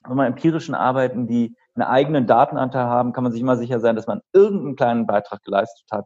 mal, 0.08 0.28
empirischen 0.28 0.76
Arbeiten, 0.76 1.28
die 1.28 1.58
einen 1.76 1.84
eigenen 1.84 2.26
Datenanteil 2.26 2.86
haben, 2.86 3.12
kann 3.12 3.26
man 3.26 3.34
sich 3.34 3.42
immer 3.42 3.58
sicher 3.58 3.82
sein, 3.82 3.98
dass 3.98 4.08
man 4.08 4.22
irgendeinen 4.32 4.78
kleinen 4.78 5.08
Beitrag 5.08 5.44
geleistet 5.44 5.88
hat, 5.92 6.06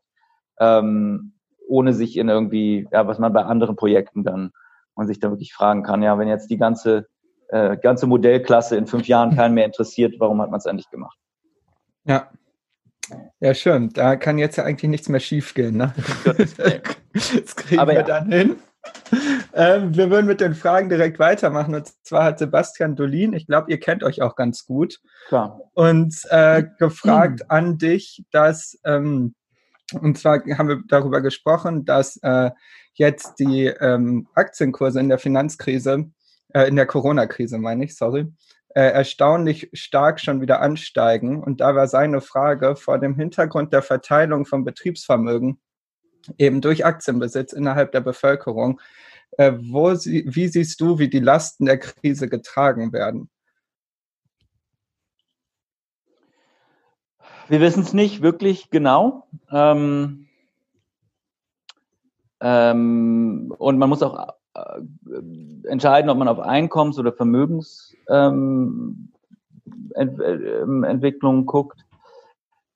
ähm, 0.60 1.34
ohne 1.68 1.94
sich 1.94 2.18
in 2.18 2.30
irgendwie, 2.30 2.88
ja, 2.92 3.08
was 3.08 3.20
man 3.20 3.34
bei 3.34 3.44
anderen 3.44 3.76
Projekten 3.76 4.24
dann, 4.24 4.52
man 4.96 5.08
sich 5.08 5.20
da 5.20 5.30
wirklich 5.30 5.54
fragen 5.54 5.84
kann, 5.84 6.04
ja, 6.04 6.18
wenn 6.20 6.28
jetzt 6.28 6.50
die 6.50 6.58
ganze, 6.58 7.08
äh, 7.50 7.78
ganze 7.78 8.08
Modellklasse 8.08 8.76
in 8.78 8.88
fünf 8.88 9.08
Jahren 9.08 9.36
keinen 9.36 9.54
mehr 9.54 9.66
interessiert, 9.66 10.16
warum 10.20 10.42
hat 10.42 10.52
man 10.52 10.60
es 10.60 10.68
eigentlich 10.68 10.90
gemacht? 10.90 11.18
Ja, 12.06 12.30
ja, 13.40 13.54
schön. 13.54 13.90
Da 13.90 14.16
kann 14.16 14.38
jetzt 14.38 14.58
ja 14.58 14.64
eigentlich 14.64 14.90
nichts 14.90 15.10
mehr 15.10 15.20
schiefgehen. 15.20 15.78
Ne? 15.78 15.94
das 16.26 17.56
kriegen 17.56 17.80
Aber 17.80 17.92
wir 17.92 18.00
ja. 18.00 18.04
dann 18.04 18.32
hin. 18.32 18.56
Ähm, 19.54 19.96
wir 19.96 20.10
würden 20.10 20.26
mit 20.26 20.42
den 20.42 20.56
Fragen 20.56 20.90
direkt 20.90 21.20
weitermachen. 21.20 21.76
Und 21.76 21.92
zwar 22.04 22.24
hat 22.24 22.40
Sebastian 22.40 22.96
Dolin, 22.96 23.34
ich 23.34 23.46
glaube, 23.46 23.70
ihr 23.70 23.80
kennt 23.80 24.04
euch 24.04 24.22
auch 24.22 24.36
ganz 24.36 24.66
gut, 24.66 25.00
Klar. 25.28 25.60
uns 25.74 26.26
äh, 26.26 26.64
gefragt 26.80 27.42
mhm. 27.42 27.46
an 27.50 27.78
dich, 27.78 28.24
dass, 28.32 28.80
ähm, 28.86 29.36
und 29.94 30.18
zwar 30.18 30.42
haben 30.58 30.70
wir 30.70 30.82
darüber 30.88 31.22
gesprochen, 31.22 31.86
dass 31.86 32.18
äh, 32.24 32.52
jetzt 32.94 33.40
die 33.40 33.66
ähm, 33.66 34.28
Aktienkurse 34.34 35.00
in 35.00 35.10
der 35.10 35.20
Finanzkrise, 35.20 36.12
äh, 36.54 36.68
in 36.68 36.76
der 36.76 36.86
Corona-Krise 36.86 37.58
meine 37.58 37.86
ich, 37.86 37.96
sorry, 37.96 38.32
äh, 38.70 38.92
erstaunlich 38.92 39.70
stark 39.74 40.20
schon 40.20 40.42
wieder 40.42 40.62
ansteigen. 40.62 41.44
Und 41.44 41.62
da 41.62 41.76
war 41.76 41.88
seine 41.88 42.22
Frage 42.22 42.76
vor 42.76 43.00
dem 43.00 43.16
Hintergrund 43.16 43.74
der 43.74 43.82
Verteilung 43.82 44.46
von 44.46 44.64
Betriebsvermögen 44.64 45.60
eben 46.38 46.62
durch 46.62 46.86
Aktienbesitz 46.86 47.54
innerhalb 47.54 47.92
der 47.92 48.02
Bevölkerung. 48.02 48.80
Äh, 49.38 49.54
wo 49.62 49.96
sie, 49.96 50.26
wie 50.28 50.48
siehst 50.48 50.82
du, 50.82 51.00
wie 51.00 51.10
die 51.10 51.20
Lasten 51.20 51.66
der 51.66 51.80
Krise 51.80 52.28
getragen 52.28 52.92
werden? 52.92 53.30
Wir 57.52 57.60
wissen 57.60 57.84
es 57.84 57.92
nicht 57.92 58.22
wirklich 58.22 58.70
genau. 58.70 59.28
Ähm, 59.52 60.30
ähm, 62.40 63.54
und 63.58 63.78
man 63.78 63.90
muss 63.90 64.02
auch 64.02 64.30
äh, 64.54 64.82
entscheiden, 65.68 66.10
ob 66.10 66.18
man 66.18 66.30
auf 66.30 66.40
Einkommens- 66.40 66.98
oder 66.98 67.12
Vermögensentwicklung 67.12 69.10
ähm, 71.40 71.46
guckt. 71.46 71.86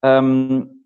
Ähm, 0.02 0.84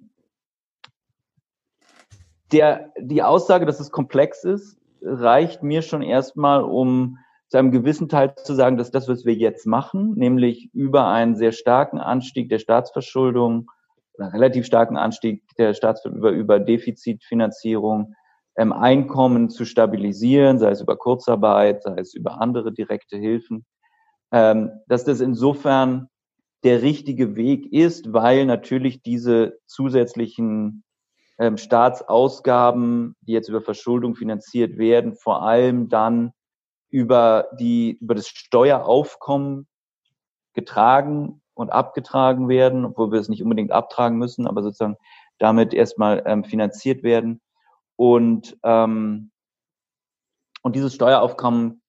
der, 2.52 2.94
die 3.00 3.24
Aussage, 3.24 3.66
dass 3.66 3.80
es 3.80 3.90
komplex 3.90 4.44
ist, 4.44 4.78
reicht 5.02 5.64
mir 5.64 5.82
schon 5.82 6.04
erstmal, 6.04 6.62
um 6.62 7.18
zu 7.48 7.58
einem 7.58 7.72
gewissen 7.72 8.08
Teil 8.08 8.36
zu 8.36 8.54
sagen, 8.54 8.78
dass 8.78 8.92
das, 8.92 9.10
was 9.10 9.26
wir 9.26 9.34
jetzt 9.34 9.66
machen, 9.66 10.14
nämlich 10.14 10.72
über 10.76 11.08
einen 11.08 11.36
sehr 11.36 11.54
starken 11.54 11.98
Anstieg 11.98 12.50
der 12.50 12.60
Staatsverschuldung, 12.60 13.72
oder 14.20 14.34
relativ 14.34 14.66
starken 14.66 14.98
Anstieg 14.98 15.44
der 15.58 15.74
Staatsverschuldung 15.74 16.20
über, 16.20 16.32
über 16.32 16.60
Defizitfinanzierung, 16.60 18.16
ähm, 18.58 18.74
Einkommen 18.74 19.50
zu 19.50 19.66
stabilisieren, 19.66 20.60
sei 20.60 20.72
es 20.72 20.82
über 20.82 20.98
Kurzarbeit, 20.98 21.84
sei 21.84 21.96
es 22.00 22.14
über 22.14 22.42
andere 22.42 22.74
direkte 22.74 23.18
Hilfen, 23.18 23.66
ähm, 24.32 24.72
dass 24.88 25.06
das 25.06 25.22
insofern 25.22 26.10
der 26.64 26.82
richtige 26.82 27.38
Weg 27.38 27.72
ist, 27.72 28.12
weil 28.12 28.46
natürlich 28.46 29.02
diese 29.02 29.58
zusätzlichen 29.66 30.84
ähm, 31.40 31.56
Staatsausgaben, 31.56 33.16
die 33.22 33.32
jetzt 33.32 33.48
über 33.48 33.62
Verschuldung 33.62 34.16
finanziert 34.16 34.78
werden, 34.78 35.16
vor 35.16 35.44
allem 35.44 35.88
dann 35.88 36.34
über 36.90 37.48
die 37.58 37.98
über 38.02 38.16
das 38.16 38.28
Steueraufkommen 38.28 39.68
getragen 40.54 41.42
und 41.60 41.72
abgetragen 41.72 42.48
werden, 42.48 42.86
obwohl 42.86 43.12
wir 43.12 43.20
es 43.20 43.28
nicht 43.28 43.44
unbedingt 43.44 43.72
abtragen 43.72 44.18
müssen, 44.18 44.48
aber 44.48 44.64
sozusagen 44.64 44.96
damit 45.40 45.74
erstmal 45.74 46.24
ähm, 46.26 46.46
finanziert 46.46 47.04
werden. 47.04 47.42
Und, 47.98 48.58
ähm, 48.64 49.32
und 50.62 50.76
dieses 50.78 50.96
Steueraufkommen 50.96 51.82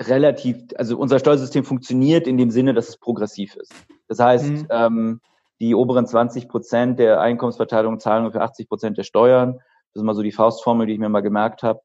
relativ, 0.00 0.56
also 0.76 0.96
unser 0.96 1.18
Steuersystem 1.18 1.64
funktioniert 1.64 2.26
in 2.26 2.38
dem 2.38 2.50
Sinne, 2.50 2.72
dass 2.72 2.88
es 2.88 2.96
progressiv 2.96 3.56
ist. 3.56 3.74
Das 4.08 4.18
heißt, 4.18 4.50
mhm. 4.50 4.66
ähm, 4.70 5.20
die 5.60 5.74
oberen 5.74 6.06
20 6.06 6.48
Prozent 6.48 6.98
der 6.98 7.20
Einkommensverteilung 7.20 8.00
zahlen 8.00 8.24
ungefähr 8.24 8.42
80 8.42 8.70
Prozent 8.70 8.96
der 8.96 9.04
Steuern. 9.04 9.58
Das 9.92 10.00
ist 10.00 10.02
mal 10.02 10.14
so 10.14 10.22
die 10.22 10.32
Faustformel, 10.32 10.86
die 10.86 10.94
ich 10.94 10.98
mir 10.98 11.10
mal 11.10 11.20
gemerkt 11.20 11.62
habe. 11.62 11.82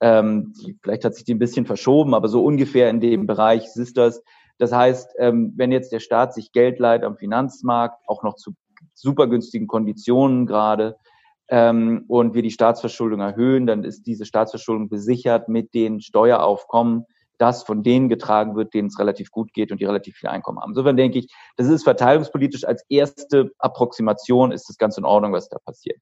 Ähm, 0.00 0.52
vielleicht 0.82 1.06
hat 1.06 1.14
sich 1.14 1.24
die 1.24 1.34
ein 1.34 1.38
bisschen 1.38 1.64
verschoben, 1.64 2.12
aber 2.12 2.28
so 2.28 2.44
ungefähr 2.44 2.90
in 2.90 3.00
dem 3.00 3.26
Bereich 3.26 3.74
ist 3.74 3.96
das. 3.96 4.22
Das 4.58 4.72
heißt, 4.72 5.14
ähm, 5.18 5.52
wenn 5.56 5.72
jetzt 5.72 5.92
der 5.92 6.00
Staat 6.00 6.34
sich 6.34 6.52
Geld 6.52 6.78
leiht 6.78 7.04
am 7.04 7.16
Finanzmarkt, 7.16 8.02
auch 8.08 8.22
noch 8.22 8.34
zu 8.34 8.52
super 8.94 9.26
günstigen 9.26 9.66
Konditionen 9.66 10.46
gerade, 10.46 10.96
ähm, 11.48 12.04
und 12.08 12.34
wir 12.34 12.42
die 12.42 12.50
Staatsverschuldung 12.50 13.20
erhöhen, 13.20 13.66
dann 13.66 13.84
ist 13.84 14.06
diese 14.06 14.24
Staatsverschuldung 14.24 14.88
besichert 14.88 15.48
mit 15.48 15.74
den 15.74 16.00
Steueraufkommen, 16.00 17.04
das 17.38 17.62
von 17.62 17.82
denen 17.82 18.08
getragen 18.08 18.56
wird, 18.56 18.74
denen 18.74 18.88
es 18.88 18.98
relativ 18.98 19.30
gut 19.30 19.52
geht 19.52 19.70
und 19.70 19.80
die 19.80 19.84
relativ 19.84 20.16
viel 20.16 20.28
Einkommen 20.28 20.58
haben. 20.58 20.70
Insofern 20.70 20.96
denke 20.96 21.18
ich, 21.18 21.28
das 21.56 21.68
ist 21.68 21.84
verteilungspolitisch 21.84 22.64
als 22.64 22.84
erste 22.88 23.50
Approximation 23.58 24.52
ist 24.52 24.68
das 24.68 24.78
ganz 24.78 24.96
in 24.96 25.04
Ordnung, 25.04 25.32
was 25.32 25.48
da 25.48 25.58
passiert. 25.58 26.00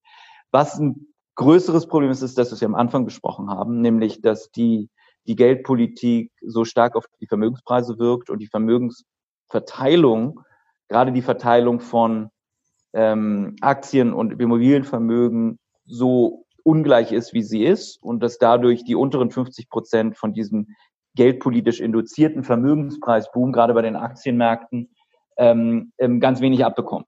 Was 0.53 0.79
ein 0.79 1.09
größeres 1.35 1.89
Problem 1.89 2.11
ist, 2.11 2.23
ist 2.23 2.39
das, 2.39 2.53
was 2.53 2.61
wir 2.61 2.69
am 2.69 2.77
Anfang 2.77 3.05
besprochen 3.05 3.51
haben, 3.51 3.81
nämlich, 3.81 4.23
dass 4.23 4.51
die, 4.53 4.89
die 5.27 5.37
Geldpolitik 5.37 6.33
so 6.43 6.65
stark 6.65 6.97
auf 6.97 7.07
die 7.21 7.27
Vermögenspreise 7.27 7.99
wirkt 7.99 8.31
und 8.31 8.41
die 8.41 8.47
Vermögensverteilung, 8.47 10.41
gerade 10.89 11.13
die 11.13 11.23
Verteilung 11.23 11.81
von 11.81 12.31
ähm, 12.93 13.57
Aktien 13.61 14.13
und 14.13 14.41
Immobilienvermögen 14.41 15.59
so 15.85 16.45
ungleich 16.63 17.13
ist, 17.13 17.35
wie 17.35 17.43
sie 17.43 17.65
ist 17.65 18.03
und 18.03 18.23
dass 18.23 18.39
dadurch 18.39 18.85
die 18.85 18.95
unteren 18.95 19.31
50 19.31 19.69
Prozent 19.69 20.17
von 20.17 20.33
diesem 20.33 20.69
geldpolitisch 21.15 21.81
induzierten 21.81 22.43
Vermögenspreisboom, 22.43 23.53
gerade 23.53 23.75
bei 23.75 23.83
den 23.83 23.97
Aktienmärkten, 23.97 24.91
ähm, 25.37 25.93
ähm, 25.99 26.21
ganz 26.21 26.41
wenig 26.41 26.65
abbekommen. 26.65 27.07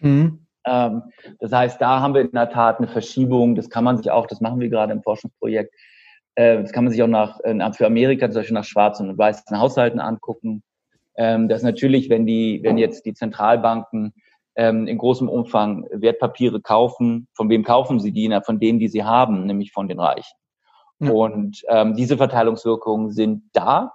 Mhm. 0.00 0.46
Ähm, 0.66 1.02
das 1.38 1.52
heißt, 1.52 1.80
da 1.80 2.00
haben 2.00 2.14
wir 2.14 2.22
in 2.22 2.32
der 2.32 2.50
Tat 2.50 2.78
eine 2.78 2.88
Verschiebung. 2.88 3.54
Das 3.54 3.70
kann 3.70 3.84
man 3.84 3.96
sich 3.96 4.10
auch, 4.10 4.26
das 4.26 4.40
machen 4.40 4.60
wir 4.60 4.68
gerade 4.68 4.92
im 4.92 5.02
Forschungsprojekt, 5.02 5.74
äh, 6.36 6.62
das 6.62 6.72
kann 6.72 6.84
man 6.84 6.92
sich 6.92 7.02
auch 7.02 7.08
nach, 7.08 7.40
äh, 7.40 7.72
für 7.72 7.86
Amerika 7.86 8.30
zum 8.30 8.40
Beispiel 8.40 8.54
nach 8.54 8.64
schwarzen 8.64 9.10
und 9.10 9.18
weißen 9.18 9.58
Haushalten 9.58 9.98
angucken. 9.98 10.62
Ähm, 11.16 11.48
dass 11.48 11.62
natürlich, 11.62 12.10
wenn 12.10 12.26
die, 12.26 12.60
wenn 12.62 12.76
jetzt 12.76 13.06
die 13.06 13.14
Zentralbanken 13.14 14.12
ähm, 14.54 14.86
in 14.86 14.98
großem 14.98 15.28
Umfang 15.28 15.86
Wertpapiere 15.90 16.60
kaufen, 16.60 17.26
von 17.32 17.48
wem 17.48 17.64
kaufen 17.64 18.00
sie 18.00 18.12
die? 18.12 18.28
Na, 18.28 18.42
von 18.42 18.60
denen, 18.60 18.78
die 18.78 18.88
sie 18.88 19.02
haben, 19.02 19.46
nämlich 19.46 19.72
von 19.72 19.88
den 19.88 19.98
Reichen. 19.98 20.36
Ja. 20.98 21.10
Und 21.10 21.62
ähm, 21.68 21.94
diese 21.94 22.18
Verteilungswirkungen 22.18 23.10
sind 23.10 23.44
da. 23.52 23.92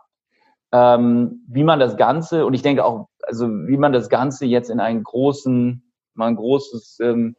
Ähm, 0.72 1.44
wie 1.48 1.64
man 1.64 1.80
das 1.80 1.96
Ganze, 1.96 2.46
und 2.46 2.54
ich 2.54 2.62
denke 2.62 2.86
auch, 2.86 3.08
also 3.24 3.48
wie 3.48 3.78
man 3.78 3.94
das 3.94 4.10
Ganze 4.10 4.46
jetzt 4.46 4.70
in 4.70 4.80
einen 4.80 5.04
großen, 5.04 5.84
mal 6.16 6.28
ein 6.28 6.36
großes 6.38 7.00
ähm, 7.02 7.36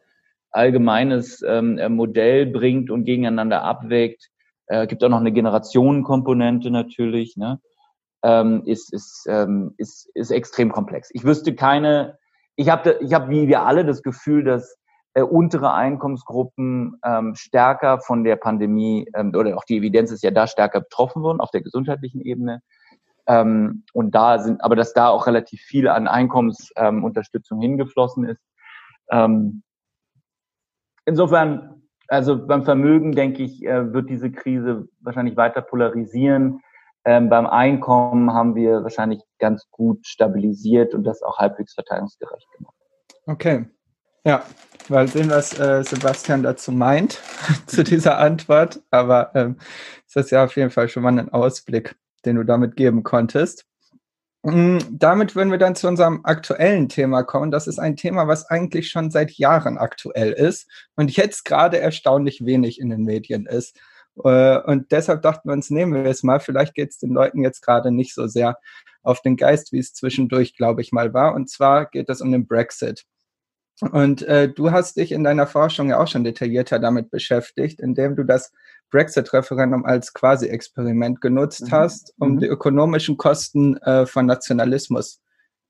allgemeines 0.51 1.43
ähm, 1.47 1.81
Modell 1.95 2.47
bringt 2.47 2.91
und 2.91 3.05
gegeneinander 3.05 3.63
abwägt, 3.63 4.32
äh, 4.73 4.87
gibt 4.87 5.05
auch 5.05 5.09
noch 5.11 5.21
eine 5.21 5.33
Generationenkomponente 5.33 6.71
natürlich, 6.71 7.37
ne? 7.37 7.61
ähm, 8.23 8.63
ist, 8.65 8.93
ist, 8.93 9.27
ähm, 9.29 9.75
ist, 9.77 10.09
ist 10.15 10.31
extrem 10.31 10.73
komplex. 10.73 11.11
Ich 11.13 11.25
wüsste 11.25 11.55
keine, 11.55 12.19
ich 12.57 12.71
habe 12.71 12.99
ich 13.01 13.13
hab 13.13 13.29
wie 13.29 13.49
wir 13.49 13.63
alle 13.63 13.85
das 13.85 14.03
Gefühl, 14.03 14.45
dass 14.45 14.79
äh, 15.15 15.23
untere 15.23 15.75
Einkommensgruppen 15.75 16.99
ähm, 17.05 17.35
stärker 17.35 18.01
von 18.01 18.25
der 18.25 18.37
Pandemie 18.37 19.07
ähm, 19.15 19.35
oder 19.37 19.57
auch 19.57 19.65
die 19.65 19.77
Evidenz 19.77 20.11
ist 20.11 20.23
ja 20.23 20.31
da 20.31 20.47
stärker 20.47 20.81
betroffen 20.81 21.23
wurden 21.23 21.41
auf 21.41 21.51
der 21.51 21.63
gesundheitlichen 21.63 22.23
Ebene. 22.23 22.63
Ähm, 23.27 23.85
und 23.93 24.15
da 24.15 24.39
sind, 24.39 24.65
aber 24.65 24.75
dass 24.75 24.95
da 24.95 25.09
auch 25.09 25.27
relativ 25.27 25.61
viel 25.61 25.87
an 25.89 26.09
Einkommensunterstützung 26.09 27.59
ähm, 27.59 27.63
hingeflossen 27.63 28.25
ist. 28.25 28.43
Ähm, 29.11 29.63
insofern, 31.05 31.82
also 32.13 32.47
beim 32.47 32.63
Vermögen 32.63 33.13
denke 33.13 33.43
ich, 33.43 33.65
äh, 33.65 33.93
wird 33.93 34.11
diese 34.11 34.31
Krise 34.31 34.87
wahrscheinlich 35.01 35.37
weiter 35.39 35.63
polarisieren. 35.63 36.61
Ähm, 37.07 37.31
beim 37.31 37.47
Einkommen 37.47 38.35
haben 38.35 38.55
wir 38.55 38.83
wahrscheinlich 38.83 39.23
ganz 39.39 39.67
gut 39.71 40.07
stabilisiert 40.07 40.95
und 40.95 41.05
das 41.05 41.23
auch 41.23 41.39
halbwegs 41.39 41.73
verteilungsgerecht 41.73 42.47
gemacht. 42.57 42.75
Okay. 43.27 43.65
Ja, 44.25 44.45
mal 44.91 45.09
sehen, 45.09 45.31
was 45.31 45.59
äh, 45.59 45.83
Sebastian 45.83 46.43
dazu 46.43 46.71
meint, 46.71 47.19
zu 47.67 47.83
dieser 47.83 48.19
Antwort. 48.19 48.83
Aber 48.91 49.35
ähm, 49.35 49.57
ist 50.15 50.31
ja 50.31 50.45
auf 50.45 50.55
jeden 50.57 50.71
Fall 50.71 50.89
schon 50.89 51.03
mal 51.03 51.19
ein 51.19 51.33
Ausblick, 51.33 51.97
den 52.27 52.37
du 52.37 52.45
damit 52.45 52.77
geben 52.77 53.05
konntest. 53.05 53.65
Mm, 54.45 54.79
damit 54.91 55.37
würden 55.37 55.53
wir 55.53 55.59
dann 55.59 55.77
zu 55.77 55.87
unserem 55.87 56.21
aktuellen 56.25 56.89
Thema 56.89 57.23
kommen. 57.23 57.51
Das 57.53 57.69
ist 57.69 57.79
ein 57.79 57.97
Thema, 57.97 58.27
was 58.27 58.47
eigentlich 58.47 58.89
schon 58.91 59.11
seit 59.11 59.33
Jahren 59.33 59.79
aktuell 59.79 60.33
ist 60.33 60.69
und 60.97 61.17
jetzt 61.17 61.45
gerade 61.45 61.79
erstaunlich 61.79 62.45
wenig 62.45 62.81
in 62.81 62.91
den 62.91 63.05
Medien 63.05 63.47
ist. 63.47 63.79
Äh, 64.25 64.59
und 64.59 64.91
deshalb 64.93 65.23
dachten 65.23 65.49
wir 65.49 65.53
uns, 65.55 65.71
nehmen 65.71 65.95
wir 65.95 66.11
es 66.11 66.23
mal. 66.25 66.41
Vielleicht 66.41 66.75
geht 66.75 66.91
es 66.91 66.99
den 66.99 67.13
Leuten 67.13 67.43
jetzt 67.43 67.63
gerade 67.63 67.93
nicht 67.93 68.15
so 68.15 68.27
sehr 68.27 68.59
auf 69.03 69.21
den 69.23 69.37
Geist, 69.37 69.73
wie 69.73 69.79
es 69.79 69.95
zwischendurch, 69.95 70.57
glaube 70.57 70.83
ich, 70.83 70.93
mal 70.93 71.15
war. 71.15 71.35
Und 71.35 71.49
zwar 71.51 71.87
geht 71.87 72.09
es 72.09 72.21
um 72.21 72.33
den 72.33 72.47
Brexit. 72.47 73.05
Und 73.81 74.23
äh, 74.23 74.49
du 74.49 74.71
hast 74.71 74.97
dich 74.97 75.13
in 75.13 75.25
deiner 75.25 75.47
Forschung 75.47 75.89
ja 75.89 75.99
auch 76.01 76.07
schon 76.07 76.25
detaillierter 76.25 76.79
damit 76.79 77.11
beschäftigt, 77.11 77.81
indem 77.81 78.17
du 78.17 78.25
das 78.25 78.53
Brexit-Referendum 78.93 79.85
als 79.85 80.13
Quasi-Experiment 80.13 81.21
genutzt 81.21 81.67
mhm. 81.67 81.73
hast, 81.73 82.15
um 82.19 82.35
mhm. 82.35 82.39
die 82.39 82.47
ökonomischen 82.47 83.17
Kosten 83.17 83.77
äh, 83.79 84.07
von 84.07 84.27
Nationalismus 84.27 85.21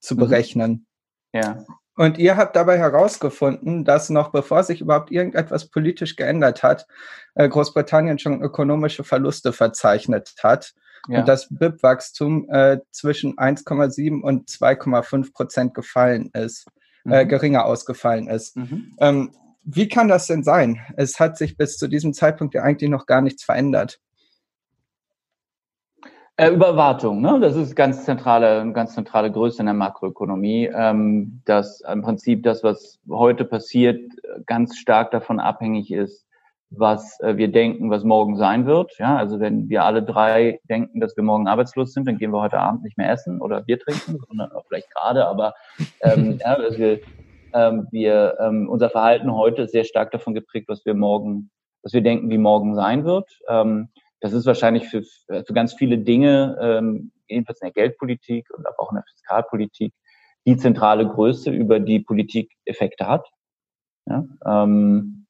zu 0.00 0.14
mhm. 0.14 0.18
berechnen. 0.18 0.86
Ja. 1.32 1.64
Und 1.94 2.18
ihr 2.18 2.36
habt 2.36 2.56
dabei 2.56 2.78
herausgefunden, 2.78 3.84
dass 3.84 4.10
noch 4.10 4.30
bevor 4.30 4.64
sich 4.64 4.80
überhaupt 4.80 5.10
irgendetwas 5.10 5.68
politisch 5.68 6.16
geändert 6.16 6.62
hat, 6.62 6.86
äh, 7.34 7.48
Großbritannien 7.48 8.18
schon 8.18 8.42
ökonomische 8.42 9.04
Verluste 9.04 9.52
verzeichnet 9.52 10.34
hat 10.42 10.74
ja. 11.08 11.20
und 11.20 11.28
das 11.28 11.48
BIP-Wachstum 11.50 12.48
äh, 12.50 12.78
zwischen 12.90 13.36
1,7 13.36 14.20
und 14.20 14.48
2,5 14.48 15.32
Prozent 15.32 15.74
gefallen 15.74 16.30
ist, 16.32 16.66
äh, 17.04 17.08
mhm. 17.08 17.12
äh, 17.12 17.26
geringer 17.26 17.66
ausgefallen 17.66 18.28
ist. 18.28 18.56
Mhm. 18.56 18.96
Ähm, 18.98 19.34
wie 19.64 19.88
kann 19.88 20.08
das 20.08 20.26
denn 20.26 20.42
sein? 20.42 20.80
Es 20.96 21.20
hat 21.20 21.36
sich 21.36 21.56
bis 21.56 21.76
zu 21.76 21.88
diesem 21.88 22.12
Zeitpunkt 22.12 22.54
ja 22.54 22.62
eigentlich 22.62 22.90
noch 22.90 23.06
gar 23.06 23.20
nichts 23.20 23.44
verändert. 23.44 24.00
Äh, 26.36 26.50
Überwartung, 26.50 27.20
ne? 27.20 27.38
das 27.40 27.56
ist 27.56 27.76
ganz 27.76 28.04
zentrale, 28.04 28.72
ganz 28.72 28.94
zentrale 28.94 29.30
Größe 29.30 29.60
in 29.60 29.66
der 29.66 29.74
Makroökonomie, 29.74 30.70
ähm, 30.74 31.42
dass 31.44 31.82
im 31.82 32.00
Prinzip 32.02 32.42
das, 32.42 32.64
was 32.64 32.98
heute 33.08 33.44
passiert, 33.44 34.00
ganz 34.46 34.78
stark 34.78 35.10
davon 35.10 35.38
abhängig 35.38 35.92
ist, 35.92 36.26
was 36.70 37.20
äh, 37.20 37.36
wir 37.36 37.48
denken, 37.48 37.90
was 37.90 38.02
morgen 38.02 38.36
sein 38.36 38.64
wird. 38.64 38.96
Ja, 38.98 39.16
also 39.16 39.40
wenn 39.40 39.68
wir 39.68 39.84
alle 39.84 40.02
drei 40.02 40.58
denken, 40.70 41.00
dass 41.00 41.16
wir 41.16 41.22
morgen 41.22 41.48
arbeitslos 41.48 41.92
sind, 41.92 42.08
dann 42.08 42.16
gehen 42.16 42.32
wir 42.32 42.40
heute 42.40 42.58
Abend 42.58 42.82
nicht 42.82 42.96
mehr 42.96 43.10
essen 43.10 43.40
oder 43.42 43.60
Bier 43.60 43.78
trinken, 43.78 44.18
sondern 44.26 44.52
auch 44.52 44.64
vielleicht 44.66 44.90
gerade, 44.90 45.26
aber 45.26 45.54
ähm, 46.00 46.38
ja, 46.40 46.54
also 46.54 46.78
wir, 46.78 47.00
ähm, 47.54 47.88
wir 47.90 48.36
ähm, 48.40 48.68
unser 48.68 48.90
Verhalten 48.90 49.32
heute 49.32 49.62
ist 49.62 49.72
sehr 49.72 49.84
stark 49.84 50.10
davon 50.10 50.34
geprägt, 50.34 50.68
was 50.68 50.84
wir 50.84 50.94
morgen, 50.94 51.50
was 51.82 51.92
wir 51.92 52.02
denken, 52.02 52.30
wie 52.30 52.38
morgen 52.38 52.74
sein 52.74 53.04
wird. 53.04 53.30
Ähm, 53.48 53.88
das 54.20 54.32
ist 54.32 54.46
wahrscheinlich 54.46 54.88
für, 54.88 55.02
für 55.02 55.52
ganz 55.52 55.74
viele 55.74 55.98
Dinge, 55.98 56.56
ähm, 56.60 57.12
jedenfalls 57.28 57.60
in 57.60 57.66
der 57.66 57.72
Geldpolitik 57.72 58.48
und 58.56 58.66
auch 58.78 58.90
in 58.92 58.96
der 58.96 59.04
Fiskalpolitik, 59.04 59.92
die 60.46 60.56
zentrale 60.56 61.08
Größe, 61.08 61.50
über 61.50 61.80
die 61.80 62.00
Politik 62.00 62.52
Effekte 62.64 63.06
hat. 63.06 63.28
Ja, 64.06 64.24
ähm, 64.46 65.26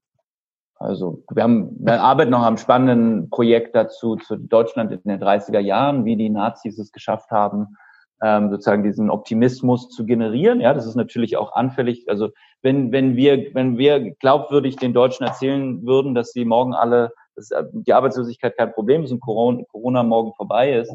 also 0.82 1.22
wir 1.30 1.44
haben, 1.44 1.76
wir 1.78 2.02
arbeiten 2.02 2.32
noch 2.32 2.42
am 2.42 2.58
spannenden 2.58 3.30
Projekt 3.30 3.74
dazu 3.74 4.16
zu 4.16 4.36
Deutschland 4.36 4.90
in 4.90 5.00
den 5.04 5.22
30er 5.22 5.60
Jahren, 5.60 6.04
wie 6.04 6.16
die 6.16 6.28
Nazis 6.30 6.78
es 6.78 6.90
geschafft 6.90 7.30
haben, 7.30 7.76
ähm, 8.22 8.50
sozusagen 8.50 8.84
diesen 8.84 9.10
Optimismus 9.10 9.88
zu 9.88 10.06
generieren. 10.06 10.60
Ja, 10.60 10.74
das 10.74 10.86
ist 10.86 10.94
natürlich 10.94 11.36
auch 11.36 11.52
anfällig. 11.52 12.08
Also 12.08 12.30
wenn 12.62 12.92
wenn 12.92 13.16
wir 13.16 13.54
wenn 13.54 13.78
wir 13.78 14.12
glaubwürdig 14.16 14.76
den 14.76 14.92
Deutschen 14.92 15.26
erzählen 15.26 15.84
würden, 15.84 16.14
dass 16.14 16.32
sie 16.32 16.44
morgen 16.44 16.74
alle 16.74 17.12
dass 17.34 17.50
äh, 17.50 17.64
die 17.72 17.92
Arbeitslosigkeit 17.92 18.56
kein 18.56 18.72
Problem 18.72 19.04
ist 19.04 19.12
und 19.12 19.20
Corona 19.20 20.02
morgen 20.02 20.32
vorbei 20.34 20.72
ist, 20.74 20.92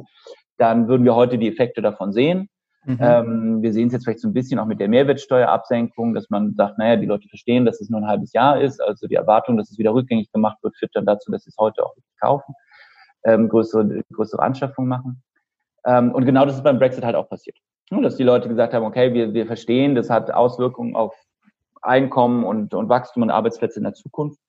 dann 0.57 0.87
würden 0.87 1.03
wir 1.03 1.15
heute 1.15 1.37
die 1.37 1.47
Effekte 1.47 1.81
davon 1.81 2.13
sehen. 2.13 2.49
Mhm. 2.85 2.97
Ähm, 3.01 3.61
wir 3.61 3.73
sehen 3.73 3.87
es 3.87 3.93
jetzt 3.93 4.05
vielleicht 4.05 4.21
so 4.21 4.29
ein 4.29 4.33
bisschen 4.33 4.59
auch 4.59 4.65
mit 4.65 4.79
der 4.79 4.87
Mehrwertsteuerabsenkung, 4.87 6.13
dass 6.13 6.29
man 6.29 6.53
sagt, 6.55 6.77
naja, 6.77 6.95
die 6.95 7.05
Leute 7.05 7.27
verstehen, 7.27 7.65
dass 7.65 7.81
es 7.81 7.89
nur 7.89 7.99
ein 7.99 8.07
halbes 8.07 8.31
Jahr 8.31 8.61
ist. 8.61 8.81
Also 8.81 9.07
die 9.07 9.15
Erwartung, 9.15 9.57
dass 9.57 9.69
es 9.69 9.77
wieder 9.77 9.93
rückgängig 9.93 10.31
gemacht 10.31 10.57
wird, 10.63 10.77
führt 10.77 10.95
dann 10.95 11.05
dazu, 11.05 11.29
dass 11.31 11.43
sie 11.43 11.49
es 11.49 11.57
heute 11.59 11.83
auch 11.83 11.93
kaufen, 12.21 12.55
ähm, 13.25 13.49
größere, 13.49 14.03
größere 14.13 14.41
Anschaffungen 14.41 14.87
machen. 14.87 15.21
Ähm, 15.87 16.11
und 16.11 16.25
genau 16.25 16.45
das 16.45 16.55
ist 16.55 16.63
beim 16.63 16.77
Brexit 16.77 17.03
halt 17.03 17.15
auch 17.15 17.29
passiert. 17.29 17.57
Dass 17.89 18.17
die 18.17 18.23
Leute 18.23 18.49
gesagt 18.49 18.73
haben, 18.73 18.85
okay, 18.85 19.13
wir, 19.13 19.33
wir 19.33 19.47
verstehen, 19.47 19.95
das 19.95 20.09
hat 20.09 20.29
Auswirkungen 20.29 20.95
auf 20.95 21.15
Einkommen 21.81 22.43
und, 22.43 22.73
und 22.73 22.89
Wachstum 22.89 23.23
und 23.23 23.29
Arbeitsplätze 23.29 23.79
in 23.79 23.83
der 23.83 23.93
Zukunft. 23.93 24.39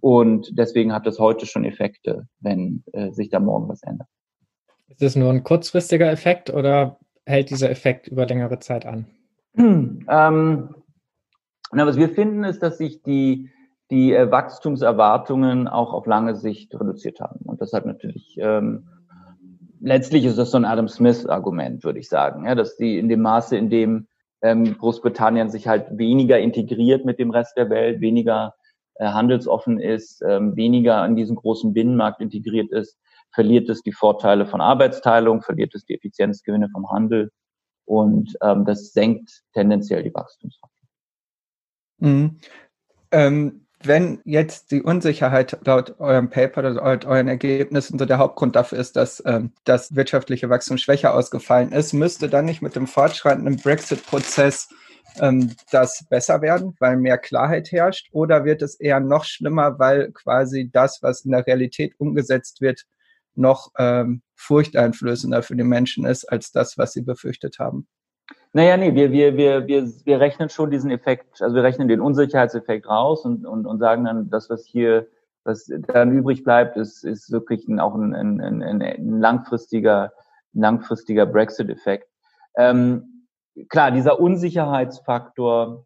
Und 0.00 0.58
deswegen 0.58 0.92
hat 0.92 1.06
das 1.06 1.18
heute 1.18 1.46
schon 1.46 1.64
Effekte, 1.64 2.28
wenn 2.40 2.84
äh, 2.92 3.10
sich 3.10 3.30
da 3.30 3.40
morgen 3.40 3.68
was 3.68 3.82
ändert. 3.82 4.08
Ist 4.88 5.02
es 5.02 5.16
nur 5.16 5.30
ein 5.30 5.42
kurzfristiger 5.42 6.10
Effekt 6.12 6.50
oder 6.50 6.98
hält 7.24 7.48
dieser 7.48 7.70
Effekt 7.70 8.06
über 8.06 8.26
längere 8.26 8.58
Zeit 8.60 8.86
an? 8.86 9.06
Ähm, 10.06 10.74
na, 11.72 11.86
was 11.86 11.96
wir 11.96 12.10
finden, 12.10 12.44
ist, 12.44 12.62
dass 12.62 12.78
sich 12.78 13.02
die, 13.02 13.48
die 13.48 13.50
die 13.90 14.14
äh, 14.14 14.30
Wachstumserwartungen 14.30 15.68
auch 15.68 15.92
auf 15.92 16.06
lange 16.06 16.36
Sicht 16.36 16.74
reduziert 16.74 17.20
haben. 17.20 17.40
Und 17.44 17.60
das 17.60 17.72
hat 17.72 17.86
natürlich 17.86 18.36
ähm, 18.38 18.88
letztlich 19.84 20.24
ist 20.24 20.38
das 20.38 20.50
so 20.50 20.56
ein 20.56 20.64
Adam 20.64 20.88
Smith-Argument, 20.88 21.84
würde 21.84 21.98
ich 21.98 22.08
sagen, 22.08 22.46
ja, 22.46 22.54
dass 22.54 22.76
die 22.76 22.98
in 22.98 23.08
dem 23.08 23.20
Maße, 23.20 23.56
in 23.56 23.68
dem 23.68 24.08
ähm, 24.42 24.76
Großbritannien 24.78 25.50
sich 25.50 25.68
halt 25.68 25.86
weniger 25.96 26.38
integriert 26.38 27.04
mit 27.04 27.18
dem 27.18 27.30
Rest 27.30 27.56
der 27.56 27.70
Welt, 27.70 28.00
weniger 28.00 28.54
äh, 28.94 29.06
handelsoffen 29.06 29.78
ist, 29.78 30.22
ähm, 30.26 30.56
weniger 30.56 31.04
in 31.04 31.16
diesen 31.16 31.36
großen 31.36 31.74
Binnenmarkt 31.74 32.20
integriert 32.20 32.70
ist, 32.72 32.98
verliert 33.32 33.68
es 33.68 33.82
die 33.82 33.92
Vorteile 33.92 34.46
von 34.46 34.60
Arbeitsteilung, 34.60 35.42
verliert 35.42 35.74
es 35.74 35.84
die 35.84 35.94
Effizienzgewinne 35.94 36.70
vom 36.70 36.90
Handel 36.90 37.30
und 37.84 38.34
ähm, 38.42 38.64
das 38.64 38.92
senkt 38.92 39.42
tendenziell 39.52 40.02
die 40.02 40.14
Wachstumsrate. 40.14 40.72
Mhm. 41.98 42.38
Ähm, 43.10 43.63
wenn 43.86 44.20
jetzt 44.24 44.70
die 44.70 44.82
Unsicherheit 44.82 45.58
laut 45.64 45.98
eurem 45.98 46.30
Paper 46.30 46.60
oder 46.60 46.70
laut 46.70 47.04
euren 47.04 47.28
Ergebnissen 47.28 47.98
so 47.98 48.04
der 48.04 48.18
Hauptgrund 48.18 48.56
dafür 48.56 48.78
ist, 48.78 48.96
dass 48.96 49.22
ähm, 49.26 49.52
das 49.64 49.94
wirtschaftliche 49.94 50.50
Wachstum 50.50 50.78
schwächer 50.78 51.14
ausgefallen 51.14 51.72
ist, 51.72 51.92
müsste 51.92 52.28
dann 52.28 52.44
nicht 52.44 52.62
mit 52.62 52.76
dem 52.76 52.86
fortschreitenden 52.86 53.56
Brexit-Prozess 53.56 54.68
ähm, 55.20 55.54
das 55.70 56.04
besser 56.08 56.42
werden, 56.42 56.74
weil 56.80 56.96
mehr 56.96 57.18
Klarheit 57.18 57.70
herrscht? 57.72 58.08
Oder 58.12 58.44
wird 58.44 58.62
es 58.62 58.74
eher 58.74 59.00
noch 59.00 59.24
schlimmer, 59.24 59.78
weil 59.78 60.12
quasi 60.12 60.70
das, 60.72 61.02
was 61.02 61.24
in 61.24 61.32
der 61.32 61.46
Realität 61.46 61.94
umgesetzt 61.98 62.60
wird, 62.60 62.84
noch 63.34 63.72
ähm, 63.78 64.22
furchteinflößender 64.36 65.42
für 65.42 65.56
die 65.56 65.64
Menschen 65.64 66.04
ist, 66.04 66.24
als 66.24 66.52
das, 66.52 66.78
was 66.78 66.92
sie 66.92 67.02
befürchtet 67.02 67.58
haben? 67.58 67.86
Naja, 68.56 68.76
nee, 68.76 68.94
wir, 68.94 69.10
wir, 69.10 69.36
wir, 69.36 69.66
wir, 69.66 69.92
wir 70.04 70.20
rechnen 70.20 70.48
schon 70.48 70.70
diesen 70.70 70.92
Effekt, 70.92 71.42
also 71.42 71.56
wir 71.56 71.64
rechnen 71.64 71.88
den 71.88 72.00
Unsicherheitseffekt 72.00 72.88
raus 72.88 73.24
und, 73.24 73.44
und, 73.44 73.66
und 73.66 73.80
sagen 73.80 74.04
dann, 74.04 74.30
das, 74.30 74.48
was 74.48 74.64
hier, 74.64 75.08
was 75.42 75.68
dann 75.88 76.12
übrig 76.12 76.44
bleibt, 76.44 76.76
ist, 76.76 77.04
ist 77.04 77.32
wirklich 77.32 77.66
ein, 77.66 77.80
auch 77.80 77.96
ein, 77.96 78.14
ein, 78.14 78.40
ein, 78.40 78.62
ein 78.62 79.20
langfristiger, 79.20 80.12
langfristiger 80.52 81.26
Brexit-Effekt. 81.26 82.08
Ähm, 82.56 83.26
klar, 83.68 83.90
dieser 83.90 84.20
Unsicherheitsfaktor 84.20 85.84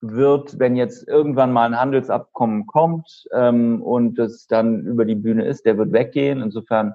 wird, 0.00 0.60
wenn 0.60 0.76
jetzt 0.76 1.08
irgendwann 1.08 1.52
mal 1.52 1.66
ein 1.66 1.80
Handelsabkommen 1.80 2.68
kommt 2.68 3.26
ähm, 3.32 3.82
und 3.82 4.20
es 4.20 4.46
dann 4.46 4.86
über 4.86 5.04
die 5.04 5.16
Bühne 5.16 5.46
ist, 5.46 5.66
der 5.66 5.78
wird 5.78 5.92
weggehen. 5.92 6.42
Insofern 6.42 6.94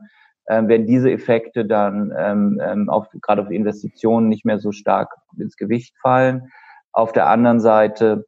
ähm, 0.50 0.68
werden 0.68 0.88
diese 0.88 1.12
Effekte 1.12 1.66
dann 1.66 2.14
ähm, 2.18 2.62
ähm, 2.64 2.90
auf, 2.90 3.08
gerade 3.22 3.42
auf 3.42 3.52
Investitionen 3.52 4.30
nicht 4.30 4.46
mehr 4.46 4.60
so 4.60 4.72
stark 4.72 5.14
ins 5.38 5.58
Gewicht 5.58 5.96
fallen. 6.02 6.52
Auf 6.92 7.12
der 7.12 7.28
anderen 7.28 7.60
Seite 7.60 8.26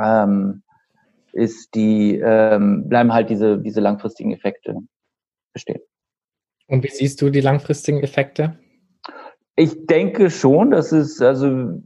ähm, 0.00 0.62
ist 1.32 1.74
die, 1.74 2.18
ähm, 2.18 2.88
bleiben 2.88 3.12
halt 3.12 3.30
diese, 3.30 3.58
diese 3.58 3.80
langfristigen 3.80 4.32
Effekte 4.32 4.76
bestehen. 5.52 5.80
Und 6.68 6.84
wie 6.84 6.88
siehst 6.88 7.20
du 7.20 7.30
die 7.30 7.40
langfristigen 7.40 8.02
Effekte? 8.02 8.58
Ich 9.56 9.86
denke 9.86 10.30
schon, 10.30 10.70
dass 10.70 10.92
es, 10.92 11.20
also, 11.20 11.82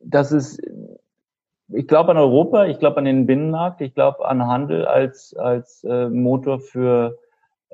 dass 0.00 0.32
es, 0.32 0.58
ich 1.68 1.86
glaube 1.86 2.10
an 2.10 2.18
Europa, 2.18 2.66
ich 2.66 2.78
glaube 2.78 2.98
an 2.98 3.06
den 3.06 3.26
Binnenmarkt, 3.26 3.80
ich 3.80 3.94
glaube 3.94 4.26
an 4.26 4.46
Handel 4.46 4.84
als, 4.84 5.34
als 5.34 5.84
äh, 5.84 6.08
Motor 6.08 6.60
für 6.60 7.18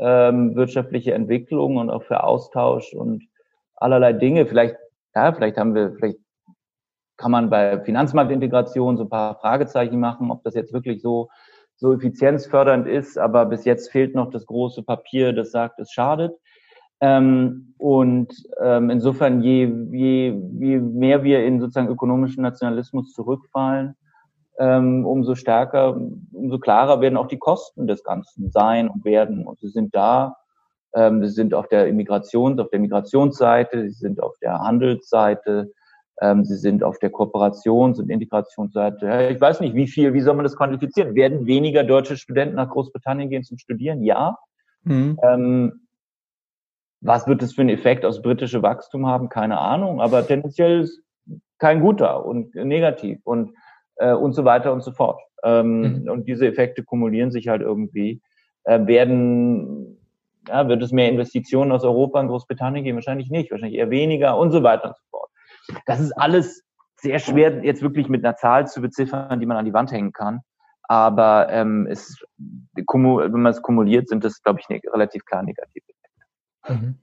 ähm, 0.01 0.57
wirtschaftliche 0.57 1.15
Entwicklung 1.15 1.77
und 1.77 1.91
auch 1.91 2.03
für 2.03 2.25
Austausch 2.25 2.95
und 2.95 3.23
allerlei 3.77 4.13
Dinge. 4.13 4.47
Vielleicht, 4.47 4.77
ja, 5.15 5.33
vielleicht 5.33 5.59
haben 5.59 5.75
wir, 5.75 5.93
vielleicht 5.95 6.19
kann 7.17 7.31
man 7.31 7.51
bei 7.51 7.81
Finanzmarktintegration 7.81 8.97
so 8.97 9.05
ein 9.05 9.11
paar 9.11 9.39
Fragezeichen 9.41 10.01
machen, 10.01 10.31
ob 10.31 10.43
das 10.43 10.55
jetzt 10.55 10.73
wirklich 10.73 11.03
so, 11.03 11.29
so 11.77 11.93
effizienzfördernd 11.93 12.87
ist, 12.87 13.19
aber 13.19 13.45
bis 13.45 13.65
jetzt 13.65 13.91
fehlt 13.91 14.15
noch 14.15 14.31
das 14.31 14.47
große 14.47 14.83
Papier, 14.83 15.33
das 15.35 15.51
sagt, 15.51 15.79
es 15.81 15.93
schadet. 15.93 16.33
Ähm, 17.03 17.75
und 17.79 18.33
ähm, 18.63 18.91
insofern, 18.91 19.43
je, 19.43 19.73
je, 19.91 20.31
je 20.59 20.79
mehr 20.79 21.23
wir 21.23 21.45
in 21.45 21.61
sozusagen 21.61 21.89
ökonomischen 21.89 22.43
Nationalismus 22.43 23.13
zurückfallen, 23.13 23.97
ähm, 24.61 25.07
umso 25.07 25.35
stärker, 25.35 25.99
umso 26.33 26.59
klarer 26.59 27.01
werden 27.01 27.17
auch 27.17 27.29
die 27.29 27.39
Kosten 27.39 27.87
des 27.87 28.05
Ganzen 28.05 28.51
sein 28.51 28.89
und 28.89 29.05
werden. 29.05 29.47
Und 29.47 29.59
sie 29.59 29.69
sind 29.69 29.95
da. 29.95 30.37
Ähm, 30.95 31.25
sie 31.25 31.33
sind 31.33 31.55
auf 31.55 31.69
der 31.69 31.87
Immigrations, 31.87 32.61
auf 32.61 32.69
der 32.69 32.81
Migrationsseite, 32.81 33.89
sie 33.89 33.95
sind 33.95 34.23
auf 34.23 34.37
der 34.43 34.59
Handelsseite, 34.59 35.73
ähm, 36.21 36.45
sie 36.45 36.57
sind 36.57 36.85
auf 36.85 36.99
der 36.99 37.11
Kooperations- 37.11 37.99
und 37.99 38.11
Integrationsseite. 38.11 39.29
Ich 39.33 39.41
weiß 39.41 39.61
nicht, 39.61 39.75
wie 39.75 39.87
viel, 39.87 40.13
wie 40.13 40.21
soll 40.21 40.35
man 40.35 40.45
das 40.45 40.57
quantifizieren? 40.57 41.15
Werden 41.15 41.47
weniger 41.47 41.83
deutsche 41.83 42.17
Studenten 42.17 42.57
nach 42.57 42.69
Großbritannien 42.69 43.31
gehen 43.31 43.45
zum 43.45 43.57
Studieren? 43.57 44.03
Ja. 44.03 44.37
Mhm. 44.83 45.19
Ähm, 45.23 45.87
was 47.01 47.27
wird 47.27 47.43
es 47.43 47.55
für 47.55 47.63
einen 47.63 47.71
Effekt 47.71 48.05
aus 48.05 48.21
britische 48.21 48.63
Wachstum 48.63 49.07
haben? 49.07 49.31
Keine 49.31 49.59
Ahnung, 49.59 50.03
aber 50.03 50.27
tendenziell 50.27 50.83
ist 50.83 51.01
kein 51.59 51.81
guter 51.81 52.27
und 52.27 52.55
negativ. 52.55 53.21
Und 53.25 53.55
äh, 54.01 54.13
und 54.13 54.33
so 54.33 54.45
weiter 54.45 54.73
und 54.73 54.83
so 54.83 54.93
fort. 54.93 55.21
Ähm, 55.45 56.03
mhm. 56.03 56.11
Und 56.11 56.27
diese 56.27 56.47
Effekte 56.47 56.83
kumulieren 56.83 57.31
sich 57.31 57.49
halt 57.49 57.63
irgendwie. 57.63 58.21
Äh, 58.65 58.87
werden, 58.87 59.99
ja, 60.49 60.69
wird 60.69 60.83
es 60.83 60.93
mehr 60.93 61.09
Investitionen 61.09 61.73
aus 61.73 61.85
Europa 61.85 62.21
in 62.21 62.29
Großbritannien 62.29 62.85
geben? 62.85 62.97
Wahrscheinlich 62.97 63.31
nicht, 63.31 63.51
wahrscheinlich 63.51 63.79
eher 63.79 63.91
weniger 63.91 64.37
und 64.37 64.51
so 64.51 64.63
weiter 64.63 64.89
und 64.89 64.97
so 64.97 65.03
fort. 65.11 65.31
Das 65.87 66.01
ist 66.01 66.13
alles 66.13 66.63
sehr 66.97 67.19
schwer 67.19 67.65
jetzt 67.65 67.83
wirklich 67.83 68.09
mit 68.09 68.25
einer 68.25 68.37
Zahl 68.37 68.67
zu 68.67 68.81
beziffern, 68.83 69.41
die 69.41 69.47
man 69.47 69.57
an 69.57 69.65
die 69.65 69.73
Wand 69.73 69.93
hängen 69.93 70.13
kann. 70.13 70.41
Aber 70.83 71.49
ähm, 71.51 71.87
es, 71.89 72.23
wenn 72.75 73.31
man 73.31 73.53
es 73.53 73.63
kumuliert, 73.63 74.09
sind 74.09 74.25
das, 74.25 74.43
glaube 74.43 74.61
ich, 74.61 74.69
ne, 74.69 74.81
relativ 74.93 75.25
klar 75.25 75.43
negative 75.43 75.85
Effekte. 75.89 76.85
Mhm. 76.85 76.95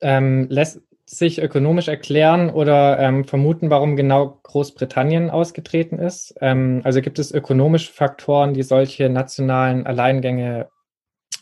Ähm, 0.00 0.46
lässt, 0.48 0.80
sich 1.08 1.42
ökonomisch 1.42 1.88
erklären 1.88 2.50
oder 2.50 2.98
ähm, 2.98 3.24
vermuten, 3.24 3.70
warum 3.70 3.96
genau 3.96 4.38
Großbritannien 4.42 5.30
ausgetreten 5.30 5.98
ist? 5.98 6.34
Ähm, 6.40 6.82
also 6.84 7.00
gibt 7.00 7.18
es 7.18 7.32
ökonomische 7.32 7.92
Faktoren, 7.92 8.52
die 8.52 8.62
solche 8.62 9.08
nationalen 9.08 9.86
Alleingänge 9.86 10.68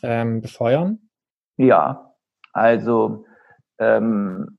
ähm, 0.03 0.41
befeuern? 0.41 1.09
Ja, 1.57 2.13
also 2.53 3.25
ähm, 3.77 4.56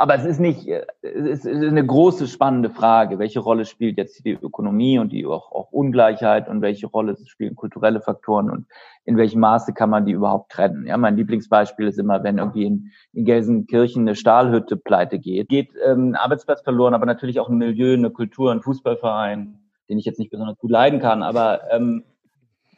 aber 0.00 0.14
es 0.14 0.24
ist 0.24 0.40
nicht, 0.40 0.66
es 1.02 1.44
ist 1.44 1.62
eine 1.62 1.84
große 1.84 2.26
spannende 2.26 2.70
Frage. 2.70 3.18
Welche 3.18 3.40
Rolle 3.40 3.66
spielt 3.66 3.98
jetzt 3.98 4.24
die 4.24 4.32
Ökonomie 4.32 4.98
und 4.98 5.12
die 5.12 5.26
auch, 5.26 5.52
auch 5.52 5.72
Ungleichheit 5.72 6.48
und 6.48 6.62
welche 6.62 6.86
Rolle 6.86 7.18
spielen 7.26 7.54
kulturelle 7.54 8.00
Faktoren 8.00 8.48
und 8.48 8.66
in 9.04 9.18
welchem 9.18 9.40
Maße 9.40 9.74
kann 9.74 9.90
man 9.90 10.06
die 10.06 10.12
überhaupt 10.12 10.52
trennen? 10.52 10.86
Ja, 10.86 10.96
mein 10.96 11.18
Lieblingsbeispiel 11.18 11.86
ist 11.86 11.98
immer, 11.98 12.22
wenn 12.22 12.38
irgendwie 12.38 12.64
in, 12.64 12.92
in 13.12 13.26
Gelsenkirchen 13.26 14.02
eine 14.02 14.14
Stahlhütte 14.14 14.78
pleite 14.78 15.18
geht, 15.18 15.50
geht 15.50 15.72
ähm, 15.84 16.12
ein 16.12 16.14
Arbeitsplatz 16.14 16.62
verloren, 16.62 16.94
aber 16.94 17.04
natürlich 17.04 17.38
auch 17.38 17.50
ein 17.50 17.58
Milieu, 17.58 17.92
eine 17.92 18.10
Kultur, 18.10 18.52
ein 18.52 18.62
Fußballverein, 18.62 19.58
den 19.90 19.98
ich 19.98 20.06
jetzt 20.06 20.18
nicht 20.18 20.30
besonders 20.30 20.56
gut 20.56 20.70
leiden 20.70 21.00
kann, 21.00 21.22
aber 21.22 21.70
ähm, 21.70 22.04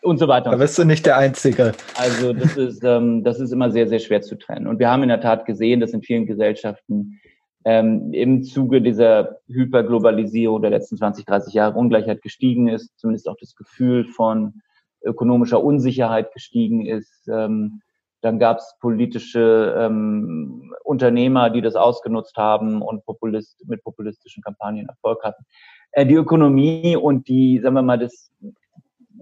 und 0.02 0.18
so 0.18 0.28
weiter. 0.28 0.50
Da 0.50 0.56
bist 0.56 0.78
du 0.78 0.84
nicht 0.84 1.06
der 1.06 1.16
Einzige. 1.16 1.72
Also 1.96 2.32
das 2.32 2.56
ist, 2.56 2.84
ähm, 2.84 3.24
das 3.24 3.40
ist 3.40 3.52
immer 3.52 3.70
sehr, 3.70 3.88
sehr 3.88 4.00
schwer 4.00 4.22
zu 4.22 4.36
trennen. 4.36 4.66
Und 4.66 4.78
wir 4.78 4.90
haben 4.90 5.02
in 5.02 5.08
der 5.08 5.20
Tat 5.20 5.46
gesehen, 5.46 5.80
dass 5.80 5.92
in 5.92 6.02
vielen 6.02 6.26
Gesellschaften 6.26 7.20
ähm, 7.64 8.12
im 8.12 8.42
Zuge 8.42 8.82
dieser 8.82 9.38
Hyperglobalisierung 9.46 10.60
der 10.62 10.70
letzten 10.70 10.96
20, 10.96 11.24
30 11.24 11.54
Jahre 11.54 11.78
Ungleichheit 11.78 12.22
gestiegen 12.22 12.68
ist, 12.68 12.98
zumindest 12.98 13.28
auch 13.28 13.36
das 13.38 13.54
Gefühl 13.54 14.04
von 14.04 14.62
ökonomischer 15.04 15.62
Unsicherheit 15.62 16.32
gestiegen 16.32 16.86
ist. 16.86 17.28
Ähm, 17.28 17.82
dann 18.20 18.38
gab 18.38 18.58
es 18.58 18.76
politische 18.80 19.74
ähm, 19.76 20.72
Unternehmer, 20.84 21.50
die 21.50 21.60
das 21.60 21.74
ausgenutzt 21.74 22.36
haben 22.36 22.80
und 22.80 23.04
Populist, 23.04 23.56
mit 23.66 23.82
populistischen 23.82 24.42
Kampagnen 24.42 24.88
Erfolg 24.88 25.22
hatten. 25.24 25.44
Äh, 25.92 26.06
die 26.06 26.14
Ökonomie 26.14 26.96
und 26.96 27.28
die, 27.28 27.58
sagen 27.60 27.74
wir 27.74 27.82
mal, 27.82 27.98
das 27.98 28.30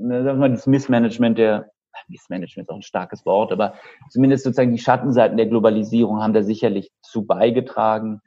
sagen 0.08 0.24
wir 0.24 0.34
mal, 0.34 0.50
das 0.50 0.66
Missmanagement 0.66 1.38
der, 1.38 1.70
Missmanagement 2.08 2.68
ist 2.68 2.72
auch 2.72 2.76
ein 2.76 2.82
starkes 2.82 3.26
Wort, 3.26 3.52
aber 3.52 3.74
zumindest 4.10 4.44
sozusagen 4.44 4.72
die 4.72 4.82
Schattenseiten 4.82 5.36
der 5.36 5.46
Globalisierung 5.46 6.22
haben 6.22 6.32
da 6.32 6.42
sicherlich 6.42 6.90
zu 7.02 7.26
beigetragen. 7.26 8.20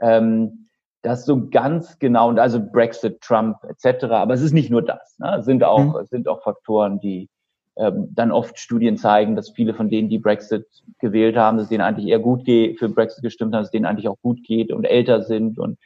Ähm, 0.00 0.68
das 1.02 1.24
so 1.24 1.48
ganz 1.48 1.98
genau, 1.98 2.28
und 2.28 2.38
also 2.38 2.60
Brexit, 2.60 3.20
Trump 3.20 3.58
etc., 3.64 4.04
aber 4.06 4.34
es 4.34 4.42
ist 4.42 4.52
nicht 4.52 4.70
nur 4.70 4.82
das. 4.82 5.18
Ne? 5.18 5.36
Es 5.38 5.44
sind 5.44 5.62
auch, 5.62 5.94
mhm. 5.94 6.00
es 6.02 6.10
sind 6.10 6.26
auch 6.26 6.42
Faktoren, 6.42 6.98
die 7.00 7.28
ähm, 7.76 8.08
dann 8.12 8.32
oft 8.32 8.58
Studien 8.58 8.96
zeigen, 8.96 9.36
dass 9.36 9.50
viele 9.50 9.74
von 9.74 9.88
denen, 9.88 10.08
die 10.08 10.18
Brexit 10.18 10.66
gewählt 10.98 11.36
haben, 11.36 11.58
dass 11.58 11.68
denen 11.68 11.82
eigentlich 11.82 12.08
eher 12.08 12.18
gut 12.18 12.44
geht, 12.44 12.78
für 12.78 12.88
Brexit 12.88 13.22
gestimmt 13.22 13.54
haben, 13.54 13.62
dass 13.62 13.70
denen 13.70 13.86
eigentlich 13.86 14.08
auch 14.08 14.18
gut 14.20 14.42
geht 14.44 14.72
und 14.72 14.84
älter 14.84 15.22
sind 15.22 15.58
und 15.58 15.78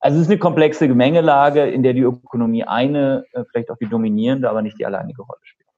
also 0.00 0.16
es 0.16 0.22
ist 0.22 0.30
eine 0.30 0.38
komplexe 0.38 0.88
Gemengelage, 0.88 1.66
in 1.66 1.82
der 1.82 1.92
die 1.92 2.02
Ökonomie 2.02 2.64
eine, 2.64 3.24
äh, 3.32 3.44
vielleicht 3.50 3.70
auch 3.70 3.78
die 3.78 3.88
dominierende, 3.88 4.48
aber 4.48 4.62
nicht 4.62 4.78
die 4.78 4.86
alleinige 4.86 5.22
Rolle 5.22 5.40
spielt. 5.42 5.68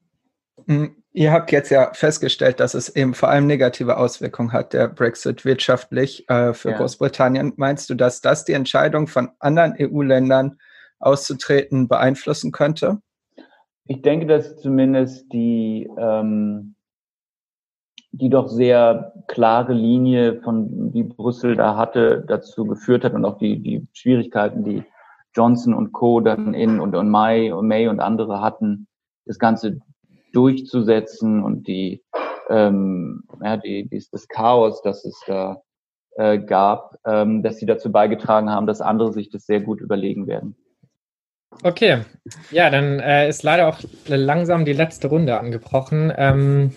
Hm, 0.67 0.97
ihr 1.13 1.33
habt 1.33 1.53
jetzt 1.53 1.71
ja 1.71 1.93
festgestellt, 1.95 2.61
dass 2.61 2.75
es 2.75 2.95
eben 2.95 3.15
vor 3.15 3.31
allem 3.31 3.47
negative 3.47 3.97
Auswirkungen 3.97 4.53
hat, 4.53 4.73
der 4.73 4.89
Brexit 4.89 5.45
wirtschaftlich 5.45 6.29
äh, 6.29 6.53
für 6.53 6.71
ja. 6.71 6.77
Großbritannien. 6.77 7.55
Meinst 7.57 7.89
du, 7.89 7.95
dass 7.95 8.21
das 8.21 8.45
die 8.45 8.53
Entscheidung 8.53 9.07
von 9.07 9.31
anderen 9.39 9.75
EU-Ländern 9.79 10.59
auszutreten, 10.99 11.89
beeinflussen 11.89 12.53
könnte? 12.53 13.01
Ich 13.87 14.03
denke, 14.03 14.27
dass 14.27 14.59
zumindest 14.59 15.33
die, 15.33 15.91
ähm, 15.99 16.75
die 18.13 18.29
doch 18.29 18.49
sehr 18.49 19.13
klare 19.29 19.73
Linie 19.73 20.41
von 20.43 20.91
die 20.93 21.05
Brüssel 21.05 21.57
da 21.57 21.77
hatte, 21.77 22.25
dazu 22.27 22.65
geführt 22.65 23.05
hat 23.05 23.15
und 23.15 23.25
auch 23.25 23.39
die, 23.39 23.61
die 23.61 23.87
Schwierigkeiten, 23.93 24.65
die 24.65 24.83
Johnson 25.35 25.75
und 25.75 25.93
Co. 25.93 26.21
dann 26.21 26.55
in 26.55 26.81
und, 26.81 26.97
und 26.97 27.09
May 27.09 27.53
und 27.53 27.69
May 27.69 27.89
und 27.89 28.01
andere 28.01 28.41
hatten, 28.41 28.89
das 29.27 29.39
Ganze 29.39 29.79
durchzusetzen 30.33 31.43
und 31.43 31.69
die, 31.69 32.03
ähm, 32.49 33.23
ja, 33.43 33.57
die, 33.57 33.89
die, 33.89 34.05
das 34.11 34.27
Chaos, 34.29 34.83
das 34.83 35.05
es 35.05 35.21
da 35.27 35.63
äh, 36.17 36.39
gab, 36.39 36.97
ähm, 37.07 37.43
dass 37.43 37.59
sie 37.59 37.67
dazu 37.67 37.93
beigetragen 37.93 38.51
haben, 38.51 38.67
dass 38.67 38.81
andere 38.81 39.13
sich 39.13 39.31
das 39.31 39.47
sehr 39.47 39.61
gut 39.61 39.81
überlegen 39.81 40.27
werden. 40.27 40.57
Okay, 41.63 42.05
ja, 42.51 42.71
dann 42.71 43.01
äh, 43.01 43.29
ist 43.29 43.43
leider 43.43 43.69
auch 43.69 43.79
langsam 44.07 44.65
die 44.65 44.73
letzte 44.73 45.09
Runde 45.09 45.39
angebrochen. 45.39 46.13
Ähm, 46.17 46.77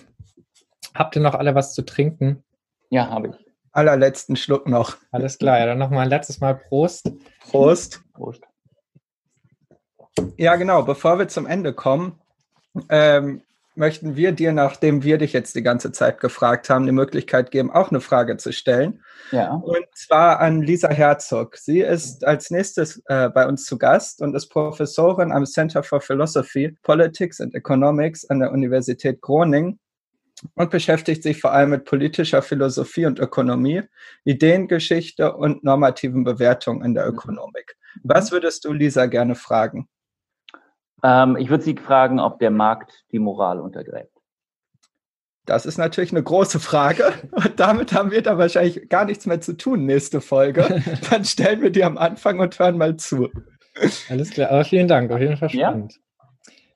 habt 0.94 1.16
ihr 1.16 1.22
noch 1.22 1.34
alle 1.34 1.54
was 1.54 1.74
zu 1.74 1.82
trinken? 1.82 2.42
Ja, 2.90 3.10
habe 3.10 3.28
ich. 3.28 3.46
Allerletzten 3.72 4.36
Schluck 4.36 4.68
noch. 4.68 4.96
Alles 5.10 5.38
klar, 5.38 5.58
ja, 5.58 5.66
dann 5.66 5.78
nochmal 5.78 6.04
ein 6.04 6.08
letztes 6.08 6.40
Mal 6.40 6.54
Prost. 6.54 7.10
Prost. 7.40 8.02
Prost. 8.14 8.42
Ja, 10.36 10.54
genau. 10.54 10.82
Bevor 10.82 11.18
wir 11.18 11.26
zum 11.26 11.46
Ende 11.46 11.72
kommen, 11.72 12.20
ähm, 12.88 13.42
möchten 13.74 14.14
wir 14.14 14.30
dir, 14.30 14.52
nachdem 14.52 15.02
wir 15.02 15.18
dich 15.18 15.32
jetzt 15.32 15.56
die 15.56 15.62
ganze 15.62 15.90
Zeit 15.90 16.20
gefragt 16.20 16.70
haben, 16.70 16.86
die 16.86 16.92
Möglichkeit 16.92 17.50
geben, 17.50 17.72
auch 17.72 17.90
eine 17.90 18.00
Frage 18.00 18.36
zu 18.36 18.52
stellen. 18.52 19.02
Ja. 19.32 19.54
Und 19.54 19.86
zwar 19.94 20.38
an 20.38 20.62
Lisa 20.62 20.88
Herzog. 20.88 21.56
Sie 21.56 21.80
ist 21.80 22.24
als 22.24 22.50
nächstes 22.50 23.02
äh, 23.06 23.28
bei 23.30 23.48
uns 23.48 23.64
zu 23.64 23.76
Gast 23.76 24.22
und 24.22 24.36
ist 24.36 24.48
Professorin 24.48 25.32
am 25.32 25.46
Center 25.46 25.82
for 25.82 26.00
Philosophy, 26.00 26.76
Politics 26.82 27.40
and 27.40 27.54
Economics 27.54 28.24
an 28.30 28.38
der 28.38 28.52
Universität 28.52 29.20
Groningen 29.20 29.80
und 30.54 30.70
beschäftigt 30.70 31.22
sich 31.22 31.40
vor 31.40 31.52
allem 31.52 31.70
mit 31.70 31.84
politischer 31.84 32.42
Philosophie 32.42 33.06
und 33.06 33.18
Ökonomie, 33.18 33.82
Ideengeschichte 34.24 35.34
und 35.34 35.64
normativen 35.64 36.24
Bewertungen 36.24 36.84
in 36.84 36.94
der 36.94 37.06
Ökonomik. 37.06 37.76
Was 38.02 38.32
würdest 38.32 38.64
du 38.64 38.72
Lisa 38.72 39.06
gerne 39.06 39.34
fragen? 39.34 39.88
Ähm, 41.02 41.36
ich 41.36 41.50
würde 41.50 41.64
Sie 41.64 41.76
fragen, 41.76 42.18
ob 42.18 42.38
der 42.38 42.50
Markt 42.50 43.04
die 43.12 43.18
Moral 43.18 43.60
untergräbt. 43.60 44.10
Das 45.46 45.66
ist 45.66 45.76
natürlich 45.76 46.10
eine 46.10 46.22
große 46.22 46.58
Frage 46.58 47.12
und 47.32 47.60
damit 47.60 47.92
haben 47.92 48.10
wir 48.10 48.22
da 48.22 48.38
wahrscheinlich 48.38 48.88
gar 48.88 49.04
nichts 49.04 49.26
mehr 49.26 49.42
zu 49.42 49.56
tun, 49.56 49.84
nächste 49.84 50.20
Folge. 50.20 50.82
Dann 51.10 51.24
stellen 51.24 51.60
wir 51.60 51.70
die 51.70 51.84
am 51.84 51.98
Anfang 51.98 52.40
und 52.40 52.58
hören 52.58 52.78
mal 52.78 52.96
zu. 52.96 53.28
Alles 54.08 54.30
klar, 54.30 54.50
aber 54.50 54.64
vielen 54.64 54.88
Dank, 54.88 55.10
auf 55.10 55.20
jeden 55.20 55.36
Fall 55.36 55.50
spannend. 55.50 55.94
Ja. 55.94 56.03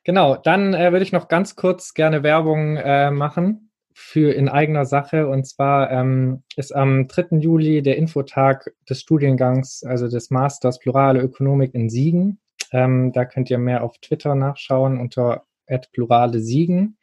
Genau, 0.08 0.36
dann 0.36 0.72
äh, 0.72 0.90
würde 0.90 1.02
ich 1.02 1.12
noch 1.12 1.28
ganz 1.28 1.54
kurz 1.54 1.92
gerne 1.92 2.22
Werbung 2.22 2.78
äh, 2.78 3.10
machen 3.10 3.72
für 3.92 4.32
in 4.32 4.48
eigener 4.48 4.86
Sache. 4.86 5.28
Und 5.28 5.46
zwar 5.46 5.90
ähm, 5.90 6.44
ist 6.56 6.74
am 6.74 7.08
3. 7.08 7.36
Juli 7.36 7.82
der 7.82 7.98
Infotag 7.98 8.72
des 8.88 9.02
Studiengangs, 9.02 9.84
also 9.84 10.08
des 10.08 10.30
Masters 10.30 10.78
Plurale 10.78 11.20
Ökonomik 11.20 11.74
in 11.74 11.90
Siegen. 11.90 12.40
Ähm, 12.72 13.12
da 13.12 13.26
könnt 13.26 13.50
ihr 13.50 13.58
mehr 13.58 13.84
auf 13.84 13.98
Twitter 13.98 14.34
nachschauen 14.34 14.98
unter 14.98 15.44
plurale 15.92 16.40
Siegen. 16.40 16.96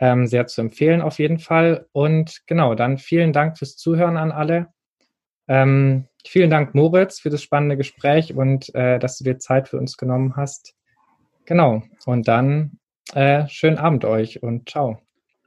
Ähm, 0.00 0.26
sehr 0.26 0.48
zu 0.48 0.62
empfehlen 0.62 1.00
auf 1.00 1.20
jeden 1.20 1.38
Fall. 1.38 1.86
Und 1.92 2.42
genau, 2.48 2.74
dann 2.74 2.98
vielen 2.98 3.32
Dank 3.32 3.56
fürs 3.56 3.76
Zuhören 3.76 4.16
an 4.16 4.32
alle. 4.32 4.66
Ähm, 5.46 6.08
vielen 6.26 6.50
Dank, 6.50 6.74
Moritz, 6.74 7.20
für 7.20 7.30
das 7.30 7.40
spannende 7.40 7.76
Gespräch 7.76 8.34
und 8.34 8.74
äh, 8.74 8.98
dass 8.98 9.16
du 9.18 9.22
dir 9.22 9.38
Zeit 9.38 9.68
für 9.68 9.78
uns 9.78 9.96
genommen 9.96 10.34
hast. 10.34 10.74
Genau. 11.44 11.82
Und 12.06 12.28
dann 12.28 12.78
äh, 13.14 13.46
schönen 13.48 13.78
Abend 13.78 14.04
euch 14.04 14.42
und 14.42 14.68
ciao. 14.68 14.98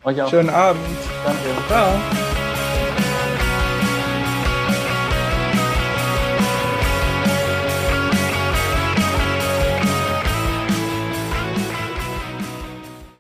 Euch 0.04 0.22
auch. 0.22 0.30
Schönen 0.30 0.50
Abend. 0.50 0.82
Danke. 1.26 1.68
Ciao. 1.68 2.35